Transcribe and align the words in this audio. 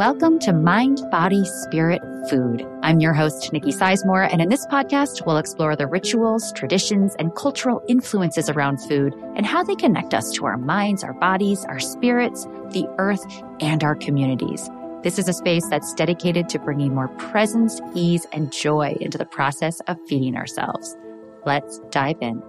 Welcome 0.00 0.38
to 0.38 0.54
Mind, 0.54 1.02
Body, 1.10 1.44
Spirit, 1.44 2.00
Food. 2.30 2.66
I'm 2.82 3.00
your 3.00 3.12
host, 3.12 3.52
Nikki 3.52 3.70
Sizemore, 3.70 4.32
and 4.32 4.40
in 4.40 4.48
this 4.48 4.64
podcast, 4.68 5.26
we'll 5.26 5.36
explore 5.36 5.76
the 5.76 5.86
rituals, 5.86 6.54
traditions, 6.54 7.14
and 7.18 7.34
cultural 7.34 7.82
influences 7.86 8.48
around 8.48 8.78
food 8.78 9.12
and 9.36 9.44
how 9.44 9.62
they 9.62 9.74
connect 9.74 10.14
us 10.14 10.32
to 10.32 10.46
our 10.46 10.56
minds, 10.56 11.04
our 11.04 11.12
bodies, 11.12 11.66
our 11.66 11.78
spirits, 11.78 12.46
the 12.70 12.86
earth, 12.96 13.22
and 13.60 13.84
our 13.84 13.94
communities. 13.94 14.70
This 15.02 15.18
is 15.18 15.28
a 15.28 15.34
space 15.34 15.68
that's 15.68 15.92
dedicated 15.92 16.48
to 16.48 16.58
bringing 16.58 16.94
more 16.94 17.08
presence, 17.18 17.78
ease, 17.94 18.26
and 18.32 18.50
joy 18.50 18.96
into 19.02 19.18
the 19.18 19.26
process 19.26 19.80
of 19.80 19.98
feeding 20.08 20.34
ourselves. 20.34 20.96
Let's 21.44 21.78
dive 21.90 22.16
in. 22.22 22.42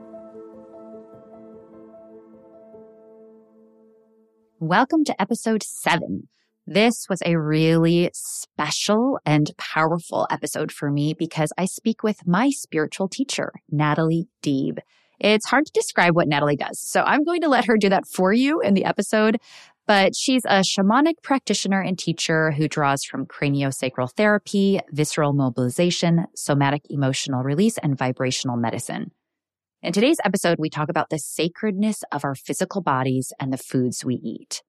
Welcome 4.60 5.04
to 5.04 5.22
episode 5.22 5.64
seven. 5.64 6.30
This 6.74 7.08
was 7.10 7.22
a 7.26 7.36
really 7.36 8.12
special 8.14 9.20
and 9.26 9.52
powerful 9.58 10.26
episode 10.32 10.72
for 10.72 10.90
me 10.90 11.14
because 11.14 11.52
I 11.58 11.66
speak 11.66 12.02
with 12.02 12.26
my 12.26 12.50
spiritual 12.50 13.10
teacher, 13.10 13.52
Natalie 13.70 14.30
Deeb. 14.42 14.78
It's 15.20 15.48
hard 15.48 15.66
to 15.66 15.72
describe 15.74 16.16
what 16.16 16.30
Natalie 16.30 16.56
does, 16.56 16.80
so 16.80 17.02
I'm 17.02 17.26
going 17.26 17.42
to 17.42 17.50
let 17.50 17.66
her 17.66 17.76
do 17.76 17.90
that 17.90 18.08
for 18.08 18.32
you 18.32 18.62
in 18.62 18.74
the 18.74 18.86
episode. 18.86 19.42
But 19.86 20.16
she's 20.16 20.46
a 20.46 20.62
shamanic 20.62 21.16
practitioner 21.22 21.82
and 21.82 22.00
teacher 22.00 22.52
who 22.52 22.70
draws 22.70 23.04
from 23.04 23.26
craniosacral 23.26 24.14
therapy, 24.16 24.80
visceral 24.94 25.34
mobilization, 25.34 26.26
somatic 26.38 26.84
emotional 26.90 27.44
release, 27.44 27.80
and 27.80 27.98
vibrational 27.98 28.56
medicine. 28.56 29.12
In 29.82 29.92
today's 29.92 30.22
episode, 30.24 30.56
we 30.58 30.70
talk 30.70 30.88
about 30.88 31.10
the 31.10 31.20
sacredness 31.20 32.06
of 32.14 32.24
our 32.24 32.34
physical 32.34 32.82
bodies 32.82 33.34
and 33.42 33.52
the 33.52 33.58
foods 33.58 34.06
we 34.06 34.16
eat 34.16 34.62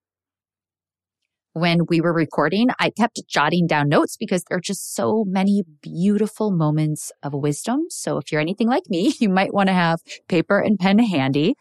when 1.52 1.80
we 1.88 2.00
were 2.00 2.12
recording, 2.12 2.68
I 2.78 2.90
kept 2.90 3.20
jotting 3.28 3.66
down 3.66 3.88
notes 3.88 4.16
because 4.16 4.44
there 4.44 4.58
are 4.58 4.62
just 4.62 4.94
so 4.94 5.24
many 5.26 5.62
beautiful 5.82 6.50
moments 6.50 7.12
of 7.22 7.34
wisdom. 7.34 7.86
So 7.90 8.16
if 8.18 8.32
you're 8.32 8.40
anything 8.40 8.68
like 8.68 8.88
me, 8.88 9.14
you 9.20 9.28
might 9.28 9.54
want 9.54 9.68
to 9.68 9.74
have 9.74 10.00
paper 10.28 10.58
and 10.58 10.78
pen 10.78 10.98
handy. 10.98 11.54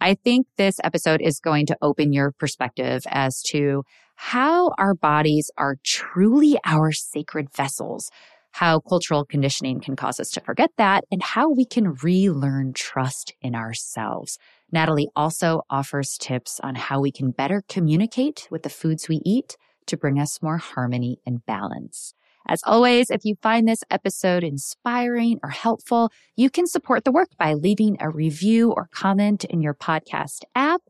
I 0.00 0.14
think 0.14 0.46
this 0.56 0.76
episode 0.84 1.20
is 1.20 1.40
going 1.40 1.66
to 1.66 1.76
open 1.82 2.12
your 2.12 2.32
perspective 2.32 3.02
as 3.08 3.42
to 3.48 3.82
how 4.14 4.70
our 4.78 4.94
bodies 4.94 5.50
are 5.58 5.76
truly 5.84 6.56
our 6.64 6.92
sacred 6.92 7.52
vessels, 7.54 8.10
how 8.58 8.80
cultural 8.80 9.24
conditioning 9.24 9.78
can 9.78 9.94
cause 9.94 10.18
us 10.18 10.30
to 10.30 10.40
forget 10.40 10.70
that, 10.78 11.04
and 11.12 11.22
how 11.22 11.48
we 11.48 11.64
can 11.64 11.94
relearn 12.02 12.72
trust 12.72 13.32
in 13.40 13.54
ourselves. 13.54 14.36
Natalie 14.72 15.08
also 15.14 15.62
offers 15.70 16.18
tips 16.18 16.58
on 16.64 16.74
how 16.74 17.00
we 17.00 17.12
can 17.12 17.30
better 17.30 17.62
communicate 17.68 18.48
with 18.50 18.64
the 18.64 18.68
foods 18.68 19.08
we 19.08 19.20
eat 19.24 19.56
to 19.86 19.96
bring 19.96 20.18
us 20.18 20.42
more 20.42 20.58
harmony 20.58 21.20
and 21.24 21.46
balance. 21.46 22.14
As 22.48 22.60
always, 22.66 23.10
if 23.10 23.24
you 23.24 23.36
find 23.42 23.68
this 23.68 23.84
episode 23.92 24.42
inspiring 24.42 25.38
or 25.44 25.50
helpful, 25.50 26.10
you 26.34 26.50
can 26.50 26.66
support 26.66 27.04
the 27.04 27.12
work 27.12 27.28
by 27.38 27.54
leaving 27.54 27.96
a 28.00 28.10
review 28.10 28.72
or 28.72 28.88
comment 28.90 29.44
in 29.44 29.62
your 29.62 29.74
podcast 29.74 30.42
app, 30.56 30.80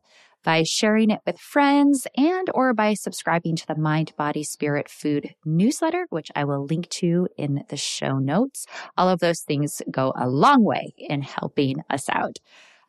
by 0.43 0.63
sharing 0.63 1.09
it 1.09 1.19
with 1.25 1.39
friends, 1.39 2.07
and 2.15 2.49
or 2.53 2.73
by 2.73 2.93
subscribing 2.93 3.55
to 3.57 3.67
the 3.67 3.75
Mind, 3.75 4.13
Body, 4.17 4.43
Spirit 4.43 4.89
Food 4.89 5.35
newsletter, 5.45 6.07
which 6.09 6.31
I 6.35 6.45
will 6.45 6.65
link 6.65 6.89
to 6.89 7.27
in 7.37 7.63
the 7.69 7.77
show 7.77 8.17
notes. 8.19 8.65
All 8.97 9.09
of 9.09 9.19
those 9.19 9.41
things 9.41 9.81
go 9.91 10.13
a 10.17 10.29
long 10.29 10.63
way 10.63 10.93
in 10.97 11.21
helping 11.21 11.77
us 11.89 12.09
out. 12.09 12.37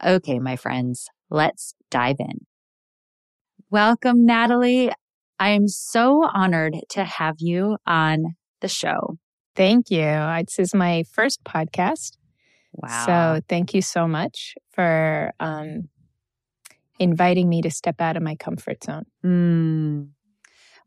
Okay, 0.04 0.38
my 0.38 0.56
friends, 0.56 1.08
let's 1.28 1.74
dive 1.90 2.16
in. 2.18 2.46
Welcome, 3.70 4.24
Natalie. 4.24 4.90
I 5.38 5.50
am 5.50 5.68
so 5.68 6.28
honored 6.32 6.74
to 6.90 7.04
have 7.04 7.36
you 7.38 7.78
on 7.86 8.36
the 8.60 8.68
show. 8.68 9.16
Thank 9.56 9.90
you. 9.90 10.00
This 10.00 10.58
is 10.58 10.74
my 10.74 11.04
first 11.12 11.44
podcast. 11.44 12.16
Wow. 12.72 13.06
So 13.06 13.40
thank 13.48 13.74
you 13.74 13.82
so 13.82 14.06
much 14.06 14.54
for 14.72 15.32
um, 15.40 15.88
inviting 17.00 17.48
me 17.48 17.62
to 17.62 17.70
step 17.70 18.00
out 18.00 18.16
of 18.16 18.22
my 18.22 18.36
comfort 18.36 18.84
zone. 18.84 19.06
Mm. 19.24 20.10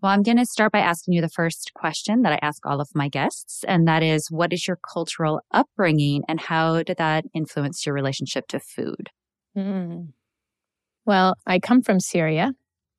Well, 0.01 0.11
I'm 0.11 0.21
going 0.21 0.37
to 0.37 0.45
start 0.45 0.71
by 0.71 0.79
asking 0.79 1.13
you 1.13 1.21
the 1.21 1.29
first 1.29 1.71
question 1.73 2.21
that 2.21 2.33
I 2.33 2.39
ask 2.41 2.65
all 2.65 2.79
of 2.79 2.89
my 2.93 3.09
guests, 3.09 3.63
and 3.67 3.87
that 3.87 4.03
is 4.03 4.27
what 4.29 4.53
is 4.53 4.67
your 4.67 4.77
cultural 4.93 5.41
upbringing 5.51 6.23
and 6.27 6.39
how 6.39 6.83
did 6.83 6.97
that 6.97 7.25
influence 7.33 7.85
your 7.85 7.95
relationship 7.95 8.47
to 8.49 8.59
food? 8.59 9.09
Mm. 9.57 10.09
Well, 11.05 11.35
I 11.47 11.59
come 11.59 11.81
from 11.81 11.99
Syria, 11.99 12.51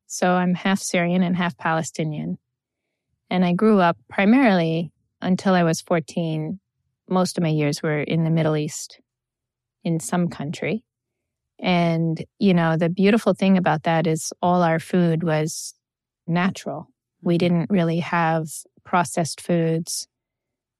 so 0.06 0.32
I'm 0.32 0.54
half 0.54 0.80
Syrian 0.80 1.22
and 1.22 1.36
half 1.36 1.56
Palestinian. 1.56 2.38
And 3.30 3.44
I 3.44 3.53
grew 3.53 3.80
up 3.80 3.97
primarily 4.08 4.91
until 5.20 5.54
I 5.54 5.62
was 5.62 5.80
14. 5.80 6.58
Most 7.08 7.38
of 7.38 7.42
my 7.42 7.50
years 7.50 7.82
were 7.82 8.00
in 8.00 8.24
the 8.24 8.30
Middle 8.30 8.56
East, 8.56 9.00
in 9.84 10.00
some 10.00 10.28
country. 10.28 10.84
And, 11.60 12.25
you 12.38 12.54
know, 12.54 12.76
the 12.76 12.88
beautiful 12.88 13.32
thing 13.32 13.56
about 13.56 13.84
that 13.84 14.06
is 14.06 14.32
all 14.42 14.62
our 14.62 14.78
food 14.78 15.22
was 15.22 15.75
natural. 16.26 16.88
We 17.22 17.38
didn't 17.38 17.70
really 17.70 18.00
have 18.00 18.48
processed 18.84 19.41
foods. 19.41 20.09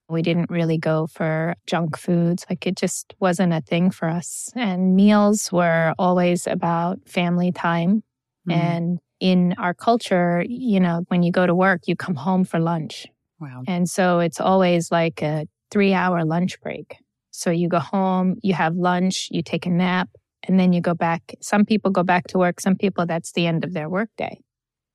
We 0.09 0.21
didn't 0.21 0.51
really 0.51 0.77
go 0.77 1.07
for 1.07 1.55
junk 1.67 1.97
foods. 1.97 2.45
Like 2.51 2.67
it 2.67 2.77
just 2.77 3.15
wasn't 3.21 3.55
a 3.55 3.63
thing 3.63 3.91
for 3.91 4.09
us. 4.09 4.51
And 4.55 4.95
meals 4.95 5.51
were 5.51 5.95
always 5.99 6.47
about 6.47 6.99
family 7.09 7.53
time. 7.53 8.03
Mm. 8.49 8.53
And 8.53 8.99
in 9.21 9.55
our 9.57 9.73
culture, 9.73 10.45
you 10.47 10.81
know, 10.81 11.05
when 11.09 11.23
you 11.23 11.33
go 11.33 11.47
to 11.47 11.55
work, 11.55 11.83
you 11.87 11.97
come 11.97 12.15
home 12.15 12.45
for 12.45 12.61
lunch. 12.61 13.07
Wow. 13.41 13.63
And 13.67 13.89
so 13.89 14.19
it's 14.19 14.41
always 14.41 14.93
like 14.93 15.23
a 15.23 15.47
three 15.71 15.95
hour 15.95 16.25
lunch 16.25 16.61
break. 16.61 16.97
So 17.31 17.51
you 17.51 17.69
go 17.69 17.79
home, 17.79 18.37
you 18.43 18.55
have 18.55 18.77
lunch, 18.77 19.29
you 19.31 19.43
take 19.43 19.67
a 19.67 19.71
nap, 19.71 20.09
and 20.47 20.59
then 20.59 20.73
you 20.73 20.81
go 20.81 20.95
back. 20.95 21.35
Some 21.41 21.65
people 21.65 21.91
go 21.91 22.03
back 22.03 22.27
to 22.29 22.39
work. 22.39 22.61
Some 22.61 22.77
people, 22.77 23.07
that's 23.07 23.33
the 23.33 23.47
end 23.47 23.65
of 23.65 23.73
their 23.73 23.89
workday. 23.89 24.41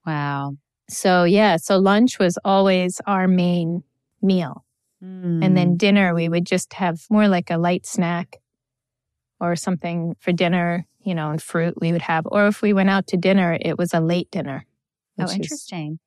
Wow. 0.06 0.56
So, 0.90 1.24
yeah, 1.24 1.58
so 1.58 1.78
lunch 1.78 2.20
was 2.20 2.38
always 2.44 3.00
our 3.06 3.28
main 3.28 3.84
meal. 4.22 4.66
Mm. 5.04 5.46
And 5.46 5.58
then 5.58 5.78
dinner, 5.78 6.14
we 6.14 6.30
would 6.30 6.46
just 6.46 6.74
have 6.74 7.02
more 7.10 7.28
like 7.28 7.50
a 7.50 7.58
light 7.58 7.86
snack 7.86 8.38
or 9.40 9.56
something 9.56 10.16
for 10.20 10.32
dinner, 10.32 10.86
you 11.02 11.16
know, 11.16 11.30
and 11.30 11.42
fruit 11.42 11.76
we 11.80 11.92
would 11.92 12.02
have. 12.02 12.26
Or 12.28 12.48
if 12.48 12.62
we 12.62 12.74
went 12.74 12.90
out 12.90 13.08
to 13.08 13.18
dinner, 13.18 13.58
it 13.60 13.78
was 13.78 13.94
a 13.94 14.00
late 14.00 14.30
dinner. 14.32 14.66
Oh, 15.20 15.32
interesting. 15.32 16.00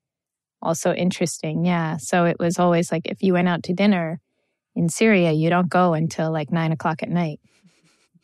Also 0.61 0.93
interesting. 0.93 1.65
Yeah. 1.65 1.97
So 1.99 2.25
it 2.25 2.37
was 2.39 2.59
always 2.59 2.93
like 2.93 3.07
if 3.07 3.23
you 3.23 3.35
went 3.35 3.49
out 3.49 3.63
to 3.65 3.73
dinner 3.73 4.21
in 4.75 4.89
Syria, 4.89 5.33
you 5.33 5.51
don't 5.51 5.69
go 5.69 5.95
until 5.95 6.31
like 6.31 6.51
nine 6.51 6.73
o'clock 6.73 7.03
at 7.03 7.11
night. 7.11 7.41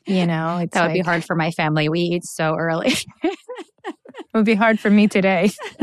You 0.09 0.27
know, 0.27 0.67
that 0.73 0.75
would 0.75 0.89
like, 0.89 0.95
be 0.95 1.01
hard 1.01 1.23
for 1.25 1.37
my 1.37 1.51
family. 1.51 1.89
We 1.91 2.01
eat 2.01 2.25
so 2.25 2.57
early. 2.57 2.95
it 3.23 3.37
would 4.35 4.47
be 4.47 4.55
hard 4.55 4.81
for 4.81 4.89
me 4.91 5.07
today. 5.07 5.51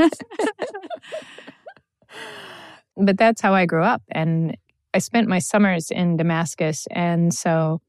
but 2.98 3.18
that's 3.18 3.42
how 3.42 3.54
I 3.54 3.68
grew 3.68 3.84
up. 3.84 4.02
And 4.12 4.58
I 4.96 4.98
spent 4.98 5.28
my 5.28 5.40
summers 5.40 5.92
in 5.92 6.18
Damascus. 6.18 6.88
And 6.90 7.34
so 7.34 7.82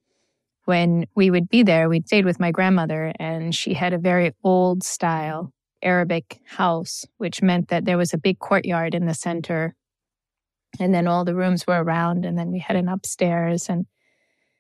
when 0.67 1.07
we 1.15 1.31
would 1.31 1.49
be 1.49 1.63
there, 1.63 1.89
we'd 1.89 2.07
stayed 2.07 2.27
with 2.27 2.41
my 2.41 2.51
grandmother, 2.51 3.13
and 3.19 3.55
she 3.55 3.73
had 3.73 3.93
a 3.93 3.99
very 3.99 4.33
old 4.45 4.83
style 4.83 5.53
Arabic 5.81 6.41
house, 6.45 7.07
which 7.17 7.41
meant 7.41 7.69
that 7.69 7.85
there 7.85 7.97
was 7.97 8.13
a 8.13 8.19
big 8.19 8.41
courtyard 8.41 8.95
in 8.95 9.07
the 9.07 9.15
center. 9.15 9.75
And 10.79 10.93
then 10.93 11.07
all 11.07 11.25
the 11.25 11.35
rooms 11.35 11.67
were 11.67 11.83
around, 11.83 12.27
and 12.27 12.37
then 12.37 12.51
we 12.51 12.59
had 12.59 12.77
an 12.77 12.89
upstairs. 12.89 13.69
And 13.69 13.87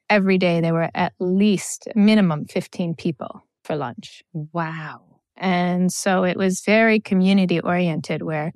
every 0.08 0.38
day 0.38 0.60
there 0.60 0.74
were 0.74 0.90
at 0.94 1.12
least 1.18 1.88
minimum 1.94 2.46
15 2.46 2.94
people 2.94 3.42
for 3.64 3.76
lunch. 3.76 4.22
Wow. 4.32 5.02
And 5.36 5.92
so 5.92 6.24
it 6.24 6.36
was 6.36 6.62
very 6.62 7.00
community 7.00 7.60
oriented 7.60 8.22
where, 8.22 8.52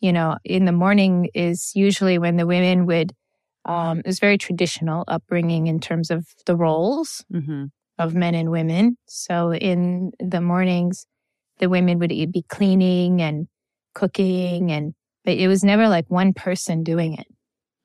you 0.00 0.12
know, 0.12 0.36
in 0.44 0.64
the 0.64 0.72
morning 0.72 1.28
is 1.34 1.72
usually 1.74 2.18
when 2.18 2.36
the 2.36 2.46
women 2.46 2.86
would, 2.86 3.12
um, 3.64 4.00
it 4.00 4.06
was 4.06 4.20
very 4.20 4.38
traditional 4.38 5.04
upbringing 5.08 5.66
in 5.66 5.80
terms 5.80 6.10
of 6.10 6.26
the 6.46 6.56
roles 6.56 7.24
mm-hmm. 7.32 7.64
of 7.98 8.14
men 8.14 8.34
and 8.34 8.50
women. 8.50 8.96
So 9.06 9.52
in 9.52 10.12
the 10.20 10.40
mornings, 10.40 11.06
the 11.58 11.68
women 11.68 11.98
would 11.98 12.10
be 12.10 12.44
cleaning 12.48 13.20
and 13.20 13.48
cooking 13.94 14.70
and, 14.70 14.94
but 15.24 15.34
it 15.34 15.48
was 15.48 15.64
never 15.64 15.88
like 15.88 16.06
one 16.08 16.32
person 16.32 16.84
doing 16.84 17.14
it. 17.14 17.26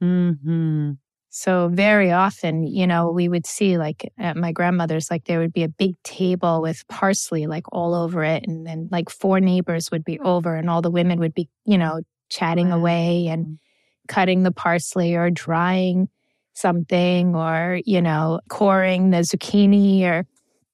Mm-hmm. 0.03 0.91
So 1.37 1.67
very 1.67 2.13
often, 2.13 2.65
you 2.65 2.87
know, 2.87 3.11
we 3.11 3.27
would 3.27 3.45
see 3.45 3.77
like 3.77 4.09
at 4.17 4.37
my 4.37 4.53
grandmother's, 4.53 5.11
like 5.11 5.25
there 5.25 5.39
would 5.39 5.51
be 5.51 5.63
a 5.63 5.67
big 5.67 6.01
table 6.01 6.61
with 6.61 6.87
parsley 6.87 7.45
like 7.45 7.65
all 7.73 7.93
over 7.93 8.23
it. 8.23 8.47
And 8.47 8.65
then 8.65 8.87
like 8.89 9.09
four 9.09 9.41
neighbors 9.41 9.91
would 9.91 10.05
be 10.05 10.17
over 10.21 10.55
and 10.55 10.69
all 10.69 10.81
the 10.81 10.89
women 10.89 11.19
would 11.19 11.33
be, 11.33 11.49
you 11.65 11.77
know, 11.77 11.99
chatting 12.29 12.69
wow. 12.69 12.77
away 12.77 13.27
and 13.27 13.59
cutting 14.07 14.43
the 14.43 14.53
parsley 14.53 15.13
or 15.15 15.29
drying 15.29 16.07
something 16.53 17.35
or, 17.35 17.81
you 17.85 18.01
know, 18.01 18.39
coring 18.47 19.09
the 19.09 19.17
zucchini 19.17 20.03
or 20.03 20.25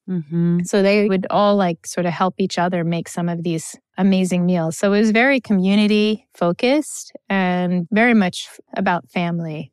Mm-hmm. 0.10 0.63
So 0.63 0.81
they 0.81 1.08
would 1.08 1.28
all 1.30 1.56
like 1.56 1.86
sort 1.86 2.06
of 2.06 2.12
help 2.12 2.34
each 2.40 2.58
other 2.58 2.84
make 2.84 3.08
some 3.08 3.30
of 3.30 3.44
these 3.44 3.78
amazing 3.98 4.46
meals. 4.46 4.75
So 4.75 4.92
it 4.92 5.00
was 5.00 5.12
very 5.12 5.40
community 5.40 6.28
focused 6.34 7.13
and 7.30 7.88
very 7.92 8.16
much 8.16 8.50
about 8.75 9.10
family. 9.10 9.70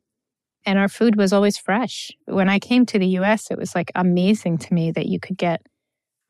And 0.69 0.77
our 0.77 0.87
food 0.87 1.15
was 1.15 1.33
always 1.33 1.57
fresh. 1.57 2.11
When 2.25 2.47
I 2.47 2.59
came 2.59 2.85
to 2.85 2.99
the 2.99 3.07
US, 3.17 3.49
it 3.49 3.57
was 3.57 3.73
like 3.73 3.91
amazing 3.95 4.59
to 4.59 4.71
me 4.71 4.91
that 4.91 5.07
you 5.07 5.19
could 5.19 5.35
get 5.35 5.63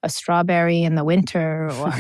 a 0.01 0.07
strawberry 0.07 0.81
in 0.81 0.95
the 0.95 1.03
winter 1.03 1.69
or 1.74 1.91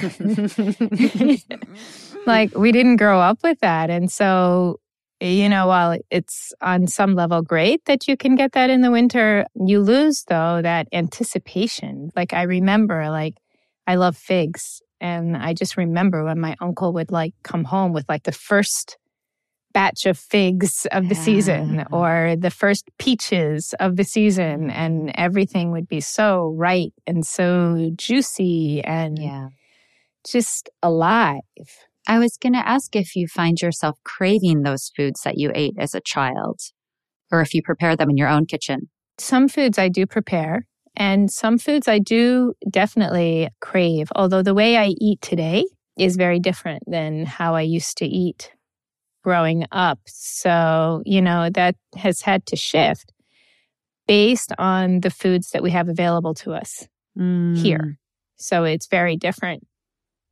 like 2.25 2.57
we 2.57 2.71
didn't 2.71 2.95
grow 2.95 3.19
up 3.19 3.39
with 3.43 3.59
that. 3.59 3.89
And 3.89 4.09
so 4.09 4.79
you 5.19 5.49
know, 5.49 5.67
while 5.67 5.99
it's 6.09 6.53
on 6.61 6.87
some 6.87 7.13
level 7.13 7.41
great 7.41 7.83
that 7.87 8.07
you 8.07 8.15
can 8.15 8.37
get 8.37 8.53
that 8.53 8.69
in 8.69 8.79
the 8.79 8.91
winter, 8.91 9.45
you 9.53 9.81
lose 9.81 10.23
though 10.29 10.61
that 10.61 10.87
anticipation. 10.93 12.09
Like 12.15 12.31
I 12.31 12.43
remember, 12.43 13.09
like 13.09 13.35
I 13.85 13.95
love 13.95 14.15
figs. 14.15 14.81
And 15.01 15.35
I 15.35 15.53
just 15.53 15.75
remember 15.75 16.23
when 16.23 16.39
my 16.39 16.55
uncle 16.61 16.93
would 16.93 17.11
like 17.11 17.33
come 17.43 17.65
home 17.65 17.91
with 17.91 18.05
like 18.07 18.23
the 18.23 18.31
first 18.31 18.97
batch 19.73 20.05
of 20.05 20.17
figs 20.17 20.87
of 20.91 21.09
the 21.09 21.15
yeah. 21.15 21.21
season 21.21 21.85
or 21.91 22.35
the 22.37 22.49
first 22.49 22.89
peaches 22.97 23.73
of 23.79 23.95
the 23.95 24.03
season 24.03 24.69
and 24.69 25.11
everything 25.15 25.71
would 25.71 25.87
be 25.87 26.01
so 26.01 26.53
ripe 26.57 26.93
and 27.05 27.25
so 27.25 27.91
juicy 27.95 28.81
and 28.83 29.19
yeah. 29.19 29.47
just 30.29 30.69
alive. 30.81 31.41
I 32.07 32.17
was 32.19 32.37
going 32.37 32.53
to 32.53 32.67
ask 32.67 32.95
if 32.95 33.15
you 33.15 33.27
find 33.27 33.61
yourself 33.61 33.97
craving 34.03 34.63
those 34.63 34.91
foods 34.95 35.21
that 35.23 35.37
you 35.37 35.51
ate 35.53 35.75
as 35.77 35.93
a 35.93 36.01
child 36.01 36.59
or 37.31 37.41
if 37.41 37.53
you 37.53 37.61
prepare 37.61 37.95
them 37.95 38.09
in 38.09 38.17
your 38.17 38.29
own 38.29 38.45
kitchen. 38.45 38.89
Some 39.19 39.47
foods 39.47 39.77
I 39.77 39.89
do 39.89 40.07
prepare 40.07 40.65
and 40.95 41.29
some 41.29 41.57
foods 41.57 41.87
I 41.87 41.99
do 41.99 42.53
definitely 42.69 43.49
crave, 43.61 44.09
although 44.15 44.41
the 44.41 44.53
way 44.53 44.77
I 44.77 44.93
eat 44.99 45.21
today 45.21 45.65
is 45.97 46.15
very 46.15 46.39
different 46.39 46.83
than 46.87 47.25
how 47.25 47.55
I 47.55 47.61
used 47.61 47.97
to 47.97 48.05
eat 48.05 48.51
growing 49.29 49.63
up. 49.71 49.99
So, 50.07 51.03
you 51.05 51.21
know, 51.21 51.51
that 51.51 51.75
has 51.95 52.21
had 52.21 52.47
to 52.47 52.55
shift 52.55 53.13
based 54.07 54.51
on 54.57 55.01
the 55.01 55.11
foods 55.11 55.51
that 55.51 55.61
we 55.61 55.69
have 55.69 55.87
available 55.87 56.33
to 56.33 56.51
us 56.53 56.87
mm. 57.15 57.55
here. 57.55 57.99
So 58.37 58.63
it's 58.63 58.87
very 58.87 59.17
different 59.17 59.67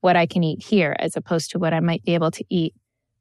what 0.02 0.16
I 0.16 0.26
can 0.26 0.44
eat 0.44 0.64
here 0.64 0.96
as 0.98 1.16
opposed 1.16 1.52
to 1.52 1.60
what 1.60 1.76
I 1.76 1.80
might 1.80 2.04
be 2.04 2.16
able 2.16 2.32
to 2.32 2.44
eat 2.50 2.74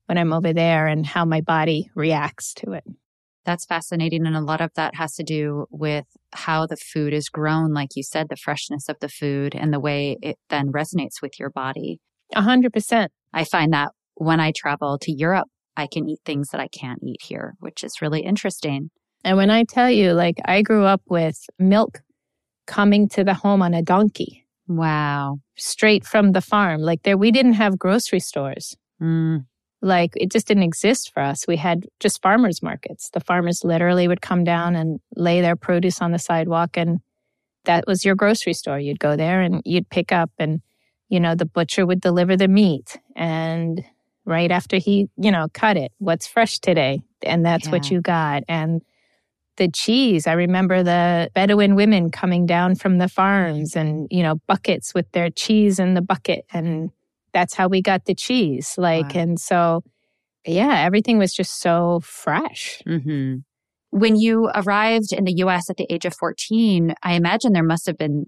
when 0.06 0.17
I'm 0.17 0.32
over 0.32 0.55
there 0.55 0.87
and 0.87 1.05
how 1.05 1.26
my 1.26 1.43
body 1.43 1.90
reacts 1.94 2.55
to 2.55 2.72
it. 2.72 2.84
That's 3.44 3.67
fascinating. 3.67 4.26
And 4.26 4.34
a 4.34 4.40
lot 4.40 4.62
of 4.62 4.70
that 4.76 4.94
has 4.94 5.14
to 5.17 5.22
do 5.22 5.67
with 5.70 6.06
how 6.32 6.67
the 6.67 6.79
food 6.79 7.12
is 7.12 7.29
grown. 7.29 7.75
Like 7.75 7.90
you 7.96 8.02
said, 8.02 8.31
the 8.31 8.37
freshness 8.37 8.88
of 8.88 8.96
the 9.02 9.11
food 9.11 9.55
and 9.55 9.75
the 9.75 9.81
way 9.81 10.17
it 10.22 10.38
then 10.49 10.72
resonates 10.72 11.20
with 11.20 11.38
your 11.38 11.50
body. 11.50 12.00
A 12.34 12.40
hundred 12.40 12.72
percent. 12.72 13.12
I 13.34 13.44
find 13.44 13.75
that 13.75 13.93
when 14.14 14.40
I 14.40 14.52
travel 14.56 14.96
to 15.02 15.12
Europe, 15.12 15.49
I 15.76 15.87
can 15.87 16.08
eat 16.08 16.20
things 16.25 16.50
that 16.50 16.61
I 16.61 16.69
can't 16.69 17.02
eat 17.02 17.23
here, 17.23 17.55
which 17.61 17.84
is 17.84 18.00
really 18.00 18.20
interesting. 18.20 18.90
And 19.25 19.37
when 19.37 19.50
I 19.50 19.64
tell 19.64 19.90
you, 19.90 20.12
like, 20.12 20.37
I 20.44 20.62
grew 20.62 20.84
up 20.84 21.02
with 21.08 21.44
milk 21.58 22.02
coming 22.67 23.08
to 23.11 23.25
the 23.25 23.34
home 23.34 23.62
on 23.62 23.75
a 23.75 23.82
donkey. 23.82 24.46
Wow. 24.69 25.40
Straight 25.56 26.05
from 26.05 26.32
the 26.32 26.40
farm. 26.40 26.81
Like 26.81 27.02
there, 27.02 27.17
we 27.17 27.31
didn't 27.31 27.55
have 27.55 27.78
grocery 27.78 28.20
stores. 28.20 28.76
Mm. 29.00 29.46
Like 29.82 30.12
it 30.17 30.31
just 30.31 30.49
didn't 30.49 30.64
exist 30.64 31.12
for 31.12 31.23
us. 31.23 31.46
We 31.46 31.56
had 31.56 31.87
just 32.00 32.22
farmers 32.22 32.62
markets. 32.62 33.11
The 33.11 33.20
farmers 33.20 33.62
literally 33.62 34.08
would 34.08 34.20
come 34.20 34.43
down 34.43 34.75
and 34.75 34.99
lay 35.14 35.40
their 35.40 35.56
produce 35.56 36.00
on 36.02 36.12
the 36.12 36.19
sidewalk 36.19 36.76
and 36.76 37.00
that 37.64 37.84
was 37.87 38.05
your 38.05 38.14
grocery 38.14 38.52
store. 38.52 38.79
You'd 38.79 38.99
go 38.99 39.17
there 39.17 39.40
and 39.40 39.62
you'd 39.64 39.88
pick 39.88 40.12
up 40.12 40.31
and, 40.38 40.61
you 41.08 41.20
know, 41.20 41.34
the 41.34 41.46
butcher 41.46 41.87
would 41.87 42.00
deliver 42.00 42.37
the 42.37 42.49
meat 42.49 42.99
and 43.14 43.84
right 44.26 44.50
after 44.50 44.76
he, 44.76 45.08
you 45.17 45.31
know, 45.31 45.46
cut 45.55 45.76
it, 45.76 45.93
what's 45.99 46.26
fresh 46.26 46.58
today? 46.58 47.00
And 47.23 47.46
that's 47.46 47.67
yeah. 47.67 47.73
what 47.73 47.90
you 47.90 48.00
got. 48.00 48.43
And 48.49 48.82
the 49.56 49.69
cheese. 49.69 50.26
I 50.26 50.32
remember 50.32 50.82
the 50.82 51.31
Bedouin 51.34 51.75
women 51.75 52.11
coming 52.11 52.44
down 52.44 52.75
from 52.75 52.99
the 52.99 53.08
farms 53.08 53.75
and, 53.75 54.06
you 54.11 54.23
know, 54.23 54.37
buckets 54.46 54.94
with 54.94 55.11
their 55.12 55.31
cheese 55.31 55.78
in 55.78 55.94
the 55.94 56.02
bucket. 56.02 56.44
And 56.52 56.90
that's 57.32 57.55
how 57.55 57.69
we 57.69 57.82
got 57.82 58.05
the 58.05 58.14
cheese. 58.14 58.75
Like, 58.76 59.14
wow. 59.14 59.20
and 59.20 59.40
so, 59.40 59.82
yeah, 60.46 60.81
everything 60.84 61.19
was 61.19 61.32
just 61.32 61.61
so 61.61 62.00
fresh. 62.02 62.82
Mm-hmm. 62.87 63.37
When 63.90 64.17
you 64.17 64.50
arrived 64.55 65.12
in 65.12 65.25
the 65.25 65.37
US 65.38 65.70
at 65.70 65.76
the 65.76 65.87
age 65.90 66.05
of 66.05 66.14
14, 66.14 66.94
I 67.02 67.14
imagine 67.14 67.52
there 67.52 67.62
must 67.62 67.87
have 67.87 67.96
been 67.96 68.26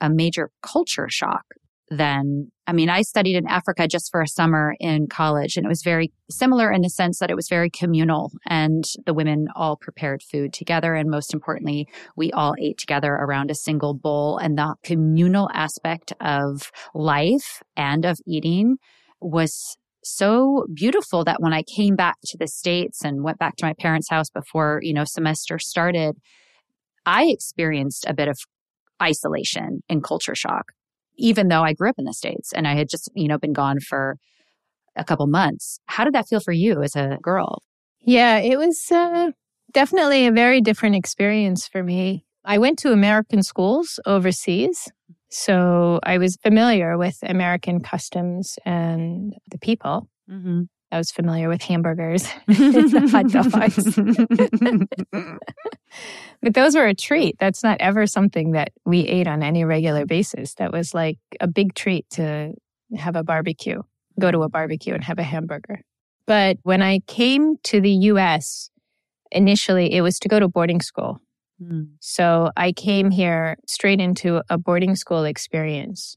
a 0.00 0.10
major 0.10 0.50
culture 0.62 1.08
shock 1.08 1.44
then. 1.88 2.50
I 2.66 2.72
mean, 2.72 2.88
I 2.88 3.02
studied 3.02 3.36
in 3.36 3.46
Africa 3.46 3.86
just 3.86 4.10
for 4.10 4.20
a 4.20 4.28
summer 4.28 4.74
in 4.80 5.06
college, 5.06 5.56
and 5.56 5.64
it 5.64 5.68
was 5.68 5.82
very 5.84 6.12
similar 6.30 6.72
in 6.72 6.82
the 6.82 6.90
sense 6.90 7.18
that 7.18 7.30
it 7.30 7.36
was 7.36 7.48
very 7.48 7.70
communal, 7.70 8.32
and 8.46 8.84
the 9.04 9.14
women 9.14 9.46
all 9.54 9.76
prepared 9.76 10.22
food 10.22 10.52
together. 10.52 10.94
And 10.94 11.10
most 11.10 11.32
importantly, 11.32 11.86
we 12.16 12.32
all 12.32 12.54
ate 12.60 12.78
together 12.78 13.12
around 13.12 13.50
a 13.50 13.54
single 13.54 13.94
bowl. 13.94 14.38
And 14.38 14.58
the 14.58 14.74
communal 14.82 15.48
aspect 15.52 16.12
of 16.20 16.70
life 16.94 17.62
and 17.76 18.04
of 18.04 18.18
eating 18.26 18.76
was 19.20 19.76
so 20.02 20.66
beautiful 20.72 21.24
that 21.24 21.40
when 21.40 21.52
I 21.52 21.62
came 21.62 21.96
back 21.96 22.16
to 22.26 22.38
the 22.38 22.46
States 22.46 23.04
and 23.04 23.24
went 23.24 23.38
back 23.38 23.56
to 23.56 23.64
my 23.64 23.74
parents' 23.78 24.10
house 24.10 24.30
before, 24.30 24.80
you 24.82 24.92
know, 24.92 25.04
semester 25.04 25.58
started, 25.58 26.16
I 27.04 27.26
experienced 27.26 28.04
a 28.08 28.14
bit 28.14 28.28
of 28.28 28.38
isolation 29.02 29.82
and 29.88 30.02
culture 30.02 30.34
shock 30.34 30.72
even 31.16 31.48
though 31.48 31.62
I 31.62 31.72
grew 31.72 31.88
up 31.88 31.98
in 31.98 32.04
the 32.04 32.12
States 32.12 32.52
and 32.52 32.66
I 32.66 32.74
had 32.74 32.88
just, 32.88 33.08
you 33.14 33.28
know, 33.28 33.38
been 33.38 33.52
gone 33.52 33.80
for 33.80 34.16
a 34.96 35.04
couple 35.04 35.26
months. 35.26 35.78
How 35.86 36.04
did 36.04 36.14
that 36.14 36.28
feel 36.28 36.40
for 36.40 36.52
you 36.52 36.82
as 36.82 36.96
a 36.96 37.18
girl? 37.22 37.62
Yeah, 38.00 38.38
it 38.38 38.58
was 38.58 38.90
uh, 38.90 39.30
definitely 39.72 40.26
a 40.26 40.32
very 40.32 40.60
different 40.60 40.96
experience 40.96 41.66
for 41.66 41.82
me. 41.82 42.24
I 42.44 42.58
went 42.58 42.78
to 42.80 42.92
American 42.92 43.42
schools 43.42 43.98
overseas. 44.06 44.88
So 45.28 45.98
I 46.04 46.18
was 46.18 46.36
familiar 46.36 46.96
with 46.96 47.18
American 47.22 47.80
customs 47.80 48.58
and 48.64 49.34
the 49.50 49.58
people. 49.58 50.08
Mm-hmm. 50.30 50.62
I 50.92 50.98
was 50.98 51.10
familiar 51.10 51.48
with 51.48 51.62
hamburgers, 51.62 52.24
hot 52.48 53.28
dogs. 53.28 53.96
but 56.42 56.54
those 56.54 56.76
were 56.76 56.86
a 56.86 56.94
treat. 56.94 57.36
That's 57.38 57.62
not 57.62 57.78
ever 57.80 58.06
something 58.06 58.52
that 58.52 58.70
we 58.84 59.00
ate 59.00 59.26
on 59.26 59.42
any 59.42 59.64
regular 59.64 60.06
basis. 60.06 60.54
That 60.54 60.72
was 60.72 60.94
like 60.94 61.18
a 61.40 61.48
big 61.48 61.74
treat 61.74 62.08
to 62.10 62.52
have 62.96 63.16
a 63.16 63.24
barbecue, 63.24 63.82
go 64.20 64.30
to 64.30 64.42
a 64.42 64.48
barbecue 64.48 64.94
and 64.94 65.02
have 65.02 65.18
a 65.18 65.24
hamburger. 65.24 65.80
But 66.26 66.58
when 66.62 66.82
I 66.82 67.00
came 67.06 67.56
to 67.64 67.80
the 67.80 67.90
US, 67.90 68.70
initially 69.30 69.92
it 69.92 70.02
was 70.02 70.18
to 70.20 70.28
go 70.28 70.38
to 70.38 70.48
boarding 70.48 70.80
school. 70.80 71.20
Mm. 71.62 71.90
So 72.00 72.50
I 72.56 72.72
came 72.72 73.10
here 73.10 73.56
straight 73.66 74.00
into 74.00 74.42
a 74.48 74.58
boarding 74.58 74.94
school 74.94 75.24
experience. 75.24 76.16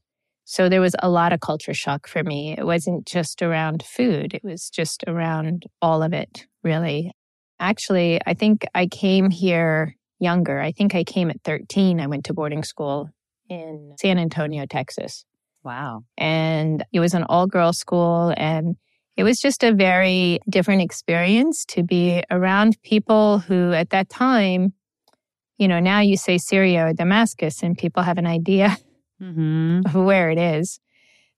So 0.50 0.68
there 0.68 0.80
was 0.80 0.96
a 0.98 1.08
lot 1.08 1.32
of 1.32 1.38
culture 1.38 1.72
shock 1.72 2.08
for 2.08 2.24
me. 2.24 2.56
It 2.58 2.66
wasn't 2.66 3.06
just 3.06 3.40
around 3.40 3.84
food, 3.84 4.34
it 4.34 4.42
was 4.42 4.68
just 4.68 5.04
around 5.06 5.62
all 5.80 6.02
of 6.02 6.12
it, 6.12 6.48
really. 6.64 7.12
Actually, 7.60 8.18
I 8.26 8.34
think 8.34 8.66
I 8.74 8.88
came 8.88 9.30
here 9.30 9.94
younger. 10.18 10.60
I 10.60 10.72
think 10.72 10.96
I 10.96 11.04
came 11.04 11.30
at 11.30 11.40
13. 11.44 12.00
I 12.00 12.08
went 12.08 12.24
to 12.24 12.34
boarding 12.34 12.64
school 12.64 13.10
in 13.48 13.94
San 14.00 14.18
Antonio, 14.18 14.66
Texas. 14.66 15.24
Wow. 15.62 16.02
And 16.18 16.84
it 16.92 16.98
was 16.98 17.14
an 17.14 17.22
all 17.22 17.46
girl 17.46 17.72
school. 17.72 18.34
And 18.36 18.74
it 19.16 19.22
was 19.22 19.38
just 19.38 19.62
a 19.62 19.72
very 19.72 20.40
different 20.48 20.82
experience 20.82 21.64
to 21.66 21.84
be 21.84 22.24
around 22.28 22.76
people 22.82 23.38
who 23.38 23.72
at 23.72 23.90
that 23.90 24.08
time, 24.08 24.72
you 25.58 25.68
know, 25.68 25.78
now 25.78 26.00
you 26.00 26.16
say 26.16 26.38
Syria 26.38 26.86
or 26.86 26.92
Damascus 26.92 27.62
and 27.62 27.78
people 27.78 28.02
have 28.02 28.18
an 28.18 28.26
idea 28.26 28.76
mm-hmm. 29.20 30.04
where 30.04 30.30
it 30.30 30.38
is. 30.38 30.80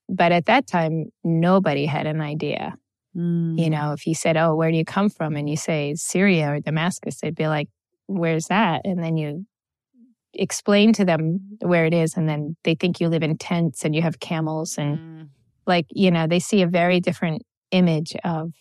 But 0.08 0.32
at 0.32 0.46
that 0.46 0.66
time, 0.66 1.06
nobody 1.24 1.86
had 1.86 2.06
an 2.06 2.20
idea. 2.20 2.76
Mm. 3.16 3.58
You 3.58 3.70
know, 3.70 3.92
if 3.92 4.06
you 4.06 4.14
said, 4.14 4.36
Oh, 4.36 4.54
where 4.54 4.70
do 4.70 4.76
you 4.76 4.84
come 4.84 5.08
from? 5.08 5.36
And 5.36 5.48
you 5.48 5.56
say 5.56 5.94
Syria 5.94 6.52
or 6.52 6.60
Damascus, 6.60 7.20
they'd 7.20 7.34
be 7.34 7.48
like, 7.48 7.68
Where's 8.06 8.46
that? 8.46 8.82
And 8.84 9.02
then 9.02 9.16
you 9.16 9.46
explain 10.34 10.92
to 10.94 11.04
them 11.04 11.58
where 11.60 11.84
it 11.84 11.94
is. 11.94 12.16
And 12.16 12.28
then 12.28 12.56
they 12.64 12.74
think 12.74 13.00
you 13.00 13.08
live 13.08 13.22
in 13.22 13.36
tents 13.36 13.84
and 13.84 13.94
you 13.94 14.02
have 14.02 14.20
camels. 14.20 14.78
And 14.78 14.98
mm. 14.98 15.28
like, 15.66 15.86
you 15.90 16.10
know, 16.10 16.26
they 16.26 16.38
see 16.38 16.62
a 16.62 16.66
very 16.66 17.00
different 17.00 17.42
image 17.70 18.14
of 18.24 18.52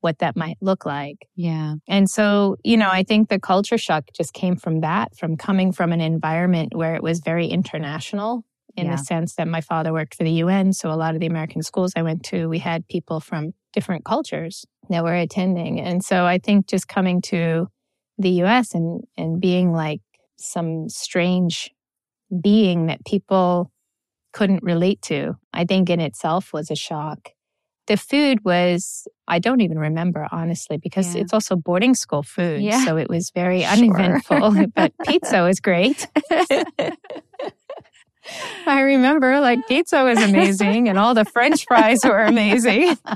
what 0.00 0.18
that 0.18 0.36
might 0.36 0.56
look 0.60 0.86
like. 0.86 1.28
Yeah. 1.34 1.74
And 1.88 2.08
so, 2.08 2.56
you 2.62 2.76
know, 2.76 2.88
I 2.90 3.02
think 3.02 3.28
the 3.28 3.40
culture 3.40 3.78
shock 3.78 4.04
just 4.14 4.32
came 4.32 4.56
from 4.56 4.80
that, 4.80 5.16
from 5.16 5.36
coming 5.36 5.72
from 5.72 5.92
an 5.92 6.00
environment 6.00 6.74
where 6.74 6.94
it 6.94 7.02
was 7.02 7.20
very 7.20 7.48
international 7.48 8.44
in 8.76 8.86
yeah. 8.86 8.92
the 8.92 9.02
sense 9.02 9.34
that 9.34 9.48
my 9.48 9.60
father 9.60 9.92
worked 9.92 10.14
for 10.14 10.24
the 10.24 10.30
UN. 10.32 10.72
So 10.72 10.90
a 10.90 10.94
lot 10.94 11.14
of 11.14 11.20
the 11.20 11.26
American 11.26 11.62
schools 11.62 11.92
I 11.96 12.02
went 12.02 12.22
to, 12.26 12.48
we 12.48 12.58
had 12.58 12.86
people 12.86 13.18
from 13.18 13.54
different 13.72 14.04
cultures 14.04 14.64
that 14.88 15.02
were 15.02 15.14
attending. 15.14 15.80
And 15.80 16.04
so 16.04 16.24
I 16.24 16.38
think 16.38 16.68
just 16.68 16.86
coming 16.86 17.20
to 17.22 17.68
the 18.18 18.30
US 18.42 18.74
and, 18.74 19.02
and 19.16 19.40
being 19.40 19.72
like 19.72 20.00
some 20.36 20.88
strange 20.88 21.70
being 22.40 22.86
that 22.86 23.04
people 23.04 23.72
couldn't 24.32 24.62
relate 24.62 25.02
to, 25.02 25.36
I 25.52 25.64
think 25.64 25.90
in 25.90 26.00
itself 26.00 26.52
was 26.52 26.70
a 26.70 26.76
shock. 26.76 27.30
The 27.88 27.96
food 27.96 28.44
was, 28.44 29.08
I 29.26 29.38
don't 29.38 29.62
even 29.62 29.78
remember 29.78 30.28
honestly, 30.30 30.76
because 30.76 31.14
yeah. 31.14 31.22
it's 31.22 31.32
also 31.32 31.56
boarding 31.56 31.94
school 31.94 32.22
food. 32.22 32.60
Yeah. 32.60 32.84
So 32.84 32.98
it 32.98 33.08
was 33.08 33.30
very 33.34 33.62
sure. 33.62 33.70
uneventful, 33.70 34.66
but 34.74 34.92
pizza 35.06 35.42
was 35.42 35.58
great. 35.58 36.06
I 38.66 38.82
remember 38.82 39.40
like 39.40 39.66
pizza 39.66 40.04
was 40.04 40.22
amazing 40.22 40.88
and 40.88 40.98
all 40.98 41.14
the 41.14 41.24
french 41.24 41.64
fries 41.66 42.00
were 42.04 42.18
amazing. 42.18 42.98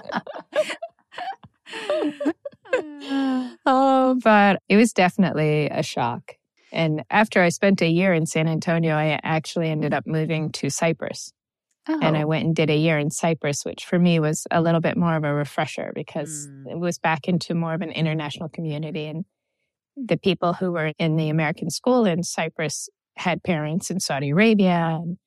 oh, 3.67 4.19
but 4.25 4.63
it 4.71 4.77
was 4.77 4.93
definitely 4.93 5.69
a 5.69 5.83
shock. 5.83 6.37
And 6.73 7.05
after 7.11 7.43
I 7.43 7.51
spent 7.51 7.83
a 7.83 7.89
year 7.89 8.15
in 8.15 8.25
San 8.25 8.49
Antonio, 8.49 8.95
I 8.95 9.21
actually 9.23 9.69
ended 9.69 9.93
up 9.93 10.07
moving 10.07 10.51
to 10.53 10.71
Cyprus. 10.71 11.35
Oh. 11.89 11.99
And 12.01 12.17
I 12.17 12.23
oh. 12.23 12.27
went 12.29 12.45
and 12.45 12.55
did 12.55 12.71
a 12.71 12.77
year 12.77 12.99
in 12.99 13.11
Cyprus, 13.11 13.65
which 13.65 13.85
for 13.85 13.99
me 13.99 14.21
was 14.21 14.47
a 14.51 14.63
little 14.63 14.81
bit 14.81 14.97
more 14.97 15.17
of 15.17 15.25
a 15.25 15.35
refresher 15.35 15.93
because 15.95 16.47
mm. 16.49 16.71
it 16.71 16.79
was 16.79 16.99
back 16.99 17.27
into 17.27 17.55
more 17.55 17.75
of 17.75 17.81
an 17.83 17.91
international 17.91 18.49
community. 18.49 19.07
And 19.07 19.25
the 19.97 20.17
people 20.17 20.53
who 20.53 20.73
were 20.73 20.93
in 20.99 21.17
the 21.17 21.29
American 21.29 21.71
school 21.71 22.05
in 22.07 22.23
Cyprus 22.23 22.89
had 23.17 23.43
parents 23.43 23.91
in 23.91 24.01
Saudi 24.01 24.31
Arabia 24.31 24.99
and, 25.03 25.19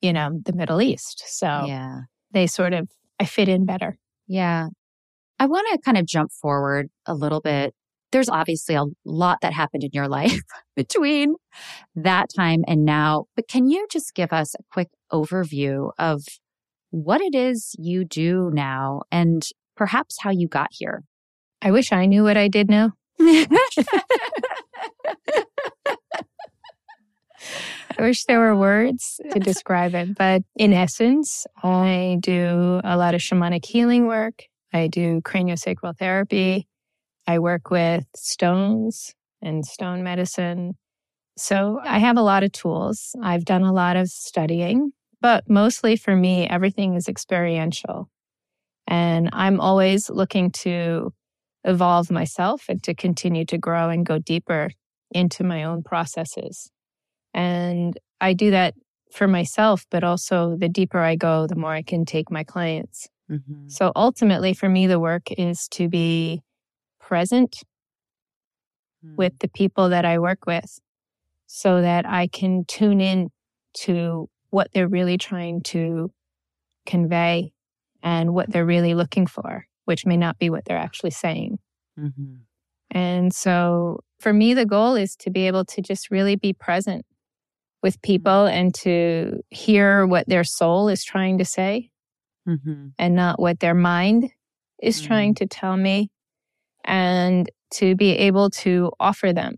you 0.00 0.12
know, 0.12 0.40
the 0.44 0.52
Middle 0.52 0.82
East. 0.82 1.22
So 1.26 1.64
yeah. 1.66 2.00
they 2.32 2.46
sort 2.46 2.72
of, 2.72 2.88
I 3.20 3.24
fit 3.24 3.48
in 3.48 3.64
better. 3.64 3.96
Yeah. 4.26 4.68
I 5.38 5.46
want 5.46 5.68
to 5.72 5.78
kind 5.78 5.96
of 5.96 6.06
jump 6.06 6.32
forward 6.32 6.90
a 7.06 7.14
little 7.14 7.40
bit. 7.40 7.74
There's 8.12 8.28
obviously 8.28 8.74
a 8.74 8.84
lot 9.04 9.38
that 9.42 9.52
happened 9.52 9.84
in 9.84 9.90
your 9.92 10.08
life 10.08 10.40
between 10.76 11.36
that 11.94 12.28
time 12.34 12.64
and 12.66 12.84
now, 12.84 13.26
but 13.36 13.48
can 13.48 13.68
you 13.68 13.86
just 13.90 14.14
give 14.14 14.32
us 14.32 14.54
a 14.54 14.62
quick 14.72 14.88
overview 15.12 15.90
of 15.98 16.24
what 16.90 17.20
it 17.20 17.34
is 17.34 17.74
you 17.78 18.04
do 18.04 18.50
now 18.52 19.02
and 19.10 19.46
perhaps 19.76 20.16
how 20.20 20.30
you 20.30 20.48
got 20.48 20.68
here? 20.72 21.04
I 21.62 21.70
wish 21.70 21.92
I 21.92 22.06
knew 22.06 22.24
what 22.24 22.36
I 22.36 22.48
did 22.48 22.68
now. 22.70 22.92
I 27.98 28.02
wish 28.02 28.24
there 28.24 28.38
were 28.38 28.56
words 28.56 29.20
to 29.30 29.38
describe 29.40 29.94
it, 29.94 30.16
but 30.16 30.42
in 30.56 30.72
essence, 30.72 31.46
I 31.62 32.16
do 32.20 32.80
a 32.82 32.96
lot 32.96 33.14
of 33.14 33.20
shamanic 33.20 33.66
healing 33.66 34.06
work. 34.06 34.44
I 34.72 34.86
do 34.86 35.20
craniosacral 35.20 35.98
therapy. 35.98 36.66
I 37.30 37.38
work 37.38 37.70
with 37.70 38.06
stones 38.16 39.14
and 39.40 39.64
stone 39.64 40.02
medicine. 40.02 40.76
So 41.36 41.78
I 41.84 42.00
have 42.00 42.16
a 42.16 42.22
lot 42.22 42.42
of 42.42 42.50
tools. 42.50 43.14
I've 43.22 43.44
done 43.44 43.62
a 43.62 43.72
lot 43.72 43.96
of 43.96 44.08
studying, 44.08 44.90
but 45.20 45.48
mostly 45.48 45.94
for 45.94 46.16
me, 46.16 46.48
everything 46.48 46.94
is 46.94 47.08
experiential. 47.08 48.10
And 48.88 49.30
I'm 49.32 49.60
always 49.60 50.10
looking 50.10 50.50
to 50.62 51.14
evolve 51.62 52.10
myself 52.10 52.64
and 52.68 52.82
to 52.82 52.94
continue 52.94 53.44
to 53.44 53.58
grow 53.58 53.90
and 53.90 54.04
go 54.04 54.18
deeper 54.18 54.70
into 55.12 55.44
my 55.44 55.62
own 55.62 55.84
processes. 55.84 56.72
And 57.32 57.96
I 58.20 58.32
do 58.32 58.50
that 58.50 58.74
for 59.12 59.28
myself, 59.28 59.86
but 59.88 60.02
also 60.02 60.56
the 60.58 60.68
deeper 60.68 60.98
I 60.98 61.14
go, 61.14 61.46
the 61.46 61.54
more 61.54 61.72
I 61.72 61.82
can 61.82 62.04
take 62.04 62.28
my 62.28 62.42
clients. 62.42 63.08
Mm-hmm. 63.30 63.68
So 63.68 63.92
ultimately, 63.94 64.52
for 64.52 64.68
me, 64.68 64.88
the 64.88 64.98
work 64.98 65.30
is 65.38 65.68
to 65.68 65.88
be 65.88 66.42
present 67.10 67.64
mm-hmm. 69.04 69.16
with 69.16 69.36
the 69.40 69.48
people 69.48 69.88
that 69.88 70.04
I 70.04 70.20
work 70.20 70.46
with 70.46 70.78
so 71.48 71.82
that 71.82 72.06
I 72.06 72.28
can 72.28 72.64
tune 72.66 73.00
in 73.00 73.30
to 73.82 74.28
what 74.50 74.68
they're 74.72 74.86
really 74.86 75.18
trying 75.18 75.62
to 75.62 76.12
convey 76.86 77.52
and 78.00 78.32
what 78.32 78.48
they're 78.50 78.64
really 78.64 78.94
looking 78.94 79.26
for, 79.26 79.66
which 79.86 80.06
may 80.06 80.16
not 80.16 80.38
be 80.38 80.50
what 80.50 80.64
they're 80.64 80.78
actually 80.78 81.10
saying. 81.10 81.58
Mm-hmm. 81.98 82.36
And 82.92 83.34
so 83.34 83.98
for 84.20 84.32
me, 84.32 84.54
the 84.54 84.64
goal 84.64 84.94
is 84.94 85.16
to 85.16 85.30
be 85.30 85.48
able 85.48 85.64
to 85.64 85.82
just 85.82 86.12
really 86.12 86.36
be 86.36 86.52
present 86.52 87.04
with 87.82 88.00
people 88.02 88.46
mm-hmm. 88.46 88.56
and 88.56 88.74
to 88.74 89.40
hear 89.50 90.06
what 90.06 90.28
their 90.28 90.44
soul 90.44 90.88
is 90.88 91.02
trying 91.02 91.38
to 91.38 91.44
say 91.44 91.90
mm-hmm. 92.48 92.88
and 92.96 93.16
not 93.16 93.40
what 93.40 93.58
their 93.58 93.74
mind 93.74 94.30
is 94.80 94.98
mm-hmm. 94.98 95.08
trying 95.08 95.34
to 95.34 95.46
tell 95.46 95.76
me, 95.76 96.10
and 96.84 97.50
to 97.72 97.94
be 97.94 98.10
able 98.10 98.50
to 98.50 98.92
offer 98.98 99.32
them 99.32 99.54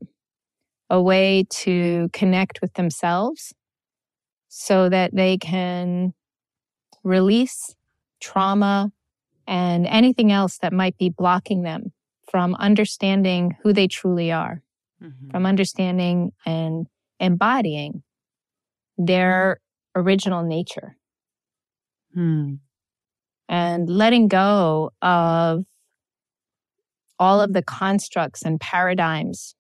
a 0.91 1.01
way 1.01 1.45
to 1.49 2.11
connect 2.13 2.61
with 2.61 2.75
themselves 2.75 3.55
so 4.49 4.89
that 4.89 5.15
they 5.15 5.39
can 5.39 6.13
release 7.03 7.75
trauma 8.21 8.93
and 9.47 9.87
anything 9.87 10.31
else 10.31 10.59
that 10.59 10.73
might 10.73 10.97
be 10.99 11.09
blocking 11.09 11.63
them 11.63 11.93
from 12.31 12.55
understanding 12.57 13.57
who 13.63 13.73
they 13.73 13.89
truly 13.89 14.31
are, 14.31 14.63
mm-hmm. 15.03 15.31
from 15.31 15.47
understanding 15.47 16.33
and 16.45 16.87
embodying 17.19 18.03
their 18.99 19.59
original 19.97 20.43
nature. 20.43 20.97
Hmm 22.15 22.55
and 23.53 23.87
letting 23.89 24.29
go 24.29 24.91
of 25.03 25.65
all 27.23 27.41
of 27.41 27.53
the 27.53 27.63
constructs 27.63 28.43
and 28.43 28.59
paradigms 28.59 29.55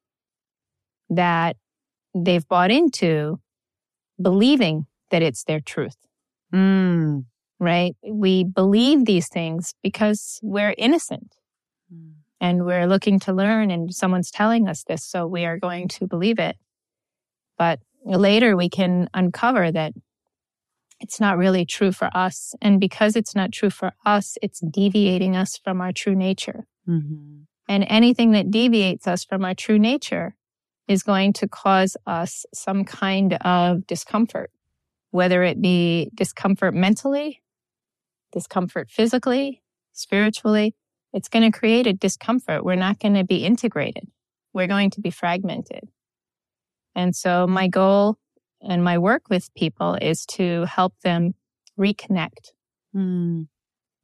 that 1.08 1.56
they've 2.12 2.48
bought 2.48 2.72
into, 2.72 3.38
believing 4.20 4.86
that 5.12 5.22
it's 5.22 5.44
their 5.44 5.60
truth. 5.60 5.96
Mm. 6.52 7.24
Right? 7.60 7.94
We 8.04 8.42
believe 8.42 9.04
these 9.04 9.28
things 9.28 9.74
because 9.80 10.40
we're 10.42 10.74
innocent 10.76 11.36
mm. 11.94 12.14
and 12.40 12.66
we're 12.66 12.88
looking 12.88 13.20
to 13.20 13.32
learn, 13.32 13.70
and 13.70 13.94
someone's 13.94 14.32
telling 14.32 14.66
us 14.66 14.82
this, 14.82 15.04
so 15.04 15.28
we 15.28 15.44
are 15.44 15.58
going 15.58 15.86
to 15.96 16.08
believe 16.08 16.40
it. 16.40 16.56
But 17.56 17.78
later 18.04 18.56
we 18.56 18.68
can 18.68 19.08
uncover 19.14 19.70
that 19.70 19.92
it's 20.98 21.20
not 21.20 21.38
really 21.38 21.64
true 21.64 21.92
for 21.92 22.10
us. 22.14 22.54
And 22.60 22.80
because 22.80 23.14
it's 23.14 23.36
not 23.36 23.52
true 23.52 23.70
for 23.70 23.92
us, 24.04 24.36
it's 24.42 24.60
deviating 24.60 25.36
us 25.36 25.56
from 25.62 25.80
our 25.80 25.92
true 25.92 26.16
nature. 26.16 26.66
Mm-hmm. 26.88 27.42
And 27.68 27.86
anything 27.88 28.32
that 28.32 28.50
deviates 28.50 29.06
us 29.06 29.24
from 29.24 29.44
our 29.44 29.54
true 29.54 29.78
nature 29.78 30.34
is 30.88 31.02
going 31.02 31.32
to 31.34 31.48
cause 31.48 31.96
us 32.06 32.44
some 32.52 32.84
kind 32.84 33.34
of 33.34 33.86
discomfort, 33.86 34.50
whether 35.10 35.42
it 35.42 35.60
be 35.62 36.10
discomfort 36.14 36.74
mentally, 36.74 37.42
discomfort 38.32 38.90
physically, 38.90 39.62
spiritually. 39.92 40.74
It's 41.12 41.28
going 41.28 41.50
to 41.50 41.56
create 41.56 41.86
a 41.86 41.92
discomfort. 41.92 42.64
We're 42.64 42.74
not 42.74 42.98
going 42.98 43.14
to 43.14 43.24
be 43.24 43.44
integrated. 43.44 44.08
We're 44.52 44.66
going 44.66 44.90
to 44.90 45.00
be 45.00 45.10
fragmented. 45.10 45.88
And 46.94 47.14
so 47.14 47.46
my 47.46 47.68
goal 47.68 48.16
and 48.60 48.82
my 48.82 48.98
work 48.98 49.28
with 49.28 49.52
people 49.54 49.96
is 50.00 50.24
to 50.26 50.64
help 50.64 50.94
them 51.02 51.34
reconnect 51.78 52.52
mm. 52.94 53.46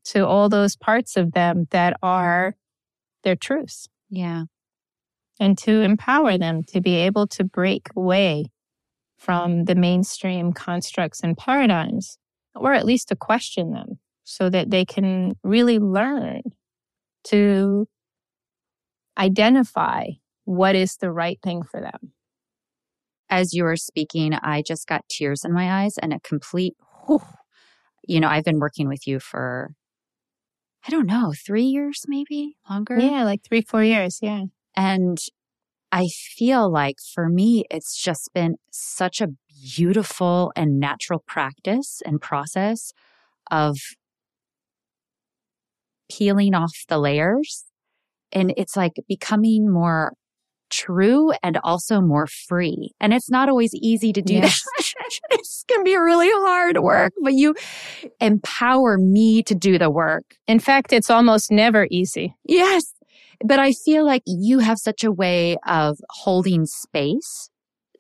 to 0.07 0.27
all 0.27 0.49
those 0.49 0.77
parts 0.77 1.17
of 1.17 1.33
them 1.33 1.67
that 1.71 1.97
are 2.03 2.57
their 3.25 3.37
truths. 3.37 3.89
Yeah. 4.11 4.45
And 5.41 5.57
to 5.59 5.83
empower 5.83 6.37
them 6.39 6.65
to 6.65 6.81
be 6.81 6.97
able 6.97 7.27
to 7.29 7.45
break 7.45 7.89
away 7.97 8.47
from 9.19 9.65
the 9.65 9.75
mainstream 9.75 10.53
constructs 10.53 11.21
and 11.23 11.37
paradigms, 11.37 12.19
or 12.55 12.73
at 12.73 12.87
least 12.87 13.09
to 13.09 13.17
question 13.17 13.73
them 13.73 13.99
so 14.25 14.51
that 14.51 14.71
they 14.71 14.85
can 14.85 15.37
really 15.43 15.79
learn 15.79 16.43
to 17.25 17.87
identify 19.17 20.07
what 20.45 20.75
is 20.75 20.97
the 20.97 21.11
right 21.11 21.39
thing 21.43 21.63
for 21.63 21.81
them 21.81 22.13
as 23.31 23.53
you 23.53 23.65
were 23.65 23.77
speaking, 23.77 24.35
I 24.35 24.63
just 24.63 24.87
got 24.87 25.09
tears 25.09 25.45
in 25.45 25.53
my 25.53 25.85
eyes 25.85 25.99
and 25.99 26.13
a 26.13 26.21
complete, 26.21 26.75
whew, 27.07 27.23
you 28.07 28.21
know, 28.21 28.29
I've 28.29 28.45
been 28.45 28.61
working 28.61 28.89
with 28.89 29.07
you 29.07 29.21
for, 29.21 29.75
I 30.87 30.91
don't 30.91 31.07
know, 31.07 31.33
three 31.47 31.65
years, 31.65 32.05
maybe 32.07 32.57
longer. 32.69 32.99
Yeah, 32.99 33.25
like 33.25 33.43
three, 33.47 33.63
four 33.63 33.83
years. 33.83 34.19
Yeah. 34.23 34.45
And 34.77 35.19
I 35.91 36.09
feel 36.09 36.71
like 36.71 36.97
for 37.15 37.29
me, 37.29 37.65
it's 37.71 38.01
just 38.01 38.31
been 38.35 38.57
such 38.71 39.21
a 39.21 39.29
beautiful 39.77 40.53
and 40.55 40.79
natural 40.79 41.23
practice 41.27 42.03
and 42.05 42.21
process 42.21 42.93
of 43.51 43.77
peeling 46.11 46.55
off 46.55 46.85
the 46.89 46.99
layers. 46.99 47.65
And 48.33 48.53
it's 48.57 48.77
like 48.77 48.95
becoming 49.09 49.71
more 49.71 50.13
true 50.71 51.33
and 51.43 51.59
also 51.65 52.01
more 52.01 52.27
free. 52.27 52.93
And 53.01 53.13
it's 53.13 53.31
not 53.31 53.49
always 53.49 53.75
easy 53.75 54.13
to 54.13 54.23
do 54.23 54.35
yes. 54.35 54.63
that. 54.77 54.95
it's 55.31 55.65
going 55.69 55.81
to 55.81 55.85
be 55.85 55.97
really 55.97 56.31
hard 56.31 56.79
work, 56.79 57.13
but 57.23 57.35
you 57.35 57.55
empower 58.21 58.99
me 58.99 59.43
to 59.45 59.55
do 59.55 59.79
the 59.79 59.91
work. 59.91 60.37
In 60.47 60.59
fact, 60.59 60.93
it's 60.93 61.11
almost 61.11 61.51
never 61.51 61.87
easy. 61.91 62.35
Yes. 62.45 62.95
But 63.45 63.59
I 63.59 63.73
feel 63.73 64.05
like 64.05 64.23
you 64.27 64.59
have 64.59 64.79
such 64.79 65.05
a 65.05 65.13
way 65.13 65.57
of 65.67 65.99
holding 66.11 66.67
space 66.67 67.51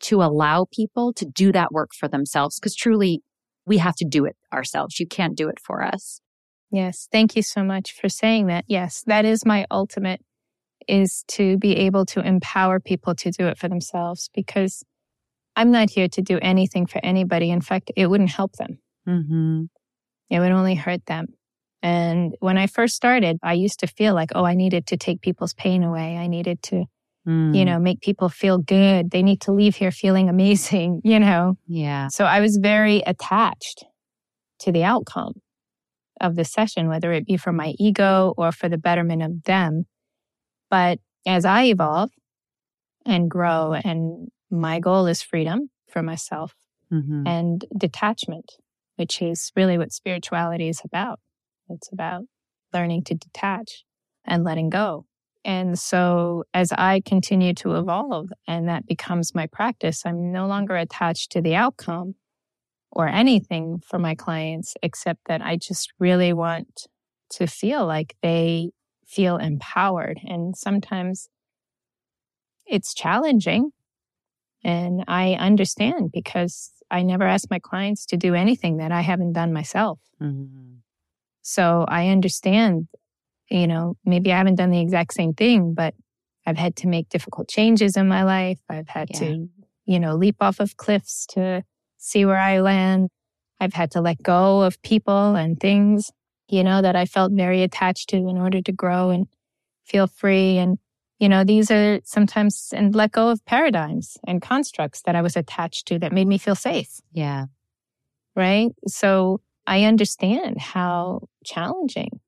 to 0.01 0.23
allow 0.23 0.67
people 0.73 1.13
to 1.15 1.25
do 1.25 1.53
that 1.53 1.73
work 1.73 1.91
for 1.99 2.09
themselves 2.09 2.59
because 2.59 2.75
truly 2.75 3.23
we 3.67 3.79
have 3.79 3.97
to 3.97 4.05
do 4.05 4.25
it 4.25 4.37
ourselves. 4.53 4.99
You 4.99 5.07
can't 5.07 5.37
do 5.37 5.49
it 5.49 5.61
for 5.61 5.83
us. 5.83 6.21
Yes. 6.71 7.09
Thank 7.11 7.37
you 7.37 7.43
so 7.43 7.63
much 7.63 7.93
for 7.93 8.09
saying 8.09 8.47
that. 8.47 8.65
Yes, 8.69 9.03
that 9.07 9.25
is 9.25 9.47
my 9.47 9.67
ultimate 9.71 10.21
is 10.89 11.25
to 11.29 11.59
be 11.59 11.77
able 11.77 12.07
to 12.07 12.21
empower 12.21 12.81
people 12.81 13.15
to 13.17 13.31
do 13.31 13.47
it 13.47 13.59
for 13.59 13.69
themselves 13.69 14.31
because 14.35 14.83
I'm 15.55 15.71
not 15.71 15.91
here 15.91 16.09
to 16.09 16.23
do 16.23 16.39
anything 16.41 16.87
for 16.87 17.01
anybody. 17.05 17.51
In 17.51 17.61
fact, 17.61 17.91
it 17.97 18.07
wouldn't 18.07 18.31
help 18.31 18.53
them. 18.53 18.79
Mm-hmm. 19.09 19.65
It 20.31 20.41
would 20.41 20.53
only 20.53 20.75
hurt 20.75 21.05
them. 21.07 21.27
And 21.83 22.35
when 22.41 22.59
I 22.59 22.67
first 22.67 22.95
started, 22.95 23.39
I 23.43 23.55
used 23.55 23.81
to 23.81 23.87
feel 23.87 24.15
like, 24.15 24.31
oh, 24.35 24.45
I 24.45 24.55
needed 24.55 24.87
to 24.89 24.97
take 24.97 25.21
people's 25.21 25.55
pain 25.55 25.83
away. 25.83 26.17
I 26.17 26.27
needed 26.27 26.63
to, 26.65 26.85
mm. 27.27 27.57
you 27.57 27.65
know, 27.65 27.79
make 27.79 28.01
people 28.01 28.29
feel 28.29 28.59
good. 28.59 29.11
They 29.11 29.23
need 29.23 29.41
to 29.43 29.53
leave 29.53 29.77
here 29.77 29.93
feeling 29.93 30.29
amazing, 30.29 31.01
you 31.05 31.21
know? 31.21 31.57
Yeah. 31.67 32.09
So 32.09 32.25
I 32.25 32.41
was 32.41 32.57
very 32.57 33.03
attached 33.07 33.85
to 34.61 34.73
the 34.73 34.85
outcome 34.85 35.35
of 36.21 36.35
the 36.35 36.45
session, 36.45 36.89
whether 36.89 37.13
it 37.13 37.27
be 37.27 37.37
for 37.37 37.53
my 37.53 37.75
ego 37.79 38.35
or 38.37 38.51
for 38.51 38.69
the 38.69 38.79
betterment 38.79 39.23
of 39.23 39.45
them. 39.45 39.87
But 40.71 40.99
as 41.27 41.45
I 41.45 41.65
evolve 41.65 42.11
and 43.07 43.31
grow, 43.31 43.75
and 43.75 44.29
my 44.51 44.81
goal 44.81 45.07
is 45.07 45.23
freedom 45.23 45.71
for 45.89 46.03
myself 46.03 46.55
mm-hmm. 46.93 47.27
and 47.27 47.65
detachment, 47.77 48.53
which 48.97 49.23
is 49.23 49.53
really 49.57 49.79
what 49.79 49.93
spirituality 49.93 50.69
is 50.69 50.81
about. 50.85 51.21
It's 51.69 51.91
about 51.93 52.25
learning 52.73 53.05
to 53.05 53.15
detach 53.15 53.85
and 54.25 54.45
letting 54.45 54.71
go. 54.71 55.07
And 55.45 55.79
so 55.79 56.45
as 56.53 56.73
I 56.73 57.01
continue 57.05 57.55
to 57.55 57.77
evolve 57.77 58.29
and 58.47 58.69
that 58.69 58.87
becomes 58.87 59.35
my 59.35 59.47
practice, 59.47 60.05
I'm 60.05 60.33
no 60.33 60.47
longer 60.47 60.77
attached 60.77 61.33
to 61.33 61.41
the 61.41 61.55
outcome 61.55 62.17
or 62.91 63.09
anything 63.09 63.81
for 63.87 63.99
my 63.99 64.15
clients, 64.15 64.75
except 64.83 65.21
that 65.27 65.41
I 65.43 65.57
just 65.57 65.93
really 65.99 66.33
want 66.33 66.87
to 67.31 67.47
feel 67.47 67.87
like 67.87 68.17
they 68.23 68.71
feel 69.09 69.39
empowered. 69.39 70.21
And 70.25 70.57
sometimes 70.57 71.29
it's 72.67 72.95
challenging. 72.95 73.71
And 74.63 75.05
I 75.09 75.33
understand 75.35 76.11
because 76.13 76.71
I 76.91 77.03
never 77.03 77.25
ask 77.25 77.51
my 77.51 77.59
clients 77.59 78.07
to 78.07 78.17
do 78.17 78.35
anything 78.35 78.77
that 78.79 78.93
I 78.93 79.01
haven't 79.01 79.33
done 79.33 79.53
myself. 79.53 79.99
Mm-hmm. 80.21 80.77
So 81.43 81.87
I 81.89 82.09
understand, 82.09 82.89
you 83.51 83.67
know, 83.67 83.97
maybe 84.05 84.33
I 84.33 84.39
haven't 84.39 84.57
done 84.57 84.71
the 84.71 84.81
exact 84.81 85.15
same 85.15 85.33
thing, 85.33 85.75
but 85.75 85.95
I've 86.47 86.59
had 86.59 86.77
to 86.77 86.89
make 86.89 87.09
difficult 87.09 87.49
changes 87.49 87.97
in 87.97 88.09
my 88.09 88.25
life. 88.25 88.59
I've 88.69 88.89
had 88.89 89.09
yeah. 89.13 89.19
to, 89.21 89.49
you 89.87 90.01
know, 90.01 90.17
leap 90.17 90.37
off 90.41 90.61
of 90.61 90.77
cliffs 90.77 91.27
to 91.31 91.63
see 91.99 92.25
where 92.25 92.39
I 92.39 92.61
land. 92.61 93.11
I've 93.61 93.75
had 93.75 93.91
to 93.93 94.01
let 94.01 94.23
go 94.23 94.63
of 94.63 94.81
people 94.83 95.35
and 95.35 95.59
things, 95.59 96.11
you 96.49 96.65
know, 96.65 96.83
that 96.83 96.97
I 96.97 97.07
felt 97.07 97.33
very 97.33 97.63
attached 97.63 98.09
to 98.11 98.17
in 98.17 98.39
order 98.39 98.61
to 98.63 98.73
grow 98.73 99.11
and 99.11 99.27
feel 99.85 100.07
free. 100.07 100.59
And, 100.59 100.79
you 101.19 101.29
know, 101.29 101.45
these 101.45 101.71
are 101.71 102.01
sometimes 102.05 102.73
and 102.75 102.95
let 102.95 103.13
go 103.13 103.29
of 103.29 103.45
paradigms 103.45 104.17
and 104.27 104.43
constructs 104.43 105.03
that 105.03 105.17
I 105.17 105.23
was 105.23 105.37
attached 105.37 105.87
to 105.89 105.99
that 105.99 106.13
made 106.13 106.29
me 106.29 106.39
feel 106.39 106.55
safe. 106.55 107.01
Yeah. 107.13 107.47
Right. 108.37 108.71
So 108.87 109.41
I 109.67 109.85
understand 109.85 110.61
how 110.61 111.29
challenging 111.45 112.21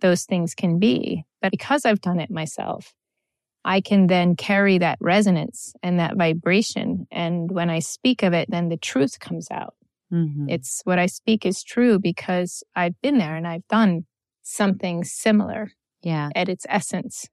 those 0.00 0.24
things 0.24 0.54
can 0.54 0.78
be. 0.78 1.24
But 1.40 1.50
because 1.50 1.84
I've 1.84 2.00
done 2.00 2.20
it 2.20 2.30
myself, 2.30 2.92
I 3.64 3.80
can 3.80 4.06
then 4.06 4.36
carry 4.36 4.78
that 4.78 4.98
resonance 5.00 5.74
and 5.82 5.98
that 5.98 6.16
vibration. 6.16 7.08
And 7.10 7.50
when 7.50 7.68
I 7.68 7.80
speak 7.80 8.22
of 8.22 8.32
it, 8.32 8.48
then 8.50 8.68
the 8.68 8.76
truth 8.76 9.18
comes 9.18 9.50
out. 9.50 9.74
Mm-hmm. 10.12 10.48
It's 10.48 10.80
what 10.84 10.98
I 10.98 11.06
speak 11.06 11.44
is 11.44 11.62
true 11.62 11.98
because 11.98 12.62
I've 12.74 13.00
been 13.02 13.18
there 13.18 13.36
and 13.36 13.46
I've 13.46 13.66
done 13.68 14.06
something 14.42 15.04
similar. 15.04 15.70
Yeah. 16.02 16.28
At 16.36 16.48
its 16.48 16.66
essence. 16.68 17.26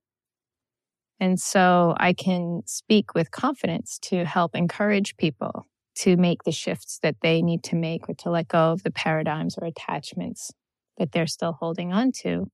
And 1.20 1.40
so 1.40 1.94
I 1.98 2.14
can 2.14 2.62
speak 2.66 3.14
with 3.14 3.32
confidence 3.32 4.00
to 4.04 4.26
help 4.26 4.56
encourage 4.56 5.16
people 5.18 5.68
to 5.96 6.18
make 6.18 6.44
the 6.44 6.52
shifts 6.52 7.00
that 7.04 7.18
they 7.22 7.42
need 7.42 7.64
to 7.66 7.76
make 7.76 8.10
or 8.10 8.16
to 8.16 8.32
let 8.32 8.48
go 8.48 8.72
of 8.72 8.84
the 8.84 8.92
paradigms 8.92 9.56
or 9.58 9.66
attachments 9.68 10.52
that 10.98 11.12
they're 11.12 11.28
still 11.28 11.54
holding 11.54 11.94
on 11.94 12.12
to. 12.24 12.48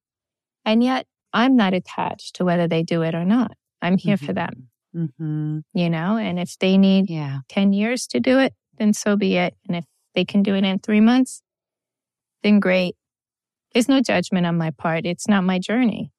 And 0.65 0.84
yet 0.84 1.08
I'm 1.34 1.55
not 1.55 1.73
attached 1.73 2.36
to 2.36 2.45
whether 2.45 2.67
they 2.67 2.84
do 2.84 3.01
it 3.01 3.15
or 3.15 3.25
not. 3.25 3.51
I'm 3.82 3.97
here 3.97 4.17
mm-hmm. 4.17 4.25
for 4.25 4.34
them. 4.34 4.69
Mm-hmm. 4.95 5.60
You 5.73 5.89
know, 5.89 6.17
and 6.17 6.39
if 6.39 6.58
they 6.60 6.77
need 6.77 7.10
yeah. 7.10 7.39
10 7.49 7.73
years 7.73 8.08
to 8.08 8.19
do 8.19 8.39
it, 8.39 8.53
then 8.77 8.93
so 8.93 9.15
be 9.15 9.38
it. 9.38 9.55
And 9.67 9.77
if 9.77 9.86
they 10.15 10.25
can 10.25 10.43
do 10.43 10.55
it 10.55 10.63
in 10.63 10.79
three 10.79 11.01
months, 11.01 11.41
then 12.43 12.59
great. 12.59 12.95
There's 13.73 13.89
no 13.89 14.01
judgment 14.01 14.45
on 14.45 14.57
my 14.57 14.71
part. 14.71 15.05
It's 15.05 15.27
not 15.27 15.43
my 15.43 15.59
journey. 15.59 16.11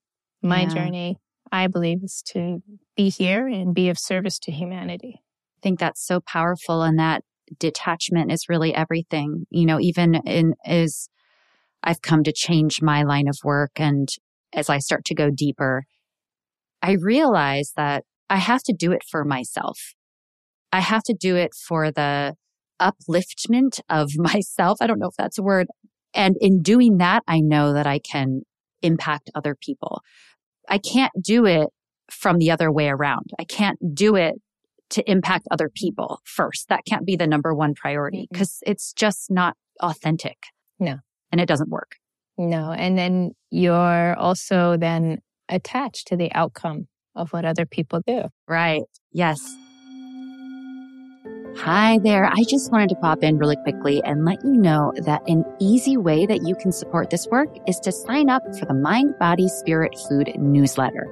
My 0.42 0.62
yeah. 0.62 0.68
journey, 0.68 1.18
I 1.50 1.66
believe, 1.66 2.04
is 2.04 2.22
to 2.28 2.62
be 2.96 3.10
here 3.10 3.46
and 3.46 3.74
be 3.74 3.88
of 3.88 3.98
service 3.98 4.38
to 4.40 4.52
humanity 4.52 5.20
I 5.60 5.62
think 5.62 5.78
that's 5.78 6.04
so 6.04 6.20
powerful 6.20 6.82
and 6.82 6.98
that 6.98 7.22
detachment 7.58 8.32
is 8.32 8.48
really 8.48 8.74
everything. 8.74 9.46
You 9.50 9.66
know, 9.66 9.78
even 9.78 10.14
in 10.14 10.54
as 10.64 11.10
I've 11.82 12.00
come 12.00 12.24
to 12.24 12.32
change 12.32 12.80
my 12.80 13.02
line 13.02 13.28
of 13.28 13.36
work 13.44 13.72
and 13.76 14.08
as 14.54 14.70
I 14.70 14.78
start 14.78 15.04
to 15.06 15.14
go 15.14 15.28
deeper, 15.28 15.84
I 16.80 16.92
realize 16.92 17.72
that 17.76 18.04
I 18.30 18.36
have 18.36 18.62
to 18.64 18.72
do 18.72 18.90
it 18.92 19.02
for 19.06 19.22
myself. 19.22 19.78
I 20.72 20.80
have 20.80 21.02
to 21.04 21.14
do 21.14 21.36
it 21.36 21.52
for 21.54 21.90
the 21.90 22.36
upliftment 22.80 23.80
of 23.88 24.10
myself. 24.16 24.78
I 24.80 24.86
don't 24.86 24.98
know 24.98 25.08
if 25.08 25.16
that's 25.16 25.38
a 25.38 25.42
word. 25.42 25.68
And 26.14 26.36
in 26.40 26.62
doing 26.62 26.98
that, 26.98 27.22
I 27.28 27.40
know 27.40 27.72
that 27.72 27.86
I 27.86 28.00
can 28.00 28.42
impact 28.82 29.30
other 29.34 29.54
people. 29.54 30.02
I 30.68 30.78
can't 30.78 31.12
do 31.22 31.46
it 31.46 31.68
from 32.10 32.38
the 32.38 32.50
other 32.50 32.72
way 32.72 32.88
around. 32.88 33.30
I 33.38 33.44
can't 33.44 33.78
do 33.94 34.16
it 34.16 34.34
to 34.90 35.08
impact 35.08 35.46
other 35.50 35.70
people 35.72 36.20
first. 36.24 36.68
That 36.68 36.84
can't 36.84 37.06
be 37.06 37.16
the 37.16 37.26
number 37.26 37.54
one 37.54 37.74
priority 37.74 38.26
because 38.30 38.54
mm-hmm. 38.56 38.72
it's 38.72 38.92
just 38.92 39.30
not 39.30 39.56
authentic. 39.80 40.36
No. 40.78 40.96
And 41.30 41.40
it 41.40 41.46
doesn't 41.46 41.70
work. 41.70 41.96
No. 42.36 42.72
And 42.72 42.98
then 42.98 43.32
you're 43.50 44.16
also 44.16 44.76
then 44.76 45.18
attached 45.48 46.08
to 46.08 46.16
the 46.16 46.32
outcome 46.32 46.88
of 47.14 47.32
what 47.32 47.44
other 47.44 47.66
people 47.66 48.00
do. 48.06 48.24
Right. 48.48 48.82
Yes. 49.12 49.40
Hi 51.56 51.98
there. 51.98 52.26
I 52.26 52.44
just 52.48 52.70
wanted 52.70 52.88
to 52.90 52.94
pop 52.94 53.22
in 53.22 53.36
really 53.36 53.56
quickly 53.56 54.00
and 54.04 54.24
let 54.24 54.42
you 54.44 54.52
know 54.52 54.92
that 54.98 55.20
an 55.26 55.44
easy 55.58 55.96
way 55.96 56.24
that 56.24 56.42
you 56.46 56.54
can 56.54 56.70
support 56.70 57.10
this 57.10 57.26
work 57.26 57.48
is 57.66 57.78
to 57.80 57.92
sign 57.92 58.30
up 58.30 58.42
for 58.56 58.66
the 58.66 58.74
Mind, 58.74 59.18
Body, 59.18 59.48
Spirit 59.48 59.94
Food 60.08 60.32
newsletter. 60.38 61.06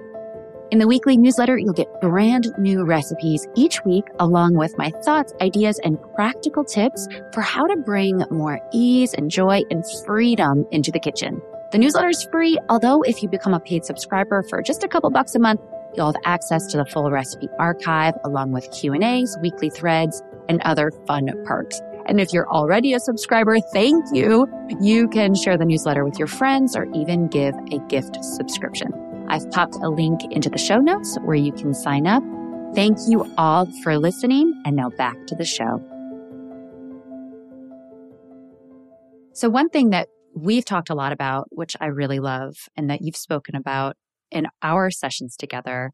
In 0.70 0.78
the 0.78 0.86
weekly 0.86 1.16
newsletter, 1.16 1.58
you'll 1.58 1.72
get 1.72 2.00
brand 2.00 2.46
new 2.56 2.84
recipes 2.84 3.46
each 3.56 3.84
week, 3.84 4.04
along 4.20 4.54
with 4.54 4.78
my 4.78 4.90
thoughts, 5.04 5.34
ideas, 5.40 5.80
and 5.82 5.98
practical 6.14 6.64
tips 6.64 7.08
for 7.34 7.40
how 7.40 7.66
to 7.66 7.76
bring 7.76 8.22
more 8.30 8.60
ease 8.72 9.14
and 9.14 9.30
joy 9.30 9.62
and 9.70 9.84
freedom 10.06 10.64
into 10.70 10.92
the 10.92 11.00
kitchen. 11.00 11.42
The 11.72 11.78
newsletter 11.78 12.08
is 12.08 12.22
free, 12.30 12.58
although 12.68 13.02
if 13.02 13.22
you 13.22 13.28
become 13.28 13.54
a 13.54 13.60
paid 13.60 13.84
subscriber 13.84 14.42
for 14.44 14.62
just 14.62 14.84
a 14.84 14.88
couple 14.88 15.10
bucks 15.10 15.34
a 15.34 15.38
month, 15.38 15.60
you'll 15.94 16.12
have 16.12 16.22
access 16.24 16.66
to 16.68 16.76
the 16.76 16.84
full 16.86 17.10
recipe 17.10 17.48
archive 17.58 18.14
along 18.24 18.52
with 18.52 18.70
Q&As, 18.72 19.36
weekly 19.42 19.70
threads, 19.70 20.22
and 20.48 20.60
other 20.62 20.90
fun 21.06 21.30
perks. 21.44 21.80
And 22.06 22.20
if 22.20 22.32
you're 22.32 22.48
already 22.48 22.94
a 22.94 23.00
subscriber, 23.00 23.58
thank 23.72 24.04
you. 24.12 24.46
You 24.80 25.08
can 25.08 25.34
share 25.34 25.58
the 25.58 25.66
newsletter 25.66 26.04
with 26.04 26.18
your 26.18 26.28
friends 26.28 26.74
or 26.74 26.86
even 26.94 27.28
give 27.28 27.54
a 27.70 27.78
gift 27.88 28.16
subscription. 28.24 28.92
I've 29.28 29.50
popped 29.50 29.76
a 29.76 29.90
link 29.90 30.20
into 30.30 30.48
the 30.48 30.56
show 30.56 30.78
notes 30.78 31.18
where 31.24 31.36
you 31.36 31.52
can 31.52 31.74
sign 31.74 32.06
up. 32.06 32.22
Thank 32.74 32.96
you 33.08 33.30
all 33.36 33.66
for 33.82 33.98
listening. 33.98 34.62
And 34.64 34.74
now 34.74 34.88
back 34.90 35.26
to 35.26 35.34
the 35.34 35.44
show. 35.44 35.84
So, 39.34 39.50
one 39.50 39.68
thing 39.68 39.90
that 39.90 40.08
we've 40.34 40.64
talked 40.64 40.90
a 40.90 40.94
lot 40.94 41.12
about, 41.12 41.46
which 41.50 41.76
I 41.80 41.86
really 41.86 42.20
love, 42.20 42.56
and 42.76 42.90
that 42.90 43.02
you've 43.02 43.16
spoken 43.16 43.54
about 43.54 43.96
in 44.30 44.46
our 44.62 44.90
sessions 44.90 45.36
together, 45.36 45.92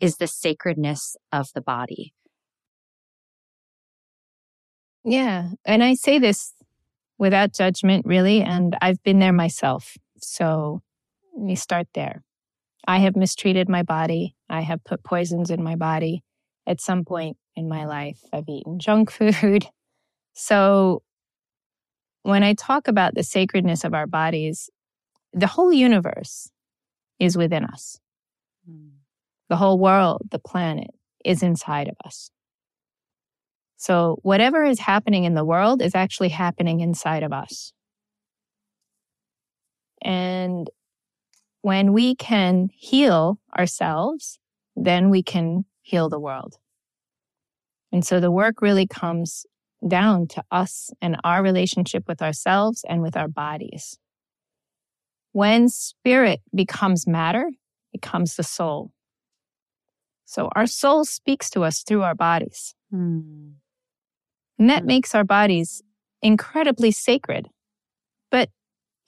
is 0.00 0.16
the 0.16 0.26
sacredness 0.26 1.16
of 1.32 1.48
the 1.54 1.60
body. 1.60 2.12
Yeah. 5.04 5.50
And 5.64 5.84
I 5.84 5.94
say 5.94 6.18
this 6.18 6.52
without 7.18 7.52
judgment, 7.52 8.06
really. 8.06 8.40
And 8.40 8.76
I've 8.80 9.02
been 9.02 9.18
there 9.18 9.32
myself. 9.32 9.96
So 10.18 10.82
let 11.34 11.44
me 11.44 11.54
start 11.54 11.86
there. 11.94 12.22
I 12.86 12.98
have 12.98 13.16
mistreated 13.16 13.68
my 13.68 13.82
body. 13.82 14.34
I 14.48 14.62
have 14.62 14.84
put 14.84 15.04
poisons 15.04 15.50
in 15.50 15.62
my 15.62 15.76
body 15.76 16.22
at 16.66 16.80
some 16.80 17.04
point 17.04 17.36
in 17.56 17.68
my 17.68 17.84
life. 17.86 18.18
I've 18.32 18.48
eaten 18.48 18.78
junk 18.78 19.10
food. 19.10 19.66
So 20.36 21.04
when 22.24 22.42
I 22.42 22.54
talk 22.54 22.88
about 22.88 23.14
the 23.14 23.22
sacredness 23.22 23.84
of 23.84 23.94
our 23.94 24.08
bodies, 24.08 24.68
the 25.32 25.46
whole 25.46 25.72
universe 25.72 26.50
is 27.18 27.36
within 27.36 27.64
us. 27.64 27.98
Mm. 28.68 28.90
The 29.48 29.56
whole 29.56 29.78
world, 29.78 30.22
the 30.30 30.38
planet 30.38 30.90
is 31.24 31.42
inside 31.42 31.88
of 31.88 31.96
us. 32.04 32.30
So 33.76 34.18
whatever 34.22 34.64
is 34.64 34.78
happening 34.78 35.24
in 35.24 35.34
the 35.34 35.44
world 35.44 35.82
is 35.82 35.94
actually 35.94 36.30
happening 36.30 36.80
inside 36.80 37.22
of 37.22 37.32
us. 37.32 37.72
And 40.02 40.68
when 41.62 41.92
we 41.92 42.14
can 42.14 42.68
heal 42.74 43.38
ourselves, 43.56 44.38
then 44.76 45.10
we 45.10 45.22
can 45.22 45.64
heal 45.82 46.08
the 46.08 46.20
world. 46.20 46.56
And 47.92 48.04
so 48.04 48.20
the 48.20 48.30
work 48.30 48.60
really 48.60 48.86
comes 48.86 49.46
down 49.86 50.28
to 50.28 50.42
us 50.50 50.90
and 51.00 51.16
our 51.24 51.42
relationship 51.42 52.04
with 52.08 52.22
ourselves 52.22 52.84
and 52.88 53.02
with 53.02 53.16
our 53.16 53.28
bodies. 53.28 53.98
When 55.34 55.68
spirit 55.68 56.42
becomes 56.54 57.08
matter, 57.08 57.48
it 57.48 58.00
becomes 58.00 58.36
the 58.36 58.44
soul. 58.44 58.92
So 60.24 60.48
our 60.54 60.68
soul 60.68 61.04
speaks 61.04 61.50
to 61.50 61.64
us 61.64 61.82
through 61.82 62.02
our 62.02 62.14
bodies. 62.14 62.76
Hmm. 62.92 63.54
And 64.60 64.70
that 64.70 64.82
hmm. 64.82 64.86
makes 64.86 65.12
our 65.12 65.24
bodies 65.24 65.82
incredibly 66.22 66.92
sacred. 66.92 67.48
But 68.30 68.48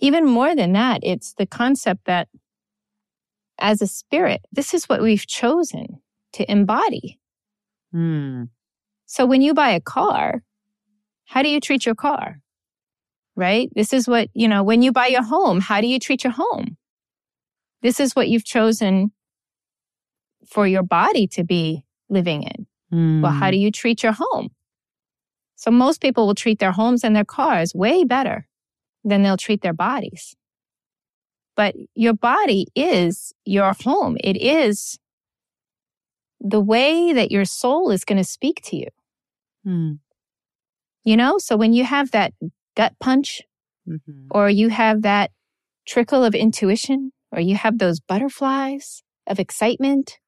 even 0.01 0.27
more 0.27 0.57
than 0.57 0.73
that, 0.73 0.99
it's 1.05 1.33
the 1.35 1.47
concept 1.47 2.07
that 2.07 2.27
as 3.61 3.81
a 3.81 3.87
spirit, 3.87 4.41
this 4.51 4.75
is 4.75 4.87
what 4.87 5.03
we've 5.03 5.29
chosen 5.29 6.03
to 6.33 6.51
embody. 6.51 7.21
Hmm. 7.93 8.47
So 9.05 9.27
when 9.27 9.43
you 9.43 9.55
buy 9.55 9.71
a 9.71 9.81
car, 9.81 10.43
how 11.27 11.45
do 11.45 11.49
you 11.49 11.61
treat 11.61 11.87
your 11.87 11.95
car? 11.95 12.41
Right? 13.37 13.71
This 13.75 13.93
is 13.93 14.09
what, 14.09 14.31
you 14.33 14.49
know, 14.49 14.63
when 14.63 14.83
you 14.83 14.93
buy 14.93 15.09
your 15.09 15.23
home, 15.23 15.61
how 15.61 15.81
do 15.81 15.87
you 15.87 15.99
treat 15.99 16.25
your 16.25 16.33
home? 16.33 16.79
This 17.83 18.01
is 18.01 18.17
what 18.17 18.29
you've 18.29 18.45
chosen 18.45 19.13
for 20.47 20.67
your 20.67 20.83
body 20.83 21.27
to 21.29 21.45
be 21.45 21.85
living 22.09 22.45
in. 22.45 22.67
Mm. 22.93 23.23
Well, 23.23 23.33
how 23.33 23.51
do 23.51 23.57
you 23.57 23.71
treat 23.71 24.03
your 24.03 24.13
home? 24.13 24.51
So 25.57 25.71
most 25.71 26.01
people 26.01 26.27
will 26.27 26.35
treat 26.35 26.59
their 26.59 26.73
homes 26.73 27.05
and 27.05 27.15
their 27.15 27.25
cars 27.25 27.75
way 27.75 28.05
better 28.05 28.47
than 29.05 29.23
they'll 29.23 29.37
treat 29.37 29.63
their 29.63 29.73
bodies. 29.73 30.35
But 31.57 31.75
your 31.95 32.13
body 32.13 32.67
is 32.75 33.33
your 33.45 33.73
home. 33.83 34.17
It 34.23 34.37
is 34.37 34.99
the 36.41 36.61
way 36.61 37.13
that 37.13 37.31
your 37.31 37.47
soul 37.47 37.91
is 37.91 38.05
going 38.05 38.19
to 38.19 38.25
speak 38.25 38.61
to 38.65 38.77
you. 38.77 38.89
Mm. 39.67 39.99
You 41.05 41.17
know, 41.17 41.39
so 41.39 41.57
when 41.57 41.73
you 41.73 41.85
have 41.85 42.11
that 42.11 42.35
gut 42.77 42.95
punch 43.01 43.43
mm-hmm. 43.89 44.27
or 44.31 44.49
you 44.49 44.69
have 44.69 45.03
that 45.03 45.31
trickle 45.87 46.25
of 46.25 46.35
intuition 46.35 47.13
or 47.33 47.41
you 47.41 47.57
have 47.57 47.79
those 47.79 48.01
butterflies 48.01 49.03
of 49.27 49.39
excitement, 49.39 50.19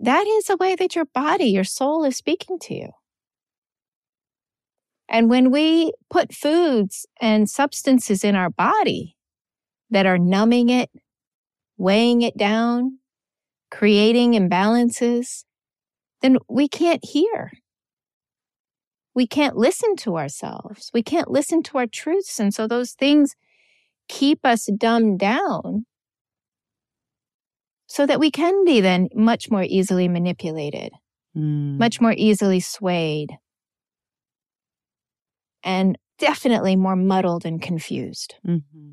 that 0.00 0.26
is 0.26 0.50
a 0.50 0.56
way 0.56 0.74
that 0.76 0.94
your 0.94 1.06
body, 1.06 1.46
your 1.46 1.64
soul 1.64 2.04
is 2.04 2.16
speaking 2.16 2.58
to 2.60 2.74
you. 2.74 2.90
And 5.08 5.30
when 5.30 5.50
we 5.50 5.92
put 6.10 6.34
foods 6.34 7.06
and 7.20 7.48
substances 7.48 8.24
in 8.24 8.34
our 8.34 8.50
body 8.50 9.16
that 9.90 10.04
are 10.04 10.18
numbing 10.18 10.68
it, 10.68 10.90
weighing 11.78 12.22
it 12.22 12.36
down, 12.36 12.98
creating 13.70 14.32
imbalances, 14.32 15.44
then 16.22 16.38
we 16.48 16.68
can't 16.68 17.04
hear. 17.04 17.52
We 19.16 19.26
can't 19.26 19.56
listen 19.56 19.96
to 19.96 20.18
ourselves. 20.18 20.90
We 20.92 21.02
can't 21.02 21.30
listen 21.30 21.62
to 21.64 21.78
our 21.78 21.86
truths. 21.86 22.38
And 22.38 22.52
so 22.52 22.68
those 22.68 22.92
things 22.92 23.34
keep 24.08 24.44
us 24.44 24.68
dumbed 24.76 25.18
down 25.18 25.86
so 27.86 28.04
that 28.04 28.20
we 28.20 28.30
can 28.30 28.66
be 28.66 28.82
then 28.82 29.08
much 29.14 29.50
more 29.50 29.62
easily 29.62 30.06
manipulated, 30.06 30.92
mm. 31.34 31.78
much 31.78 31.98
more 31.98 32.12
easily 32.14 32.60
swayed, 32.60 33.30
and 35.64 35.96
definitely 36.18 36.76
more 36.76 36.94
muddled 36.94 37.46
and 37.46 37.62
confused 37.62 38.34
mm-hmm. 38.46 38.90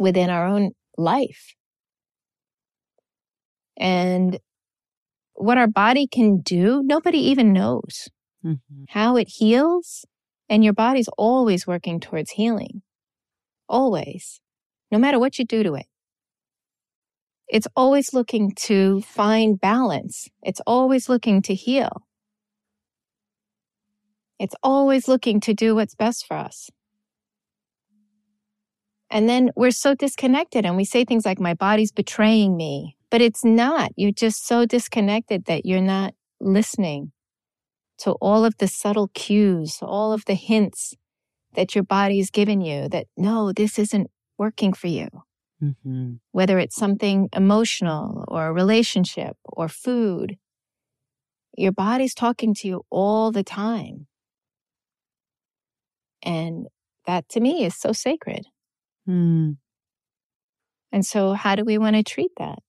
within 0.00 0.30
our 0.30 0.46
own 0.46 0.72
life. 0.98 1.54
And 3.76 4.40
what 5.34 5.58
our 5.58 5.68
body 5.68 6.08
can 6.08 6.40
do, 6.40 6.82
nobody 6.84 7.18
even 7.18 7.52
knows 7.52 8.08
mm-hmm. 8.44 8.84
how 8.88 9.16
it 9.16 9.28
heals. 9.28 10.04
And 10.48 10.64
your 10.64 10.72
body's 10.72 11.08
always 11.16 11.66
working 11.66 12.00
towards 12.00 12.32
healing. 12.32 12.82
Always. 13.68 14.40
No 14.90 14.98
matter 14.98 15.18
what 15.18 15.38
you 15.38 15.44
do 15.44 15.62
to 15.62 15.74
it. 15.74 15.86
It's 17.48 17.68
always 17.76 18.12
looking 18.12 18.52
to 18.66 19.00
find 19.02 19.60
balance. 19.60 20.28
It's 20.42 20.60
always 20.66 21.08
looking 21.08 21.42
to 21.42 21.54
heal. 21.54 22.06
It's 24.38 24.54
always 24.62 25.06
looking 25.06 25.40
to 25.40 25.54
do 25.54 25.74
what's 25.74 25.94
best 25.94 26.26
for 26.26 26.36
us. 26.36 26.70
And 29.10 29.28
then 29.28 29.50
we're 29.56 29.72
so 29.72 29.94
disconnected 29.94 30.64
and 30.64 30.76
we 30.76 30.84
say 30.84 31.04
things 31.04 31.26
like, 31.26 31.40
my 31.40 31.54
body's 31.54 31.92
betraying 31.92 32.56
me, 32.56 32.96
but 33.10 33.20
it's 33.20 33.44
not. 33.44 33.90
You're 33.96 34.12
just 34.12 34.46
so 34.46 34.64
disconnected 34.64 35.46
that 35.46 35.66
you're 35.66 35.80
not 35.80 36.14
listening 36.40 37.12
to 38.00 38.12
all 38.12 38.44
of 38.44 38.56
the 38.58 38.68
subtle 38.68 39.08
cues, 39.14 39.78
all 39.82 40.12
of 40.12 40.24
the 40.24 40.34
hints 40.34 40.94
that 41.54 41.74
your 41.74 41.84
body's 41.84 42.30
given 42.30 42.60
you 42.60 42.88
that 42.88 43.06
no, 43.16 43.52
this 43.52 43.78
isn't 43.78 44.10
working 44.38 44.72
for 44.72 44.86
you. 44.86 45.08
Mm-hmm. 45.62 46.14
Whether 46.32 46.58
it's 46.58 46.76
something 46.76 47.28
emotional 47.34 48.24
or 48.28 48.46
a 48.46 48.52
relationship 48.52 49.36
or 49.44 49.68
food, 49.68 50.38
your 51.56 51.72
body's 51.72 52.14
talking 52.14 52.54
to 52.54 52.68
you 52.68 52.82
all 52.90 53.30
the 53.30 53.42
time. 53.42 54.06
And 56.22 56.66
that 57.06 57.28
to 57.30 57.40
me 57.40 57.64
is 57.64 57.76
so 57.76 57.92
sacred. 57.92 58.46
Mm. 59.08 59.56
And 60.92 61.04
so, 61.04 61.34
how 61.34 61.54
do 61.54 61.64
we 61.64 61.78
want 61.78 61.96
to 61.96 62.02
treat 62.02 62.32
that? 62.38 62.60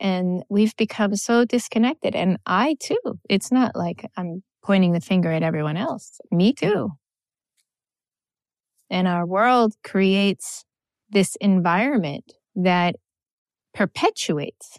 And 0.00 0.42
we've 0.48 0.76
become 0.76 1.16
so 1.16 1.44
disconnected. 1.44 2.14
And 2.14 2.38
I 2.46 2.76
too, 2.80 3.18
it's 3.28 3.50
not 3.50 3.74
like 3.74 4.10
I'm 4.16 4.42
pointing 4.62 4.92
the 4.92 5.00
finger 5.00 5.32
at 5.32 5.42
everyone 5.42 5.76
else. 5.76 6.20
Me 6.30 6.52
too. 6.52 6.90
And 8.90 9.08
our 9.08 9.26
world 9.26 9.74
creates 9.82 10.64
this 11.10 11.36
environment 11.40 12.32
that 12.54 12.96
perpetuates 13.74 14.78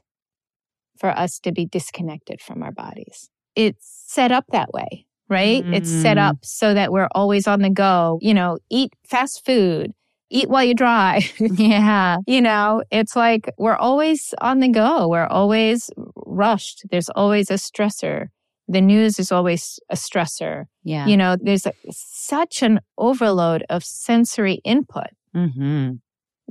for 0.99 1.09
us 1.09 1.39
to 1.39 1.51
be 1.51 1.65
disconnected 1.65 2.41
from 2.41 2.63
our 2.63 2.71
bodies. 2.71 3.29
It's 3.55 4.03
set 4.07 4.31
up 4.31 4.45
that 4.51 4.73
way, 4.73 5.05
right? 5.29 5.63
Mm. 5.63 5.75
It's 5.75 5.89
set 5.89 6.17
up 6.17 6.37
so 6.43 6.73
that 6.73 6.91
we're 6.91 7.09
always 7.11 7.47
on 7.47 7.61
the 7.61 7.69
go, 7.69 8.17
you 8.21 8.33
know, 8.33 8.57
eat 8.69 8.93
fast 9.07 9.45
food, 9.45 9.93
eat 10.29 10.49
while 10.49 10.63
you 10.63 10.73
dry. 10.73 11.29
yeah. 11.39 12.17
You 12.27 12.41
know, 12.41 12.83
it's 12.91 13.15
like 13.15 13.49
we're 13.57 13.75
always 13.75 14.33
on 14.41 14.59
the 14.59 14.69
go. 14.69 15.07
We're 15.07 15.27
always 15.27 15.89
rushed. 16.15 16.83
There's 16.89 17.09
always 17.09 17.49
a 17.49 17.55
stressor 17.55 18.27
the 18.67 18.81
news 18.81 19.19
is 19.19 19.31
always 19.31 19.79
a 19.89 19.95
stressor. 19.95 20.65
Yeah. 20.83 21.07
You 21.07 21.17
know, 21.17 21.37
there's 21.39 21.65
a, 21.65 21.73
such 21.89 22.61
an 22.61 22.79
overload 22.97 23.63
of 23.69 23.83
sensory 23.83 24.59
input 24.65 25.07
mm-hmm. 25.35 25.93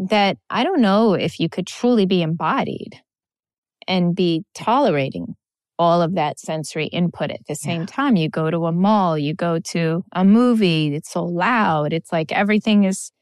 that 0.08 0.38
I 0.48 0.64
don't 0.64 0.80
know 0.80 1.14
if 1.14 1.38
you 1.38 1.48
could 1.48 1.66
truly 1.66 2.06
be 2.06 2.22
embodied 2.22 3.00
and 3.86 4.16
be 4.16 4.44
tolerating 4.54 5.34
all 5.78 6.00
of 6.00 6.14
that 6.14 6.40
sensory 6.40 6.86
input 6.86 7.30
at 7.30 7.46
the 7.48 7.54
same 7.54 7.82
yeah. 7.82 7.86
time. 7.86 8.16
You 8.16 8.30
go 8.30 8.50
to 8.50 8.64
a 8.64 8.72
mall, 8.72 9.18
you 9.18 9.34
go 9.34 9.58
to 9.58 10.02
a 10.12 10.24
movie, 10.24 10.94
it's 10.94 11.10
so 11.10 11.22
loud. 11.22 11.92
It's 11.92 12.10
like 12.10 12.32
everything 12.32 12.84
is 12.84 13.12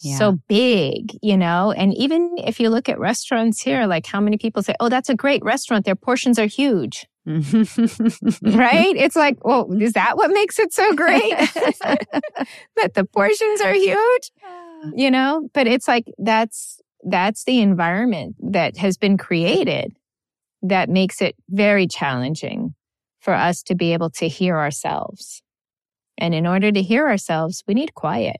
yeah. 0.00 0.16
so 0.16 0.38
big, 0.48 1.16
you 1.22 1.36
know? 1.36 1.72
And 1.72 1.94
even 1.96 2.36
if 2.38 2.60
you 2.60 2.70
look 2.70 2.88
at 2.88 2.98
restaurants 2.98 3.60
here, 3.60 3.86
like 3.86 4.06
how 4.06 4.20
many 4.20 4.38
people 4.38 4.62
say, 4.62 4.74
oh, 4.80 4.88
that's 4.88 5.08
a 5.08 5.14
great 5.14 5.42
restaurant, 5.44 5.84
their 5.84 5.96
portions 5.96 6.38
are 6.38 6.46
huge. 6.46 7.06
right? 7.26 8.96
It's 8.96 9.16
like, 9.16 9.44
well, 9.44 9.70
is 9.78 9.92
that 9.92 10.16
what 10.16 10.30
makes 10.30 10.58
it 10.58 10.72
so 10.72 10.94
great? 10.94 11.30
that 12.76 12.94
the 12.94 13.04
portions 13.04 13.60
are 13.60 13.74
huge? 13.74 14.30
You 14.94 15.10
know, 15.10 15.48
but 15.52 15.66
it's 15.66 15.88
like 15.88 16.04
that's 16.18 16.80
that's 17.04 17.44
the 17.44 17.60
environment 17.60 18.36
that 18.40 18.76
has 18.76 18.96
been 18.96 19.18
created 19.18 19.94
that 20.62 20.88
makes 20.88 21.20
it 21.20 21.36
very 21.48 21.86
challenging 21.86 22.74
for 23.20 23.34
us 23.34 23.62
to 23.64 23.74
be 23.74 23.92
able 23.92 24.10
to 24.10 24.28
hear 24.28 24.56
ourselves. 24.56 25.42
And 26.16 26.34
in 26.34 26.46
order 26.46 26.72
to 26.72 26.82
hear 26.82 27.06
ourselves, 27.08 27.62
we 27.66 27.74
need 27.74 27.94
quiet. 27.94 28.36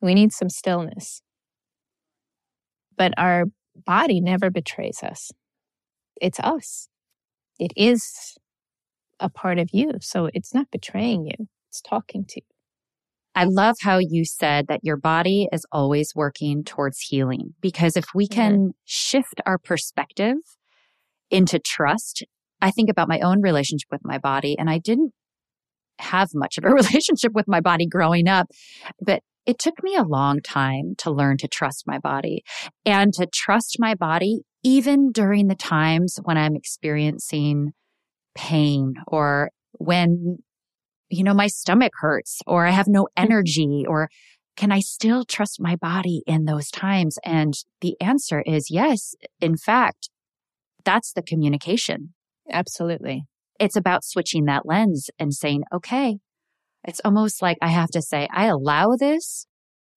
We 0.00 0.14
need 0.14 0.32
some 0.32 0.48
stillness. 0.48 1.22
But 2.96 3.12
our 3.16 3.44
body 3.74 4.20
never 4.20 4.50
betrays 4.50 5.02
us 5.02 5.30
it's 6.20 6.40
us. 6.40 6.88
It 7.58 7.72
is 7.76 8.36
a 9.20 9.28
part 9.28 9.58
of 9.58 9.70
you. 9.72 9.92
So 10.00 10.28
it's 10.34 10.54
not 10.54 10.70
betraying 10.70 11.26
you. 11.26 11.46
It's 11.68 11.80
talking 11.80 12.24
to 12.28 12.40
you. 12.40 12.46
I 13.34 13.44
love 13.44 13.76
how 13.82 13.98
you 13.98 14.24
said 14.24 14.66
that 14.68 14.80
your 14.82 14.96
body 14.96 15.46
is 15.52 15.66
always 15.70 16.14
working 16.14 16.64
towards 16.64 17.00
healing 17.00 17.54
because 17.60 17.96
if 17.96 18.06
we 18.14 18.26
can 18.26 18.72
shift 18.84 19.42
our 19.44 19.58
perspective 19.58 20.36
into 21.30 21.58
trust 21.58 22.24
I 22.62 22.70
think 22.70 22.88
about 22.88 23.06
my 23.06 23.20
own 23.20 23.42
relationship 23.42 23.88
with 23.90 24.00
my 24.02 24.16
body, 24.16 24.56
and 24.58 24.70
I 24.70 24.78
didn't 24.78 25.12
have 25.98 26.30
much 26.32 26.56
of 26.56 26.64
a 26.64 26.70
relationship 26.72 27.32
with 27.34 27.46
my 27.46 27.60
body 27.60 27.86
growing 27.86 28.28
up, 28.28 28.46
but 28.98 29.22
it 29.46 29.58
took 29.58 29.82
me 29.82 29.94
a 29.94 30.02
long 30.02 30.40
time 30.40 30.94
to 30.98 31.10
learn 31.10 31.36
to 31.38 31.48
trust 31.48 31.84
my 31.86 31.98
body 31.98 32.42
and 32.84 33.14
to 33.14 33.26
trust 33.26 33.76
my 33.78 33.94
body 33.94 34.42
even 34.62 35.12
during 35.12 35.46
the 35.46 35.54
times 35.54 36.18
when 36.24 36.36
I'm 36.36 36.56
experiencing 36.56 37.72
pain 38.34 38.94
or 39.06 39.50
when, 39.72 40.38
you 41.08 41.22
know, 41.22 41.34
my 41.34 41.46
stomach 41.46 41.92
hurts 42.00 42.40
or 42.46 42.66
I 42.66 42.70
have 42.70 42.88
no 42.88 43.04
mm-hmm. 43.04 43.24
energy 43.24 43.84
or 43.88 44.08
can 44.56 44.72
I 44.72 44.80
still 44.80 45.24
trust 45.24 45.60
my 45.60 45.76
body 45.76 46.22
in 46.26 46.46
those 46.46 46.70
times? 46.70 47.18
And 47.24 47.54
the 47.80 47.94
answer 48.00 48.42
is 48.44 48.70
yes. 48.70 49.14
In 49.40 49.56
fact, 49.56 50.10
that's 50.84 51.12
the 51.12 51.22
communication. 51.22 52.14
Absolutely. 52.50 53.24
It's 53.60 53.76
about 53.76 54.04
switching 54.04 54.46
that 54.46 54.66
lens 54.66 55.10
and 55.18 55.32
saying, 55.32 55.64
okay, 55.72 56.18
it's 56.86 57.00
almost 57.04 57.42
like 57.42 57.58
I 57.60 57.68
have 57.68 57.90
to 57.90 58.02
say, 58.02 58.28
I 58.32 58.46
allow 58.46 58.96
this, 58.96 59.46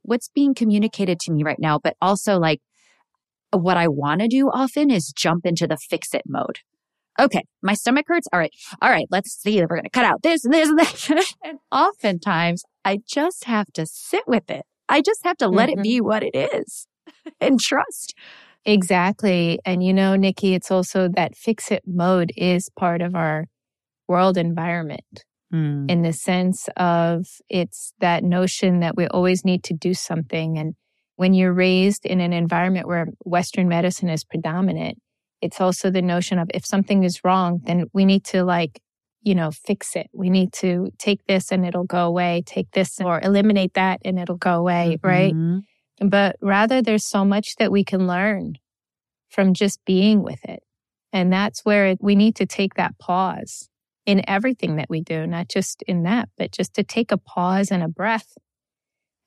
what's 0.01 0.29
being 0.29 0.53
communicated 0.53 1.19
to 1.21 1.31
me 1.31 1.43
right 1.43 1.59
now, 1.59 1.79
but 1.81 1.95
also 2.01 2.37
like 2.37 2.61
what 3.51 3.77
I 3.77 3.87
want 3.87 4.21
to 4.21 4.27
do 4.27 4.49
often 4.49 4.91
is 4.91 5.11
jump 5.15 5.45
into 5.45 5.67
the 5.67 5.77
fix 5.77 6.13
it 6.13 6.23
mode. 6.27 6.59
Okay, 7.19 7.43
my 7.61 7.73
stomach 7.73 8.05
hurts. 8.07 8.27
All 8.31 8.39
right. 8.39 8.53
All 8.81 8.89
right. 8.89 9.07
Let's 9.11 9.33
see 9.33 9.59
if 9.59 9.67
we're 9.69 9.75
going 9.75 9.83
to 9.83 9.89
cut 9.89 10.05
out 10.05 10.21
this 10.23 10.45
and 10.45 10.53
this 10.53 10.69
and 10.69 10.79
that. 10.79 11.25
and 11.43 11.59
oftentimes 11.71 12.63
I 12.85 12.99
just 13.07 13.45
have 13.45 13.67
to 13.73 13.85
sit 13.85 14.23
with 14.25 14.49
it. 14.49 14.63
I 14.87 15.01
just 15.01 15.23
have 15.25 15.37
to 15.37 15.47
let 15.47 15.69
mm-hmm. 15.69 15.79
it 15.79 15.83
be 15.83 16.01
what 16.01 16.23
it 16.23 16.35
is 16.35 16.87
and 17.41 17.59
trust. 17.59 18.15
Exactly. 18.65 19.59
And 19.65 19.83
you 19.83 19.93
know, 19.93 20.15
Nikki, 20.15 20.53
it's 20.53 20.71
also 20.71 21.09
that 21.15 21.35
fix 21.35 21.71
it 21.71 21.83
mode 21.85 22.31
is 22.37 22.69
part 22.77 23.01
of 23.01 23.15
our 23.15 23.45
world 24.07 24.37
environment 24.37 25.23
mm. 25.53 25.89
in 25.89 26.01
the 26.01 26.13
sense 26.13 26.69
of 26.77 27.27
it's 27.49 27.93
that 27.99 28.23
notion 28.23 28.79
that 28.79 28.95
we 28.95 29.07
always 29.07 29.45
need 29.45 29.63
to 29.65 29.73
do 29.73 29.93
something. 29.93 30.57
And 30.57 30.75
when 31.15 31.33
you're 31.33 31.53
raised 31.53 32.05
in 32.05 32.21
an 32.21 32.33
environment 32.33 32.87
where 32.87 33.07
Western 33.25 33.67
medicine 33.67 34.09
is 34.09 34.23
predominant, 34.23 34.99
it's 35.41 35.61
also 35.61 35.89
the 35.89 36.01
notion 36.01 36.39
of 36.39 36.49
if 36.53 36.65
something 36.65 37.03
is 37.03 37.23
wrong, 37.23 37.61
then 37.63 37.85
we 37.93 38.05
need 38.05 38.25
to 38.25 38.43
like, 38.43 38.81
you 39.21 39.35
know, 39.35 39.51
fix 39.51 39.95
it. 39.95 40.07
We 40.13 40.29
need 40.29 40.53
to 40.53 40.91
take 40.97 41.25
this 41.27 41.51
and 41.51 41.65
it'll 41.65 41.85
go 41.85 42.05
away, 42.05 42.43
take 42.45 42.71
this 42.71 42.99
or 43.01 43.19
eliminate 43.21 43.73
that 43.73 44.01
and 44.05 44.19
it'll 44.19 44.37
go 44.37 44.55
away, 44.55 44.97
mm-hmm. 45.01 45.07
right? 45.07 45.61
But 46.01 46.37
rather, 46.41 46.81
there's 46.81 47.05
so 47.05 47.25
much 47.25 47.55
that 47.57 47.71
we 47.71 47.83
can 47.83 48.07
learn 48.07 48.55
from 49.29 49.53
just 49.53 49.83
being 49.85 50.23
with 50.23 50.43
it. 50.45 50.63
And 51.11 51.31
that's 51.33 51.65
where 51.65 51.87
it, 51.87 51.97
we 52.01 52.15
need 52.15 52.35
to 52.37 52.45
take 52.45 52.75
that 52.75 52.97
pause 52.99 53.69
in 54.09 54.27
everything 54.27 54.77
that 54.77 54.89
we 54.89 55.01
do, 55.01 55.27
not 55.27 55.47
just 55.47 55.83
in 55.83 56.01
that, 56.01 56.29
but 56.35 56.51
just 56.51 56.73
to 56.73 56.83
take 56.83 57.11
a 57.11 57.17
pause 57.17 57.69
and 57.69 57.83
a 57.83 57.87
breath 57.87 58.35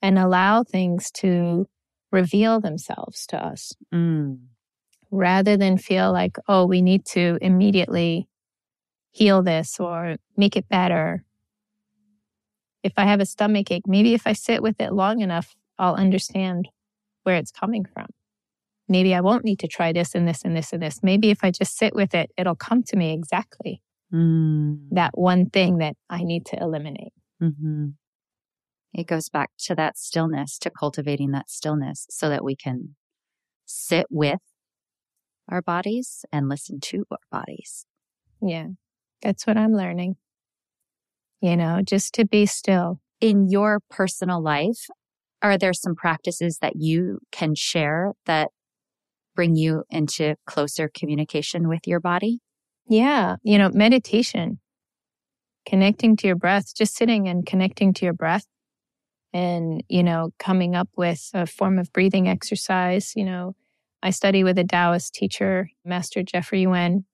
and 0.01 0.19
allow 0.19 0.61
things 0.61 1.09
to 1.09 1.65
reveal 2.11 2.59
themselves 2.59 3.25
to 3.25 3.37
us 3.37 3.71
mm. 3.93 4.37
rather 5.09 5.55
than 5.55 5.77
feel 5.77 6.11
like, 6.11 6.35
oh, 6.49 6.65
we 6.65 6.81
need 6.81 7.05
to 7.05 7.37
immediately 7.41 8.27
heal 9.11 9.41
this 9.41 9.79
or 9.79 10.17
make 10.35 10.57
it 10.57 10.67
better. 10.67 11.23
If 12.83 12.91
I 12.97 13.05
have 13.05 13.21
a 13.21 13.25
stomach 13.25 13.71
ache, 13.71 13.87
maybe 13.87 14.13
if 14.13 14.27
I 14.27 14.33
sit 14.33 14.61
with 14.61 14.81
it 14.81 14.91
long 14.91 15.21
enough, 15.21 15.55
I'll 15.79 15.95
understand 15.95 16.67
where 17.23 17.37
it's 17.37 17.51
coming 17.51 17.85
from. 17.85 18.07
Maybe 18.89 19.15
I 19.15 19.21
won't 19.21 19.45
need 19.45 19.59
to 19.59 19.67
try 19.69 19.93
this 19.93 20.13
and 20.13 20.27
this 20.27 20.41
and 20.43 20.57
this 20.57 20.73
and 20.73 20.83
this. 20.83 20.99
Maybe 21.01 21.29
if 21.29 21.41
I 21.41 21.51
just 21.51 21.77
sit 21.77 21.95
with 21.95 22.13
it, 22.13 22.31
it'll 22.35 22.53
come 22.53 22.83
to 22.83 22.97
me 22.97 23.13
exactly. 23.13 23.81
Mm. 24.13 24.89
That 24.91 25.11
one 25.17 25.49
thing 25.49 25.79
that 25.79 25.95
I 26.09 26.23
need 26.23 26.45
to 26.47 26.61
eliminate. 26.61 27.13
Mm-hmm. 27.41 27.87
It 28.93 29.07
goes 29.07 29.29
back 29.29 29.49
to 29.65 29.75
that 29.75 29.97
stillness, 29.97 30.59
to 30.59 30.69
cultivating 30.69 31.31
that 31.31 31.49
stillness 31.49 32.05
so 32.09 32.29
that 32.29 32.43
we 32.43 32.55
can 32.55 32.95
sit 33.65 34.05
with 34.11 34.39
our 35.49 35.61
bodies 35.61 36.25
and 36.31 36.47
listen 36.47 36.79
to 36.79 37.05
our 37.09 37.17
bodies. 37.31 37.85
Yeah, 38.41 38.67
that's 39.21 39.47
what 39.47 39.57
I'm 39.57 39.73
learning. 39.73 40.15
You 41.41 41.57
know, 41.57 41.81
just 41.83 42.13
to 42.15 42.25
be 42.25 42.45
still. 42.45 42.99
In 43.19 43.47
your 43.47 43.79
personal 43.89 44.43
life, 44.43 44.87
are 45.41 45.57
there 45.57 45.73
some 45.73 45.95
practices 45.95 46.59
that 46.61 46.73
you 46.75 47.19
can 47.31 47.55
share 47.55 48.13
that 48.25 48.49
bring 49.35 49.55
you 49.55 49.83
into 49.89 50.35
closer 50.45 50.89
communication 50.93 51.67
with 51.67 51.87
your 51.87 51.99
body? 51.99 52.39
Yeah. 52.87 53.37
You 53.43 53.57
know, 53.57 53.69
meditation, 53.73 54.59
connecting 55.65 56.15
to 56.17 56.27
your 56.27 56.35
breath, 56.35 56.75
just 56.75 56.95
sitting 56.95 57.27
and 57.27 57.45
connecting 57.45 57.93
to 57.93 58.05
your 58.05 58.13
breath 58.13 58.45
and, 59.33 59.83
you 59.87 60.03
know, 60.03 60.31
coming 60.37 60.75
up 60.75 60.89
with 60.95 61.29
a 61.33 61.45
form 61.45 61.79
of 61.79 61.91
breathing 61.93 62.27
exercise. 62.27 63.13
You 63.15 63.25
know, 63.25 63.55
I 64.01 64.09
study 64.11 64.43
with 64.43 64.57
a 64.59 64.63
Taoist 64.63 65.13
teacher, 65.13 65.69
Master 65.85 66.23
Jeffrey 66.23 66.61
Yuen. 66.61 67.05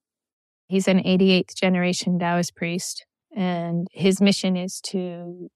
He's 0.68 0.88
an 0.88 1.00
88th 1.00 1.56
generation 1.56 2.20
Taoist 2.20 2.56
priest, 2.56 3.06
and 3.36 3.88
his 3.92 4.22
mission 4.22 4.58
is 4.58 4.82
to 4.82 5.50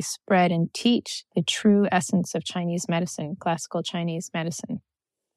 spread 0.00 0.52
and 0.52 0.72
teach 0.72 1.24
the 1.34 1.42
true 1.42 1.88
essence 1.90 2.36
of 2.36 2.44
Chinese 2.44 2.86
medicine, 2.88 3.34
classical 3.40 3.82
Chinese 3.82 4.30
medicine. 4.32 4.80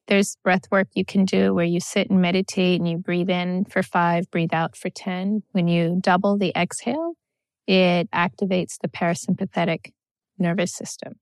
There's 0.07 0.35
breath 0.43 0.63
work 0.69 0.89
you 0.93 1.05
can 1.05 1.25
do 1.25 1.53
where 1.53 1.65
you 1.65 1.79
sit 1.79 2.09
and 2.09 2.21
meditate 2.21 2.79
and 2.79 2.89
you 2.89 2.97
breathe 2.97 3.29
in 3.29 3.65
for 3.65 3.81
five, 3.81 4.29
breathe 4.29 4.53
out 4.53 4.75
for 4.75 4.89
10. 4.89 5.43
When 5.51 5.67
you 5.67 5.97
double 6.01 6.37
the 6.37 6.51
exhale, 6.55 7.13
it 7.67 8.11
activates 8.11 8.77
the 8.81 8.89
parasympathetic 8.89 9.91
nervous 10.37 10.73
system. 10.73 11.13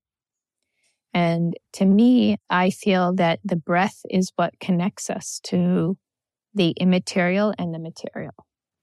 And 1.13 1.55
to 1.73 1.85
me, 1.85 2.37
I 2.49 2.69
feel 2.69 3.13
that 3.15 3.39
the 3.43 3.55
breath 3.55 3.99
is 4.09 4.31
what 4.35 4.59
connects 4.59 5.09
us 5.09 5.39
to 5.45 5.97
the 6.53 6.71
immaterial 6.71 7.53
and 7.57 7.73
the 7.73 7.79
material. 7.79 8.33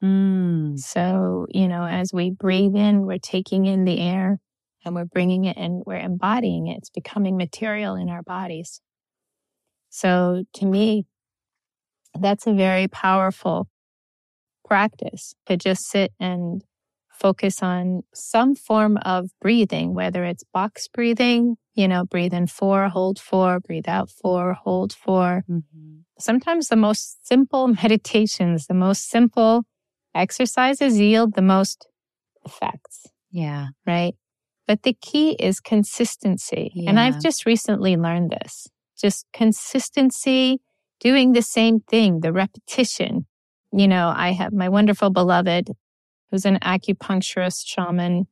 Mm. 0.02 0.78
So, 0.78 1.46
you 1.50 1.68
know, 1.68 1.84
as 1.84 2.12
we 2.12 2.30
breathe 2.30 2.76
in, 2.76 3.06
we're 3.06 3.18
taking 3.18 3.66
in 3.66 3.84
the 3.84 3.98
air 3.98 4.38
and 4.84 4.94
we're 4.94 5.04
bringing 5.04 5.44
it 5.44 5.56
and 5.56 5.82
we're 5.87 5.98
embodying 5.98 6.68
it. 6.68 6.78
It's 6.78 6.90
becoming 6.90 7.37
material 7.37 7.96
in 7.96 8.08
our 8.08 8.22
bodies. 8.22 8.80
So 9.90 10.44
to 10.55 10.66
me, 10.66 11.07
that's 12.18 12.46
a 12.46 12.53
very 12.53 12.88
powerful 12.88 13.68
practice 14.64 15.35
to 15.46 15.57
just 15.57 15.88
sit 15.88 16.12
and 16.20 16.62
focus 17.18 17.62
on 17.62 18.03
some 18.14 18.55
form 18.55 18.96
of 18.98 19.31
breathing, 19.40 19.94
whether 19.94 20.24
it's 20.24 20.44
box 20.53 20.88
breathing, 20.88 21.57
you 21.74 21.88
know, 21.88 22.05
breathe 22.05 22.33
in 22.33 22.46
four, 22.46 22.88
hold 22.88 23.18
four, 23.18 23.61
breathe 23.61 23.88
out 23.88 24.11
four, 24.11 24.55
hold 24.55 24.92
4 24.92 25.44
mm-hmm. 25.48 25.94
Sometimes 26.20 26.66
the 26.66 26.77
most 26.77 27.27
simple 27.27 27.68
meditations, 27.83 28.66
the 28.66 28.74
most 28.74 29.09
simple 29.09 29.64
exercises 30.14 30.98
yield 30.98 31.35
the 31.35 31.42
most 31.42 31.87
effects. 32.44 33.07
Yeah. 33.31 33.68
Right. 33.87 34.14
But 34.66 34.83
the 34.83 34.94
key 35.01 35.37
is 35.38 35.61
consistency. 35.61 36.72
Yeah. 36.74 36.90
And 36.90 37.01
I've 37.01 37.20
just 37.22 37.46
recently 37.46 37.96
learned 37.96 38.31
this. 38.31 38.68
Just 38.98 39.26
consistency, 39.32 40.61
doing 41.00 41.32
the 41.32 41.42
same 41.42 41.80
thing, 41.80 42.20
the 42.20 42.32
repetition. 42.32 43.26
You 43.72 43.87
know, 43.87 44.12
I 44.14 44.32
have 44.32 44.52
my 44.52 44.68
wonderful 44.68 45.11
beloved 45.11 45.70
who's 46.30 46.44
an 46.44 46.58
acupuncturist, 46.61 47.66
shaman, 47.66 48.26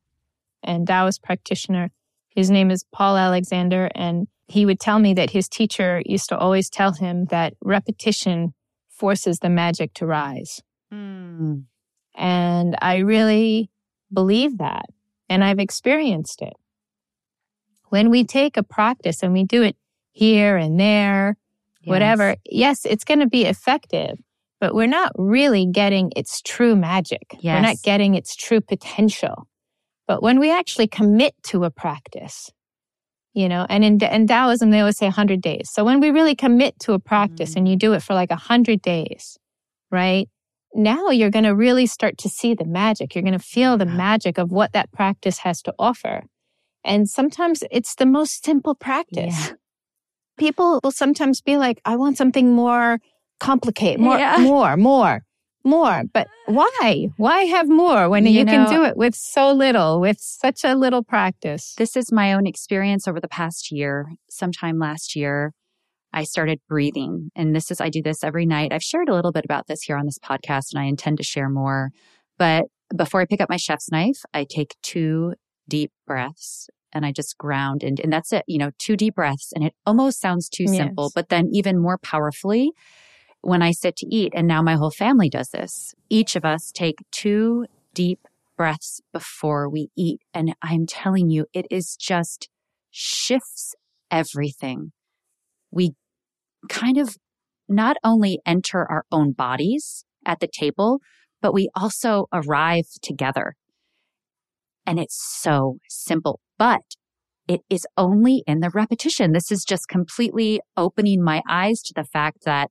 and 0.63 0.85
Taoist 0.87 1.23
practitioner. 1.23 1.91
His 2.29 2.51
name 2.51 2.69
is 2.69 2.85
Paul 2.91 3.17
Alexander. 3.17 3.89
And 3.95 4.27
he 4.47 4.65
would 4.65 4.79
tell 4.79 4.99
me 4.99 5.13
that 5.15 5.31
his 5.31 5.49
teacher 5.49 6.01
used 6.05 6.29
to 6.29 6.37
always 6.37 6.69
tell 6.69 6.93
him 6.93 7.25
that 7.25 7.53
repetition 7.61 8.53
forces 8.89 9.39
the 9.39 9.49
magic 9.49 9.93
to 9.95 10.05
rise. 10.05 10.61
Mm. 10.93 11.63
And 12.15 12.75
I 12.81 12.97
really 12.97 13.69
believe 14.11 14.57
that. 14.57 14.85
And 15.29 15.43
I've 15.43 15.59
experienced 15.59 16.41
it. 16.41 16.53
When 17.89 18.09
we 18.09 18.23
take 18.23 18.57
a 18.57 18.63
practice 18.63 19.23
and 19.23 19.33
we 19.33 19.43
do 19.43 19.63
it 19.63 19.75
here 20.17 20.57
and 20.57 20.79
there, 20.79 21.37
yes. 21.81 21.89
whatever, 21.89 22.35
yes, 22.45 22.85
it's 22.85 23.03
going 23.03 23.19
to 23.19 23.27
be 23.27 23.45
effective, 23.45 24.17
but 24.59 24.73
we're 24.73 24.87
not 24.87 25.11
really 25.15 25.65
getting 25.65 26.11
its 26.15 26.41
true 26.41 26.75
magic. 26.75 27.35
Yes. 27.39 27.55
We're 27.55 27.67
not 27.67 27.81
getting 27.83 28.15
its 28.15 28.35
true 28.35 28.61
potential. 28.61 29.47
But 30.07 30.23
when 30.23 30.39
we 30.39 30.51
actually 30.51 30.87
commit 30.87 31.35
to 31.43 31.65
a 31.65 31.69
practice, 31.69 32.49
you 33.33 33.49
know, 33.49 33.65
and 33.69 33.83
in, 33.83 34.03
in 34.03 34.25
Taoism, 34.25 34.71
they 34.71 34.79
always 34.79 34.97
say 34.97 35.07
100 35.07 35.41
days. 35.41 35.69
So 35.71 35.83
when 35.83 35.99
we 35.99 36.11
really 36.11 36.35
commit 36.35 36.79
to 36.81 36.93
a 36.93 36.99
practice 36.99 37.51
mm-hmm. 37.51 37.59
and 37.59 37.67
you 37.69 37.75
do 37.75 37.93
it 37.93 38.01
for 38.01 38.13
like 38.13 38.29
100 38.29 38.81
days, 38.81 39.37
right? 39.91 40.27
now 40.77 41.09
you're 41.09 41.31
going 41.31 41.43
to 41.43 41.55
really 41.55 41.87
start 41.87 42.17
to 42.19 42.29
see 42.29 42.53
the 42.53 42.65
magic. 42.65 43.15
You're 43.15 43.23
going 43.23 43.33
to 43.33 43.39
feel 43.39 43.77
the 43.77 43.85
magic 43.85 44.37
of 44.37 44.51
what 44.51 44.73
that 44.73 44.91
practice 44.91 45.39
has 45.39 45.61
to 45.63 45.73
offer. 45.79 46.23
And 46.83 47.09
sometimes 47.09 47.63
it's 47.71 47.95
the 47.95 48.05
most 48.05 48.45
simple 48.45 48.75
practice. 48.75 49.49
Yeah. 49.49 49.53
People 50.37 50.79
will 50.83 50.91
sometimes 50.91 51.41
be 51.41 51.57
like, 51.57 51.81
I 51.85 51.95
want 51.95 52.17
something 52.17 52.53
more 52.53 52.99
complicated, 53.39 53.99
more, 53.99 54.17
yeah. 54.17 54.37
more, 54.39 54.77
more. 54.77 55.21
more. 55.63 56.03
But 56.13 56.27
why? 56.45 57.09
Why 57.17 57.41
have 57.43 57.69
more 57.69 58.09
when 58.09 58.25
you, 58.25 58.31
you 58.31 58.45
know, 58.45 58.51
can 58.51 58.69
do 58.69 58.83
it 58.85 58.95
with 58.97 59.15
so 59.15 59.51
little, 59.51 59.99
with 59.99 60.17
such 60.19 60.63
a 60.63 60.75
little 60.75 61.03
practice? 61.03 61.73
This 61.77 61.95
is 61.95 62.11
my 62.11 62.33
own 62.33 62.47
experience 62.47 63.07
over 63.07 63.19
the 63.19 63.27
past 63.27 63.71
year. 63.71 64.07
Sometime 64.29 64.79
last 64.79 65.15
year, 65.15 65.53
I 66.13 66.23
started 66.23 66.59
breathing. 66.69 67.29
And 67.35 67.55
this 67.55 67.69
is, 67.69 67.81
I 67.81 67.89
do 67.89 68.01
this 68.01 68.23
every 68.23 68.45
night. 68.45 68.71
I've 68.71 68.83
shared 68.83 69.09
a 69.09 69.13
little 69.13 69.31
bit 69.33 69.45
about 69.45 69.67
this 69.67 69.83
here 69.83 69.97
on 69.97 70.05
this 70.05 70.19
podcast 70.19 70.73
and 70.73 70.81
I 70.81 70.85
intend 70.85 71.17
to 71.17 71.23
share 71.23 71.49
more. 71.49 71.91
But 72.37 72.65
before 72.95 73.19
I 73.21 73.25
pick 73.25 73.41
up 73.41 73.49
my 73.49 73.57
chef's 73.57 73.91
knife, 73.91 74.21
I 74.33 74.45
take 74.49 74.75
two 74.81 75.33
deep 75.67 75.91
breaths 76.07 76.69
and 76.93 77.05
I 77.05 77.11
just 77.11 77.37
ground 77.37 77.83
and, 77.83 77.99
and 77.99 78.11
that's 78.11 78.31
it, 78.31 78.43
you 78.47 78.57
know, 78.57 78.71
two 78.79 78.95
deep 78.95 79.15
breaths. 79.15 79.51
And 79.53 79.63
it 79.63 79.73
almost 79.85 80.19
sounds 80.19 80.49
too 80.49 80.63
yes. 80.63 80.77
simple, 80.77 81.11
but 81.13 81.29
then 81.29 81.49
even 81.51 81.79
more 81.79 81.97
powerfully 81.97 82.71
when 83.41 83.61
I 83.61 83.71
sit 83.71 83.95
to 83.97 84.07
eat. 84.07 84.33
And 84.35 84.47
now 84.47 84.61
my 84.61 84.75
whole 84.75 84.91
family 84.91 85.29
does 85.29 85.49
this. 85.49 85.93
Each 86.09 86.35
of 86.35 86.45
us 86.45 86.71
take 86.71 86.97
two 87.11 87.65
deep 87.93 88.19
breaths 88.57 89.01
before 89.13 89.69
we 89.69 89.89
eat. 89.95 90.21
And 90.33 90.55
I'm 90.61 90.85
telling 90.85 91.29
you, 91.29 91.45
it 91.53 91.67
is 91.69 91.95
just 91.95 92.49
shifts 92.89 93.75
everything. 94.09 94.91
We 95.71 95.93
kind 96.69 96.97
of 96.97 97.17
not 97.69 97.97
only 98.03 98.39
enter 98.45 98.89
our 98.89 99.05
own 99.11 99.33
bodies 99.33 100.05
at 100.25 100.39
the 100.39 100.47
table, 100.47 100.99
but 101.41 101.53
we 101.53 101.69
also 101.75 102.27
arrive 102.33 102.87
together. 103.01 103.55
And 104.85 104.99
it's 104.99 105.15
so 105.15 105.77
simple, 105.89 106.39
but 106.57 106.81
it 107.47 107.61
is 107.69 107.87
only 107.95 108.43
in 108.45 108.59
the 108.59 108.69
repetition. 108.69 109.31
This 109.31 109.51
is 109.51 109.63
just 109.63 109.87
completely 109.87 110.59
opening 110.75 111.23
my 111.23 111.41
eyes 111.47 111.81
to 111.83 111.93
the 111.95 112.03
fact 112.03 112.43
that 112.45 112.69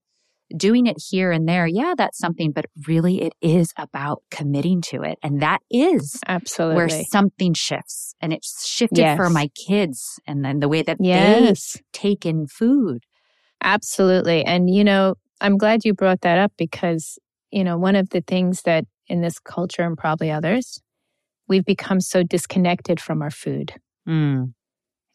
doing 0.55 0.87
it 0.87 0.97
here 1.11 1.33
and 1.33 1.49
there, 1.49 1.67
yeah, 1.67 1.95
that's 1.97 2.19
something, 2.19 2.53
but 2.53 2.67
really 2.87 3.23
it 3.23 3.33
is 3.41 3.73
about 3.77 4.23
committing 4.31 4.81
to 4.81 5.03
it. 5.03 5.19
And 5.23 5.43
that 5.43 5.61
is 5.71 6.21
absolutely 6.27 6.77
where 6.77 6.89
something 6.89 7.55
shifts. 7.55 8.15
And 8.21 8.33
it's 8.33 8.67
shifted 8.67 8.99
yes. 8.99 9.17
for 9.17 9.31
my 9.31 9.49
kids 9.67 10.21
and 10.27 10.45
then 10.45 10.61
the 10.61 10.69
way 10.69 10.83
that 10.83 10.99
yes. 11.01 11.73
they 11.73 11.81
take 11.93 12.27
in 12.27 12.47
food. 12.47 13.05
Absolutely. 13.63 14.45
And, 14.45 14.73
you 14.73 14.85
know, 14.85 15.15
I'm 15.41 15.57
glad 15.57 15.85
you 15.85 15.95
brought 15.95 16.21
that 16.21 16.39
up 16.39 16.53
because, 16.57 17.19
you 17.51 17.65
know, 17.65 17.77
one 17.77 17.97
of 17.97 18.11
the 18.11 18.21
things 18.21 18.63
that 18.63 18.85
in 19.09 19.23
this 19.23 19.39
culture 19.39 19.83
and 19.83 19.97
probably 19.97 20.31
others, 20.31 20.81
we've 21.49 21.65
become 21.65 22.01
so 22.01 22.23
disconnected 22.23 23.01
from 23.01 23.23
our 23.23 23.31
food. 23.31 23.73
Mm. 24.09 24.53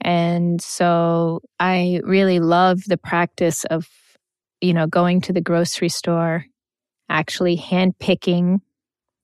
And 0.01 0.61
so 0.61 1.41
I 1.59 2.01
really 2.03 2.39
love 2.39 2.81
the 2.85 2.97
practice 2.97 3.63
of, 3.65 3.87
you 4.59 4.73
know, 4.73 4.87
going 4.87 5.21
to 5.21 5.33
the 5.33 5.41
grocery 5.41 5.89
store, 5.89 6.45
actually 7.09 7.55
hand 7.55 7.97
picking 7.99 8.61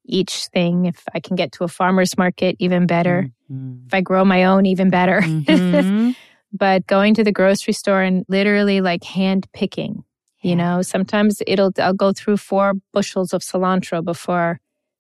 each 0.06 0.46
thing. 0.48 0.86
If 0.86 1.04
I 1.14 1.20
can 1.20 1.36
get 1.36 1.52
to 1.54 1.64
a 1.64 1.68
farmer's 1.68 2.18
market, 2.18 2.56
even 2.60 2.86
better. 2.86 3.30
Mm-hmm. 3.52 3.88
If 3.88 3.94
I 3.94 4.02
grow 4.02 4.24
my 4.24 4.46
own, 4.46 4.66
even 4.66 4.90
better. 4.90 5.22
Mm-hmm. 5.22 6.12
but 6.54 6.86
going 6.88 7.16
to 7.16 7.24
the 7.24 7.32
grocery 7.32 7.74
store 7.74 8.02
and 8.02 8.24
literally 8.30 8.82
like 8.82 9.04
hand 9.04 9.48
picking, 9.54 10.04
you 10.42 10.56
know, 10.56 10.82
sometimes 10.82 11.42
it'll, 11.48 11.72
I'll 11.80 11.94
go 11.94 12.14
through 12.14 12.38
four 12.38 12.74
bushels 12.94 13.34
of 13.34 13.42
cilantro 13.42 14.04
before 14.04 14.60